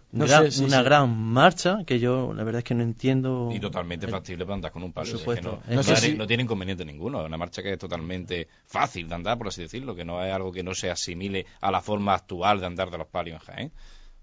No 0.10 0.26
Gran- 0.26 0.46
sé 0.46 0.52
si 0.52 0.64
una 0.64 0.78
se- 0.78 0.84
gran 0.84 1.18
marcha 1.18 1.80
que 1.86 2.00
yo 2.00 2.34
la 2.34 2.44
verdad 2.46 2.60
es 2.60 2.64
que 2.64 2.74
no 2.74 2.82
entiendo. 2.84 3.50
Y 3.54 3.60
totalmente 3.60 4.06
el- 4.06 4.12
factible 4.12 4.46
para 4.46 4.56
andar 4.56 4.72
con 4.72 4.84
un 4.84 4.94
palo. 4.94 5.12
Por 5.24 5.34
Es 5.36 5.42
que 5.42 5.46
no, 5.46 5.60
No 5.68 5.84
sé 5.84 5.92
no 5.92 5.96
si- 5.98 6.02
tiene- 6.08 6.18
no 6.18 6.28
tiene 6.28 6.44
inconveniente 6.44 6.86
ninguno. 6.86 7.20
Es 7.22 7.26
una 7.28 7.38
marcha 7.38 7.62
que 7.62 7.74
es 7.74 7.78
totalmente 7.80 8.48
fácil 8.66 9.10
de 9.10 9.16
andar, 9.16 9.38
por 9.38 9.48
así 9.50 9.62
decirlo, 9.64 9.96
que 9.96 10.06
no 10.06 10.24
es 10.24 10.32
algo 10.34 10.52
que 10.54 10.64
no 10.64 10.74
se 10.74 10.90
asimile 10.90 11.46
a 11.60 11.72
la 11.72 11.82
forma 11.82 12.14
actual 12.14 12.60
de 12.62 12.66
andar 12.68 12.90
de 12.90 12.98
los 12.98 13.08
palios 13.08 13.42
en 13.42 13.46
Jaén. 13.54 13.68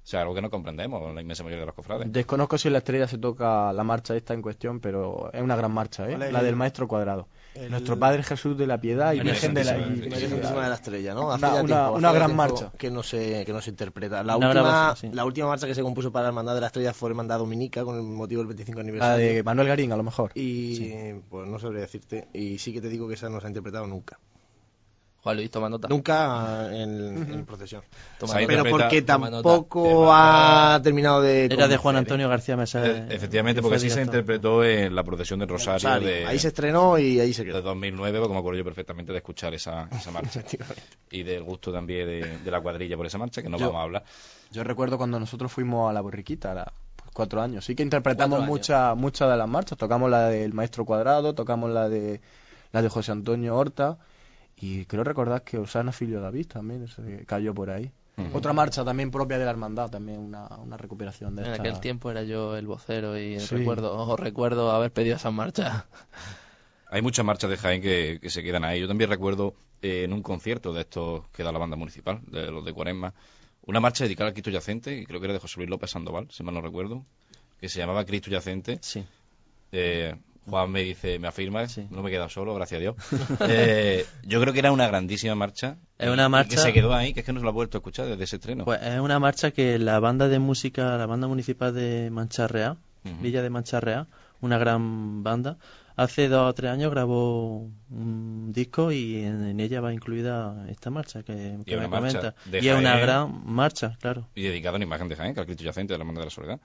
O 0.03 0.07
sea, 0.07 0.21
algo 0.23 0.35
que 0.35 0.43
no 0.43 0.51
comprendemos 0.51 1.15
la 1.15 1.21
inmensa 1.21 1.43
mayoría 1.45 1.61
de 1.61 1.67
los 1.67 1.75
cofrades. 1.75 2.11
Desconozco 2.13 2.59
si 2.59 2.69
en 2.69 2.73
la 2.73 2.79
estrella 2.79 3.07
se 3.07 3.17
toca 3.19 3.73
la 3.73 3.85
marcha 3.85 4.15
esta 4.17 4.35
en 4.35 4.43
cuestión, 4.43 4.81
pero 4.81 5.31
es 5.33 5.41
una 5.43 5.57
gran 5.57 5.73
marcha, 5.73 6.05
¿eh? 6.05 6.11
¿Cuál 6.11 6.23
es 6.25 6.33
La 6.33 6.41
el- 6.41 6.45
del 6.47 6.57
Maestro 6.57 6.87
Cuadrado. 6.89 7.29
El- 7.55 7.71
Nuestro 7.71 7.99
Padre 7.99 8.23
Jesús 8.23 8.57
de 8.59 8.67
la 8.67 8.81
Piedad 8.81 9.13
y 9.15 9.21
Virgen 9.21 9.55
de 9.55 9.65
la... 9.65 9.79
Y- 9.79 10.09
la 10.11 10.19
de 10.19 10.69
la 10.69 10.75
Estrella, 10.75 11.15
¿no? 11.15 11.31
Hace 11.33 11.45
Una- 11.47 11.55
ya 11.55 11.63
una- 11.63 11.67
tiempo, 11.67 11.93
una 11.97 11.97
hace 11.97 12.03
ya 12.03 12.13
gran 12.13 12.27
tiempo 12.29 12.35
marcha. 12.55 12.73
Que 12.79 12.91
no 12.91 13.03
se, 13.03 13.45
que 13.45 13.53
no 13.53 13.61
se 13.61 13.71
interpreta. 13.71 14.23
La 14.23 14.37
Una 14.37 14.49
última, 14.49 14.97
sí. 14.97 15.09
la 15.13 15.25
última 15.25 15.47
marcha 15.49 15.67
que 15.67 15.75
se 15.75 15.83
compuso 15.83 16.11
para 16.13 16.25
la 16.25 16.29
Hermandad 16.29 16.55
de 16.55 16.61
la 16.61 16.67
Estrella 16.69 16.93
fue 16.93 17.11
Hermandad 17.11 17.39
Dominica 17.39 17.85
con 17.85 17.97
el 17.97 18.03
motivo 18.03 18.41
del 18.41 18.49
25 18.49 18.79
La 18.79 18.83
aniversario. 18.83 19.27
de 19.27 19.43
Manuel 19.43 19.69
Garín, 19.69 19.93
a 19.93 19.97
lo 19.97 20.03
mejor. 20.03 20.33
Y 20.35 21.13
pues 21.31 21.49
no 21.49 21.59
sabría 21.59 21.81
decirte. 21.83 22.29
Y 22.33 22.59
sí 22.59 22.73
que 22.73 22.81
te 22.81 22.89
digo 22.89 23.07
que 23.09 23.15
esa 23.15 23.29
no 23.29 23.41
se 23.41 23.47
ha 23.47 23.51
interpretado 23.51 23.87
nunca. 23.87 24.19
Juan 25.25 25.37
Luis, 25.39 25.51
toma 25.51 25.71
nota. 25.71 25.89
Nunca 25.89 26.69
en, 26.71 27.33
en 27.33 27.47
procesión. 27.47 27.83
Toma 28.19 28.35
nota. 28.35 28.47
Pero 28.47 28.65
porque 28.71 29.01
toma 29.03 29.31
nota. 29.31 29.43
tampoco 29.49 30.13
ha 30.13 30.79
terminado 30.85 31.23
de. 31.23 31.47
Era 31.47 31.67
de 31.67 31.77
Juan 31.79 31.97
Antonio 31.97 32.29
García 32.29 32.57
Mesa. 32.59 32.87
Eh, 32.87 33.07
Efectivamente, 33.09 33.59
que 33.59 33.63
porque 33.63 33.77
así 33.77 33.89
se 33.89 34.03
interpretó 34.03 34.63
en 34.63 34.95
la 34.95 35.03
procesión 35.03 35.41
del. 35.41 35.49
Rosario, 35.49 35.89
Rosario. 35.89 36.09
de, 36.09 36.27
Ahí 36.27 36.39
se 36.39 36.49
estrenó 36.49 36.99
y 36.99 37.19
ahí 37.21 37.33
se 37.33 37.43
de 37.43 37.53
quedó. 37.53 37.63
2009, 37.63 38.19
porque 38.19 38.33
me 38.35 38.39
acuerdo 38.39 38.59
yo 38.59 38.65
perfectamente 38.65 39.13
de 39.13 39.19
escuchar 39.19 39.55
esa, 39.55 39.89
esa 39.91 40.11
marcha. 40.11 40.41
Efectivamente. 40.41 40.83
y 41.11 41.23
del 41.23 41.43
gusto 41.43 41.73
también 41.73 42.07
de, 42.07 42.39
de 42.45 42.51
la 42.51 42.61
cuadrilla 42.61 42.97
por 42.97 43.07
esa 43.07 43.17
marcha, 43.17 43.41
que 43.43 43.49
no 43.49 43.57
Yo- 43.57 43.69
vamos 43.69 43.81
a 43.81 43.83
hablar. 43.85 44.05
Yo 44.53 44.63
recuerdo 44.63 44.99
cuando 44.99 45.19
nosotros 45.19 45.51
fuimos 45.51 45.89
a 45.89 45.95
la 45.95 46.03
borriquita, 46.03 46.53
a 46.53 46.55
la- 46.55 46.73
pues, 46.97 47.11
cuatro 47.15 47.41
años. 47.41 47.65
Sí 47.65 47.75
que 47.75 47.83
interpretamos 47.83 48.45
muchas 48.45 48.95
muchas 48.95 49.31
de 49.31 49.37
las 49.39 49.49
marchas. 49.49 49.79
Tocamos 49.79 50.11
la 50.11 50.29
del 50.29 50.53
Maestro 50.53 50.85
Cuadrado, 50.85 51.35
tocamos 51.35 51.71
la 51.71 51.89
de 51.89 52.21
la 52.73 52.83
de 52.83 52.89
José 52.91 53.13
Antonio 53.13 53.57
Horta. 53.57 53.97
Y 54.57 54.85
creo 54.87 55.05
recordar 55.05 55.43
que 55.43 55.59
Osana 55.59 55.93
Filio 55.93 56.21
David 56.21 56.47
también 56.47 56.87
se 56.89 57.25
cayó 57.27 57.53
por 57.55 57.71
ahí. 57.71 57.91
Otra 58.33 58.53
marcha 58.53 58.85
también 58.85 59.11
propia 59.11 59.39
de 59.39 59.45
la 59.45 59.51
hermandad, 59.51 59.91
también 59.91 60.21
una, 60.21 60.47
una 60.59 60.77
recuperación 60.77 61.35
de 61.35 61.43
En 61.43 61.51
esta. 61.51 61.63
aquel 61.63 61.81
tiempo 61.81 62.11
era 62.13 62.23
yo 62.23 62.57
el 62.57 62.65
vocero 62.67 63.19
y 63.19 63.41
Sí. 63.41 63.57
recuerdo, 63.57 64.17
recuerdo 64.17 64.71
haber 64.71 64.93
pedido 64.93 65.17
esa 65.17 65.33
marcha. 65.33 65.87
Hay 66.91 67.03
muchas 67.03 67.25
marchas 67.25 67.51
de 67.51 67.57
Jaén 67.57 67.83
que, 67.83 68.21
que 68.23 68.31
se 68.31 68.45
quedan 68.45 68.65
ahí. 68.65 68.81
Yo 68.81 68.87
también 68.87 69.11
recuerdo 69.11 69.55
eh, 69.83 70.05
en 70.05 70.13
un 70.13 70.23
concierto 70.23 70.73
de 70.73 70.83
estos 70.83 71.27
que 71.31 71.43
da 71.43 71.51
la 71.51 71.59
banda 71.59 71.77
municipal, 71.77 72.21
de 72.29 72.53
los 72.53 72.65
de 72.65 72.73
Cuaresma, 72.73 73.13
una 73.67 73.81
marcha 73.81 74.05
dedicada 74.05 74.29
al 74.29 74.35
Cristo 74.35 74.51
Yacente, 74.51 74.97
y 74.97 75.07
creo 75.07 75.19
que 75.19 75.27
era 75.27 75.33
de 75.35 75.41
José 75.41 75.57
Luis 75.59 75.71
López 75.71 75.91
Sandoval, 75.91 76.29
si 76.31 76.45
mal 76.45 76.55
no 76.55 76.61
recuerdo, 76.61 77.05
que 77.61 77.69
se 77.69 77.81
llamaba 77.81 78.05
Cristo 78.05 78.31
Yacente. 78.31 78.79
Sí. 78.81 79.05
Eh, 79.73 80.15
Juan 80.47 80.71
me 80.71 80.83
dice, 80.83 81.19
me 81.19 81.29
afirma, 81.29 81.67
Sí. 81.69 81.87
no 81.91 82.03
me 82.03 82.11
he 82.11 82.13
quedado 82.13 82.29
solo, 82.29 82.55
gracias 82.55 82.79
a 82.79 82.81
Dios. 82.83 82.97
Eh, 83.49 84.05
yo 84.25 84.41
creo 84.41 84.53
que 84.53 84.59
era 84.61 84.73
una 84.73 84.87
grandísima 84.87 85.35
marcha. 85.35 85.77
Es 85.99 86.11
una 86.11 86.29
marcha- 86.29 86.51
que 86.51 86.57
se 86.59 86.73
quedó 86.73 86.95
ahí, 86.95 87.13
que 87.15 87.21
es 87.21 87.27
que 87.27 87.33
no 87.33 87.41
se 87.41 87.45
la 87.45 87.51
ha 87.51 87.55
vuelto 87.55 87.79
a 87.79 87.81
escuchar 87.81 88.07
desde 88.07 88.25
ese 88.25 88.37
estreno. 88.37 88.65
Pues 88.65 88.81
es 88.83 89.01
una 89.01 89.19
marcha 89.19 89.51
que 89.53 89.79
la 89.79 89.99
banda 90.01 90.29
de 90.29 90.39
música, 90.39 90.97
la 90.97 91.07
banda 91.07 91.27
municipal 91.29 91.73
de 91.75 92.11
Mancharrea, 92.11 92.77
Ujú. 93.05 93.15
Villa 93.23 93.43
de 93.43 93.51
Mancharrea, 93.51 94.07
una 94.41 94.59
gran 94.59 95.23
banda, 95.23 95.59
hace 95.97 96.29
dos 96.29 96.51
o 96.51 96.55
tres 96.55 96.71
años 96.73 96.91
grabó 96.91 97.69
un 97.91 98.53
disco 98.53 98.91
y 98.93 99.17
en, 99.25 99.47
en 99.47 99.61
ella 99.61 99.81
va 99.81 99.93
incluida 99.93 100.67
esta 100.69 100.91
marcha 100.91 101.23
que, 101.23 101.57
me 101.67 101.89
comenta. 101.89 102.35
Y 102.51 102.67
es 102.69 102.75
una 102.77 102.99
gran 102.99 103.43
marcha, 103.47 103.97
claro. 104.01 104.29
Y 104.35 104.43
dedicado 104.43 104.75
a 104.75 104.77
una 104.77 104.85
imagen 104.87 105.09
de 105.09 105.17
Jaén, 105.17 105.35
que 105.35 105.41
al 105.41 105.47
Cristo 105.47 105.65
Yacente 105.65 105.93
de 105.95 105.99
la 105.99 106.03
Hermandad 106.03 106.23
de 106.23 106.27
la 106.27 106.31
Soledad. 106.31 106.61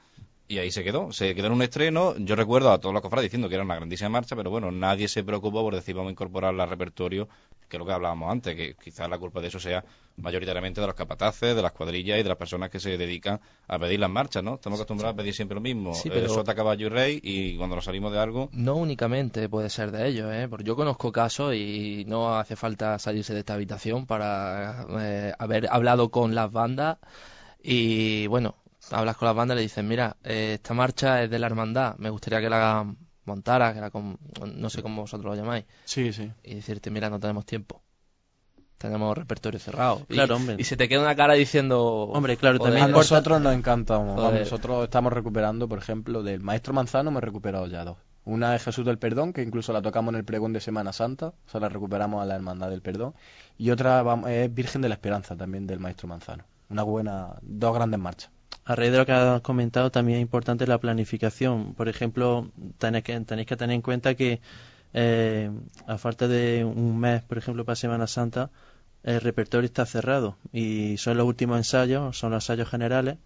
Y 0.51 0.57
ahí 0.57 0.71
se 0.71 0.83
quedó, 0.83 1.11
se 1.11 1.35
quedó 1.35 1.45
en 1.45 1.53
un 1.53 1.61
estreno. 1.61 2.15
Yo 2.17 2.35
recuerdo 2.35 2.71
a 2.71 2.79
todos 2.79 2.91
los 2.91 3.03
cofrades 3.03 3.25
diciendo 3.27 3.47
que 3.49 3.53
era 3.53 3.63
una 3.63 3.75
grandísima 3.75 4.09
marcha, 4.09 4.35
pero 4.35 4.49
bueno, 4.49 4.71
nadie 4.71 5.07
se 5.07 5.23
preocupó 5.23 5.61
por 5.61 5.75
decir 5.75 5.93
vamos 5.93 6.09
a 6.09 6.11
incorporarla 6.13 6.63
al 6.63 6.69
repertorio, 6.71 7.29
que 7.67 7.77
es 7.77 7.79
lo 7.79 7.85
que 7.85 7.91
hablábamos 7.93 8.31
antes, 8.31 8.55
que 8.55 8.73
quizás 8.83 9.07
la 9.07 9.19
culpa 9.19 9.41
de 9.41 9.49
eso 9.49 9.59
sea 9.59 9.85
mayoritariamente 10.17 10.81
de 10.81 10.87
los 10.87 10.95
capataces, 10.95 11.55
de 11.55 11.61
las 11.61 11.71
cuadrillas 11.71 12.19
y 12.19 12.23
de 12.23 12.29
las 12.29 12.37
personas 12.39 12.71
que 12.71 12.79
se 12.79 12.97
dedican 12.97 13.39
a 13.67 13.77
pedir 13.77 13.99
las 13.99 14.09
marchas, 14.09 14.41
¿no? 14.43 14.55
Estamos 14.55 14.79
acostumbrados 14.79 15.13
a 15.13 15.17
pedir 15.17 15.35
siempre 15.35 15.53
lo 15.53 15.61
mismo, 15.61 15.93
Sí, 15.93 16.09
eh, 16.09 16.11
pero- 16.15 16.29
sota, 16.29 16.55
caballo 16.55 16.87
y 16.87 16.89
rey, 16.89 17.19
y 17.21 17.55
cuando 17.55 17.75
nos 17.75 17.85
salimos 17.85 18.11
de 18.11 18.17
algo, 18.17 18.49
No 18.51 18.73
únicamente 18.75 19.47
puede 19.49 19.69
ser 19.69 19.91
de 19.91 20.07
ellos, 20.07 20.33
¿eh? 20.33 20.47
porque 20.49 20.65
yo 20.65 20.75
conozco 20.75 21.11
casos 21.11 21.53
y 21.53 22.05
no 22.07 22.35
hace 22.39 22.55
falta 22.55 22.97
salirse 22.97 23.35
de 23.35 23.41
esta 23.41 23.53
habitación 23.53 24.07
para 24.07 24.87
eh, 24.99 25.31
haber 25.37 25.67
hablado 25.69 26.09
con 26.09 26.33
las 26.33 26.51
bandas 26.51 26.97
y 27.61 28.25
bueno, 28.27 28.55
hablas 28.91 29.17
con 29.17 29.25
las 29.27 29.35
bandas 29.35 29.55
y 29.55 29.57
le 29.57 29.61
dices, 29.63 29.83
mira, 29.83 30.17
eh, 30.23 30.53
esta 30.55 30.73
marcha 30.73 31.23
es 31.23 31.29
de 31.29 31.39
la 31.39 31.47
hermandad, 31.47 31.95
me 31.97 32.09
gustaría 32.09 32.39
que 32.41 32.49
la 32.49 32.85
montara, 33.25 33.73
que 33.73 33.81
la 33.81 33.89
com- 33.91 34.17
no 34.55 34.69
sé 34.69 34.81
cómo 34.81 35.01
vosotros 35.03 35.35
lo 35.35 35.41
llamáis, 35.41 35.65
Sí, 35.85 36.11
sí. 36.13 36.31
y 36.43 36.55
decirte, 36.55 36.89
mira, 36.91 37.09
no 37.09 37.19
tenemos 37.19 37.45
tiempo. 37.45 37.81
Tenemos 38.77 39.17
repertorio 39.17 39.59
cerrado. 39.59 40.01
Y- 40.07 40.13
Claro, 40.13 40.37
hombre. 40.37 40.55
Y 40.57 40.63
se 40.63 40.77
te 40.77 40.87
queda 40.87 41.01
una 41.01 41.15
cara 41.15 41.33
diciendo... 41.33 42.03
Hombre, 42.13 42.37
claro, 42.37 42.59
también 42.59 42.85
A 42.85 42.87
nosotros 42.87 43.41
nos 43.41 43.53
encanta. 43.53 43.97
vamos, 43.97 44.15
Joder. 44.21 44.39
nosotros 44.39 44.85
estamos 44.85 45.11
recuperando, 45.11 45.67
por 45.67 45.79
ejemplo, 45.79 46.23
del 46.23 46.39
Maestro 46.41 46.73
Manzano 46.73 47.09
hemos 47.09 47.21
recuperado 47.21 47.67
ya 47.67 47.83
dos. 47.83 47.97
Una 48.23 48.55
es 48.55 48.63
Jesús 48.63 48.85
del 48.85 48.97
Perdón, 48.97 49.33
que 49.33 49.41
incluso 49.41 49.73
la 49.73 49.81
tocamos 49.81 50.13
en 50.13 50.19
el 50.19 50.23
pregón 50.25 50.53
de 50.53 50.61
Semana 50.61 50.93
Santa, 50.93 51.27
o 51.27 51.49
sea, 51.49 51.59
la 51.59 51.67
recuperamos 51.67 52.21
a 52.21 52.25
la 52.25 52.35
Hermandad 52.35 52.69
del 52.69 52.81
Perdón. 52.81 53.15
Y 53.57 53.69
otra 53.71 54.03
es 54.29 54.53
Virgen 54.53 54.81
de 54.81 54.87
la 54.89 54.95
Esperanza, 54.95 55.35
también 55.35 55.67
del 55.67 55.79
Maestro 55.79 56.07
Manzano. 56.07 56.45
Una 56.69 56.83
buena, 56.83 57.33
dos 57.41 57.73
grandes 57.75 57.99
marchas. 57.99 58.31
A 58.65 58.75
raíz 58.75 58.91
de 58.91 58.97
lo 58.99 59.05
que 59.05 59.11
has 59.11 59.41
comentado, 59.41 59.89
también 59.91 60.19
es 60.19 60.21
importante 60.21 60.67
la 60.67 60.77
planificación. 60.77 61.73
Por 61.73 61.89
ejemplo, 61.89 62.51
tenéis 62.77 63.03
que, 63.03 63.19
tenéis 63.21 63.47
que 63.47 63.57
tener 63.57 63.73
en 63.73 63.81
cuenta 63.81 64.13
que 64.15 64.41
eh, 64.93 65.49
a 65.87 65.97
falta 65.97 66.27
de 66.27 66.63
un 66.65 66.99
mes, 66.99 67.23
por 67.23 67.37
ejemplo, 67.37 67.65
para 67.65 67.75
Semana 67.75 68.07
Santa, 68.07 68.51
el 69.03 69.21
repertorio 69.21 69.65
está 69.65 69.85
cerrado 69.85 70.35
y 70.51 70.97
son 70.97 71.17
los 71.17 71.25
últimos 71.25 71.57
ensayos, 71.57 72.17
son 72.17 72.31
los 72.31 72.43
ensayos 72.43 72.69
generales 72.69 73.17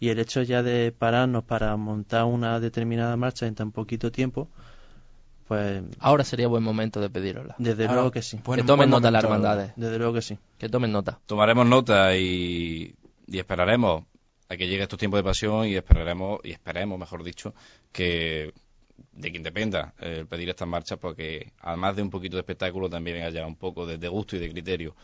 y 0.00 0.08
el 0.08 0.18
hecho 0.18 0.42
ya 0.42 0.62
de 0.62 0.92
pararnos 0.96 1.44
para 1.44 1.76
montar 1.76 2.24
una 2.24 2.60
determinada 2.60 3.16
marcha 3.16 3.46
en 3.46 3.54
tan 3.54 3.72
poquito 3.72 4.10
tiempo, 4.10 4.48
pues 5.46 5.82
Ahora 5.98 6.24
sería 6.24 6.46
buen 6.48 6.62
momento 6.62 7.00
de 7.00 7.10
pedirosla. 7.10 7.56
desde 7.58 7.84
Ahora, 7.84 7.94
luego 7.94 8.10
que 8.10 8.22
sí. 8.22 8.38
Que 8.38 8.62
tomen 8.62 8.90
nota 8.90 9.10
las 9.10 9.24
hermandades. 9.24 9.72
Desde 9.76 9.98
luego 9.98 10.12
que 10.14 10.22
sí. 10.22 10.38
Que 10.58 10.68
tomen 10.68 10.92
nota. 10.92 11.18
tomaremos 11.26 11.66
nota 11.66 12.16
y, 12.16 12.94
y 13.26 13.38
esperaremos 13.38 14.04
a 14.48 14.56
que 14.56 14.66
llegue 14.66 14.82
estos 14.82 14.98
tiempos 14.98 15.18
de 15.18 15.24
pasión 15.24 15.66
y 15.66 15.76
esperaremos, 15.76 16.40
y 16.42 16.52
esperemos, 16.52 16.98
mejor 16.98 17.22
dicho, 17.22 17.54
que 17.92 18.52
de 19.12 19.30
quien 19.30 19.42
dependa 19.42 19.94
el 19.98 20.26
pedir 20.26 20.48
estas 20.48 20.66
marchas, 20.66 20.98
porque 20.98 21.52
además 21.60 21.96
de 21.96 22.02
un 22.02 22.10
poquito 22.10 22.36
de 22.36 22.40
espectáculo, 22.40 22.88
también 22.88 23.18
venga 23.18 23.30
ya 23.30 23.46
un 23.46 23.56
poco 23.56 23.86
de, 23.86 23.98
de 23.98 24.08
gusto 24.08 24.36
y 24.36 24.38
de 24.38 24.50
criterio. 24.50 24.94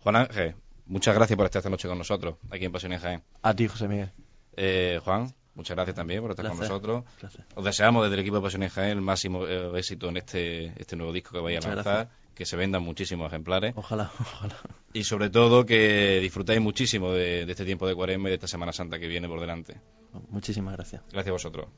Juan 0.00 0.16
Ángel, 0.16 0.54
muchas 0.86 1.14
gracias 1.14 1.36
por 1.36 1.46
estar 1.46 1.60
esta 1.60 1.70
noche 1.70 1.88
con 1.88 1.98
nosotros, 1.98 2.36
aquí 2.50 2.64
en 2.64 2.72
Pasión 2.72 2.92
en 2.92 2.98
Jaén. 2.98 3.22
A 3.42 3.54
ti, 3.54 3.68
José 3.68 3.88
Miguel. 3.88 4.10
Eh, 4.56 5.00
Juan, 5.04 5.32
muchas 5.54 5.76
gracias 5.76 5.96
también 5.96 6.20
por 6.20 6.30
estar 6.30 6.46
con 6.48 6.58
nosotros. 6.58 7.04
Placer. 7.20 7.44
Os 7.54 7.64
deseamos 7.64 8.02
desde 8.02 8.14
el 8.14 8.20
equipo 8.20 8.36
de 8.36 8.42
Pasión 8.42 8.62
en 8.64 8.68
Jaén 8.68 8.90
el 8.90 9.00
máximo 9.00 9.46
eh, 9.46 9.78
éxito 9.78 10.08
en 10.08 10.16
este, 10.16 10.72
este 10.80 10.96
nuevo 10.96 11.12
disco 11.12 11.30
que 11.32 11.40
vais 11.40 11.64
a 11.64 11.74
lanzar, 11.74 12.10
que 12.34 12.44
se 12.44 12.56
vendan 12.56 12.82
muchísimos 12.82 13.28
ejemplares. 13.28 13.74
Ojalá, 13.76 14.10
ojalá. 14.20 14.56
Y 14.92 15.04
sobre 15.04 15.30
todo 15.30 15.64
que 15.64 16.18
disfrutáis 16.20 16.60
muchísimo 16.60 17.12
de, 17.12 17.46
de 17.46 17.52
este 17.52 17.64
tiempo 17.64 17.86
de 17.86 17.94
cuaresma 17.94 18.28
y 18.28 18.30
de 18.30 18.34
esta 18.34 18.48
Semana 18.48 18.72
Santa 18.72 18.98
que 18.98 19.08
viene 19.08 19.28
por 19.28 19.40
delante. 19.40 19.80
Muchísimas 20.28 20.74
gracias. 20.74 21.02
Gracias 21.10 21.28
a 21.28 21.32
vosotros. 21.32 21.68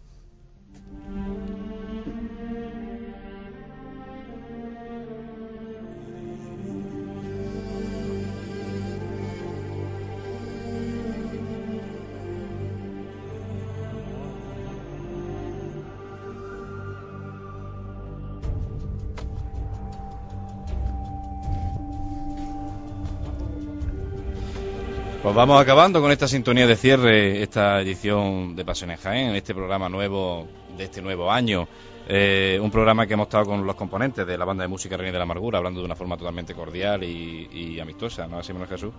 Pues 25.34 25.48
vamos 25.48 25.60
acabando 25.60 26.00
con 26.00 26.12
esta 26.12 26.28
sintonía 26.28 26.64
de 26.64 26.76
cierre, 26.76 27.42
esta 27.42 27.80
edición 27.80 28.54
de 28.54 28.64
Pasión 28.64 28.92
en 28.92 28.98
Jaén, 28.98 29.34
este 29.34 29.52
programa 29.52 29.88
nuevo 29.88 30.46
de 30.78 30.84
este 30.84 31.02
nuevo 31.02 31.28
año. 31.28 31.66
Eh, 32.06 32.56
un 32.62 32.70
programa 32.70 33.04
que 33.04 33.14
hemos 33.14 33.26
estado 33.26 33.46
con 33.46 33.66
los 33.66 33.74
componentes 33.74 34.24
de 34.24 34.38
la 34.38 34.44
banda 34.44 34.62
de 34.62 34.68
música 34.68 34.96
Reina 34.96 35.10
de 35.10 35.18
la 35.18 35.24
Amargura, 35.24 35.58
hablando 35.58 35.80
de 35.80 35.86
una 35.86 35.96
forma 35.96 36.16
totalmente 36.16 36.54
cordial 36.54 37.02
y, 37.02 37.48
y 37.52 37.80
amistosa, 37.80 38.28
¿no? 38.28 38.38
Así, 38.38 38.52
Manuel 38.52 38.70
Jesús. 38.70 38.92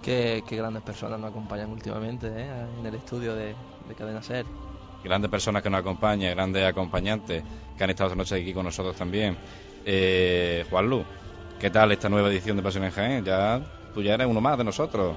Qué, 0.00 0.44
qué 0.46 0.54
grandes 0.54 0.84
personas 0.84 1.18
nos 1.18 1.30
acompañan 1.30 1.68
últimamente 1.72 2.28
¿eh? 2.28 2.66
en 2.78 2.86
el 2.86 2.94
estudio 2.94 3.34
de, 3.34 3.56
de 3.88 3.94
Cadena 3.96 4.22
Ser. 4.22 4.46
Grandes 5.02 5.28
personas 5.28 5.60
que 5.60 5.70
nos 5.70 5.80
acompañan, 5.80 6.36
grandes 6.36 6.64
acompañantes 6.64 7.42
que 7.76 7.82
han 7.82 7.90
estado 7.90 8.10
esta 8.10 8.16
noche 8.16 8.36
aquí 8.36 8.54
con 8.54 8.64
nosotros 8.64 8.94
también. 8.94 9.36
Eh, 9.84 10.64
Juan 10.70 10.88
Lu, 10.88 11.02
¿qué 11.58 11.68
tal 11.68 11.90
esta 11.90 12.08
nueva 12.08 12.28
edición 12.28 12.56
de 12.56 12.62
Pasión 12.62 12.84
en 12.84 12.92
Jaén? 12.92 13.24
Ya, 13.24 13.60
tú 13.92 14.02
ya 14.02 14.14
eres 14.14 14.28
uno 14.28 14.40
más 14.40 14.56
de 14.56 14.62
nosotros. 14.62 15.16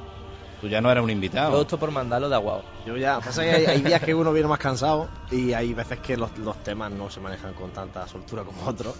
Tú 0.62 0.68
ya 0.68 0.82
no 0.82 0.92
eras 0.92 1.04
un 1.04 1.12
invitado. 1.12 1.52
Todo 1.52 1.62
esto 1.62 1.78
por 1.78 1.92
mandarlo 1.92 2.30
de 2.30 2.36
aguao. 2.36 2.64
Yo 2.86 2.98
ya, 2.98 3.20
pasa 3.20 3.44
que 3.44 3.52
hay, 3.52 3.66
hay 3.66 3.82
días 3.82 4.02
que 4.02 4.16
uno 4.16 4.34
viene 4.34 4.48
más 4.48 4.58
cansado 4.58 5.08
y 5.30 5.54
hay 5.54 5.74
veces 5.74 6.00
que 6.00 6.18
los, 6.18 6.36
los 6.40 6.64
temas 6.64 6.92
no 6.92 7.10
se 7.12 7.20
manejan 7.20 7.54
con 7.54 7.72
tanta 7.72 8.08
soltura 8.08 8.44
como 8.44 8.66
otros. 8.66 8.96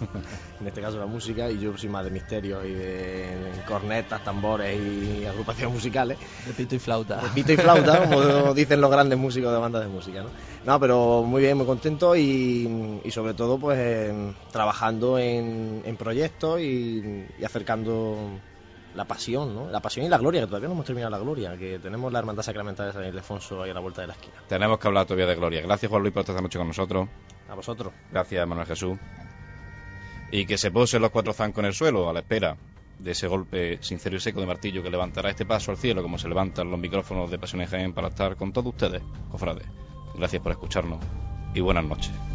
En 0.60 0.66
este 0.66 0.80
caso 0.80 0.98
la 0.98 1.06
música 1.06 1.50
y 1.50 1.58
yo 1.58 1.76
soy 1.76 1.88
más 1.88 2.04
de 2.04 2.10
misterios 2.10 2.64
y 2.64 2.72
de 2.74 3.50
cornetas, 3.66 4.22
tambores 4.22 4.78
y 4.78 5.24
agrupaciones 5.26 5.74
musicales. 5.74 6.18
De 6.46 6.52
pito 6.52 6.76
y 6.76 6.78
flauta. 6.78 7.16
De 7.16 7.28
pito 7.30 7.52
y 7.52 7.56
flauta, 7.56 8.08
como 8.08 8.54
dicen 8.54 8.80
los 8.80 8.90
grandes 8.90 9.18
músicos 9.18 9.52
de 9.52 9.58
bandas 9.58 9.82
de 9.82 9.88
música, 9.88 10.22
¿no? 10.22 10.30
No, 10.64 10.78
pero 10.78 11.22
muy 11.22 11.42
bien, 11.42 11.56
muy 11.56 11.66
contento 11.66 12.14
y, 12.14 13.00
y 13.04 13.10
sobre 13.10 13.34
todo 13.34 13.58
pues 13.58 14.12
trabajando 14.52 15.18
en, 15.18 15.82
en 15.84 15.96
proyectos 15.96 16.60
y, 16.60 17.26
y 17.38 17.44
acercando 17.44 18.16
la 18.94 19.04
pasión, 19.04 19.54
¿no? 19.54 19.70
La 19.70 19.80
pasión 19.80 20.06
y 20.06 20.08
la 20.08 20.18
gloria, 20.18 20.40
que 20.42 20.46
todavía 20.46 20.68
no 20.68 20.74
hemos 20.74 20.86
terminado 20.86 21.10
la 21.10 21.18
gloria, 21.18 21.56
que 21.56 21.78
tenemos 21.78 22.12
la 22.12 22.18
Hermandad 22.18 22.42
Sacramental 22.42 22.86
de 22.86 22.92
San 22.92 23.04
Ildefonso 23.04 23.62
ahí 23.62 23.70
a 23.70 23.74
la 23.74 23.80
vuelta 23.80 24.00
de 24.00 24.08
la 24.08 24.14
esquina. 24.14 24.34
Tenemos 24.48 24.78
que 24.78 24.88
hablar 24.88 25.06
todavía 25.06 25.26
de 25.26 25.34
Gloria. 25.34 25.62
Gracias, 25.62 25.90
Juan 25.90 26.02
Luis, 26.02 26.12
por 26.12 26.20
estar 26.20 26.34
esta 26.34 26.42
noche 26.42 26.58
con 26.58 26.68
nosotros. 26.68 27.08
A 27.48 27.54
vosotros. 27.54 27.92
Gracias, 28.10 28.46
Manuel 28.46 28.66
Jesús. 28.66 28.98
Y 30.30 30.46
que 30.46 30.58
se 30.58 30.70
posen 30.70 31.02
los 31.02 31.10
cuatro 31.10 31.32
zancos 31.32 31.60
en 31.60 31.66
el 31.66 31.74
suelo 31.74 32.08
a 32.08 32.12
la 32.12 32.20
espera 32.20 32.56
de 32.98 33.12
ese 33.12 33.28
golpe 33.28 33.78
sincero 33.80 34.16
y 34.16 34.20
seco 34.20 34.40
de 34.40 34.46
martillo 34.46 34.82
que 34.82 34.90
levantará 34.90 35.30
este 35.30 35.46
paso 35.46 35.70
al 35.70 35.76
cielo 35.76 36.02
como 36.02 36.18
se 36.18 36.28
levantan 36.28 36.70
los 36.70 36.80
micrófonos 36.80 37.30
de 37.30 37.38
Pasión 37.38 37.62
en 37.62 37.68
Jaén 37.68 37.92
para 37.92 38.08
estar 38.08 38.36
con 38.36 38.52
todos 38.52 38.74
ustedes, 38.74 39.02
cofrades. 39.30 39.66
Gracias 40.14 40.42
por 40.42 40.52
escucharnos 40.52 40.98
y 41.54 41.60
buenas 41.60 41.84
noches. 41.84 42.27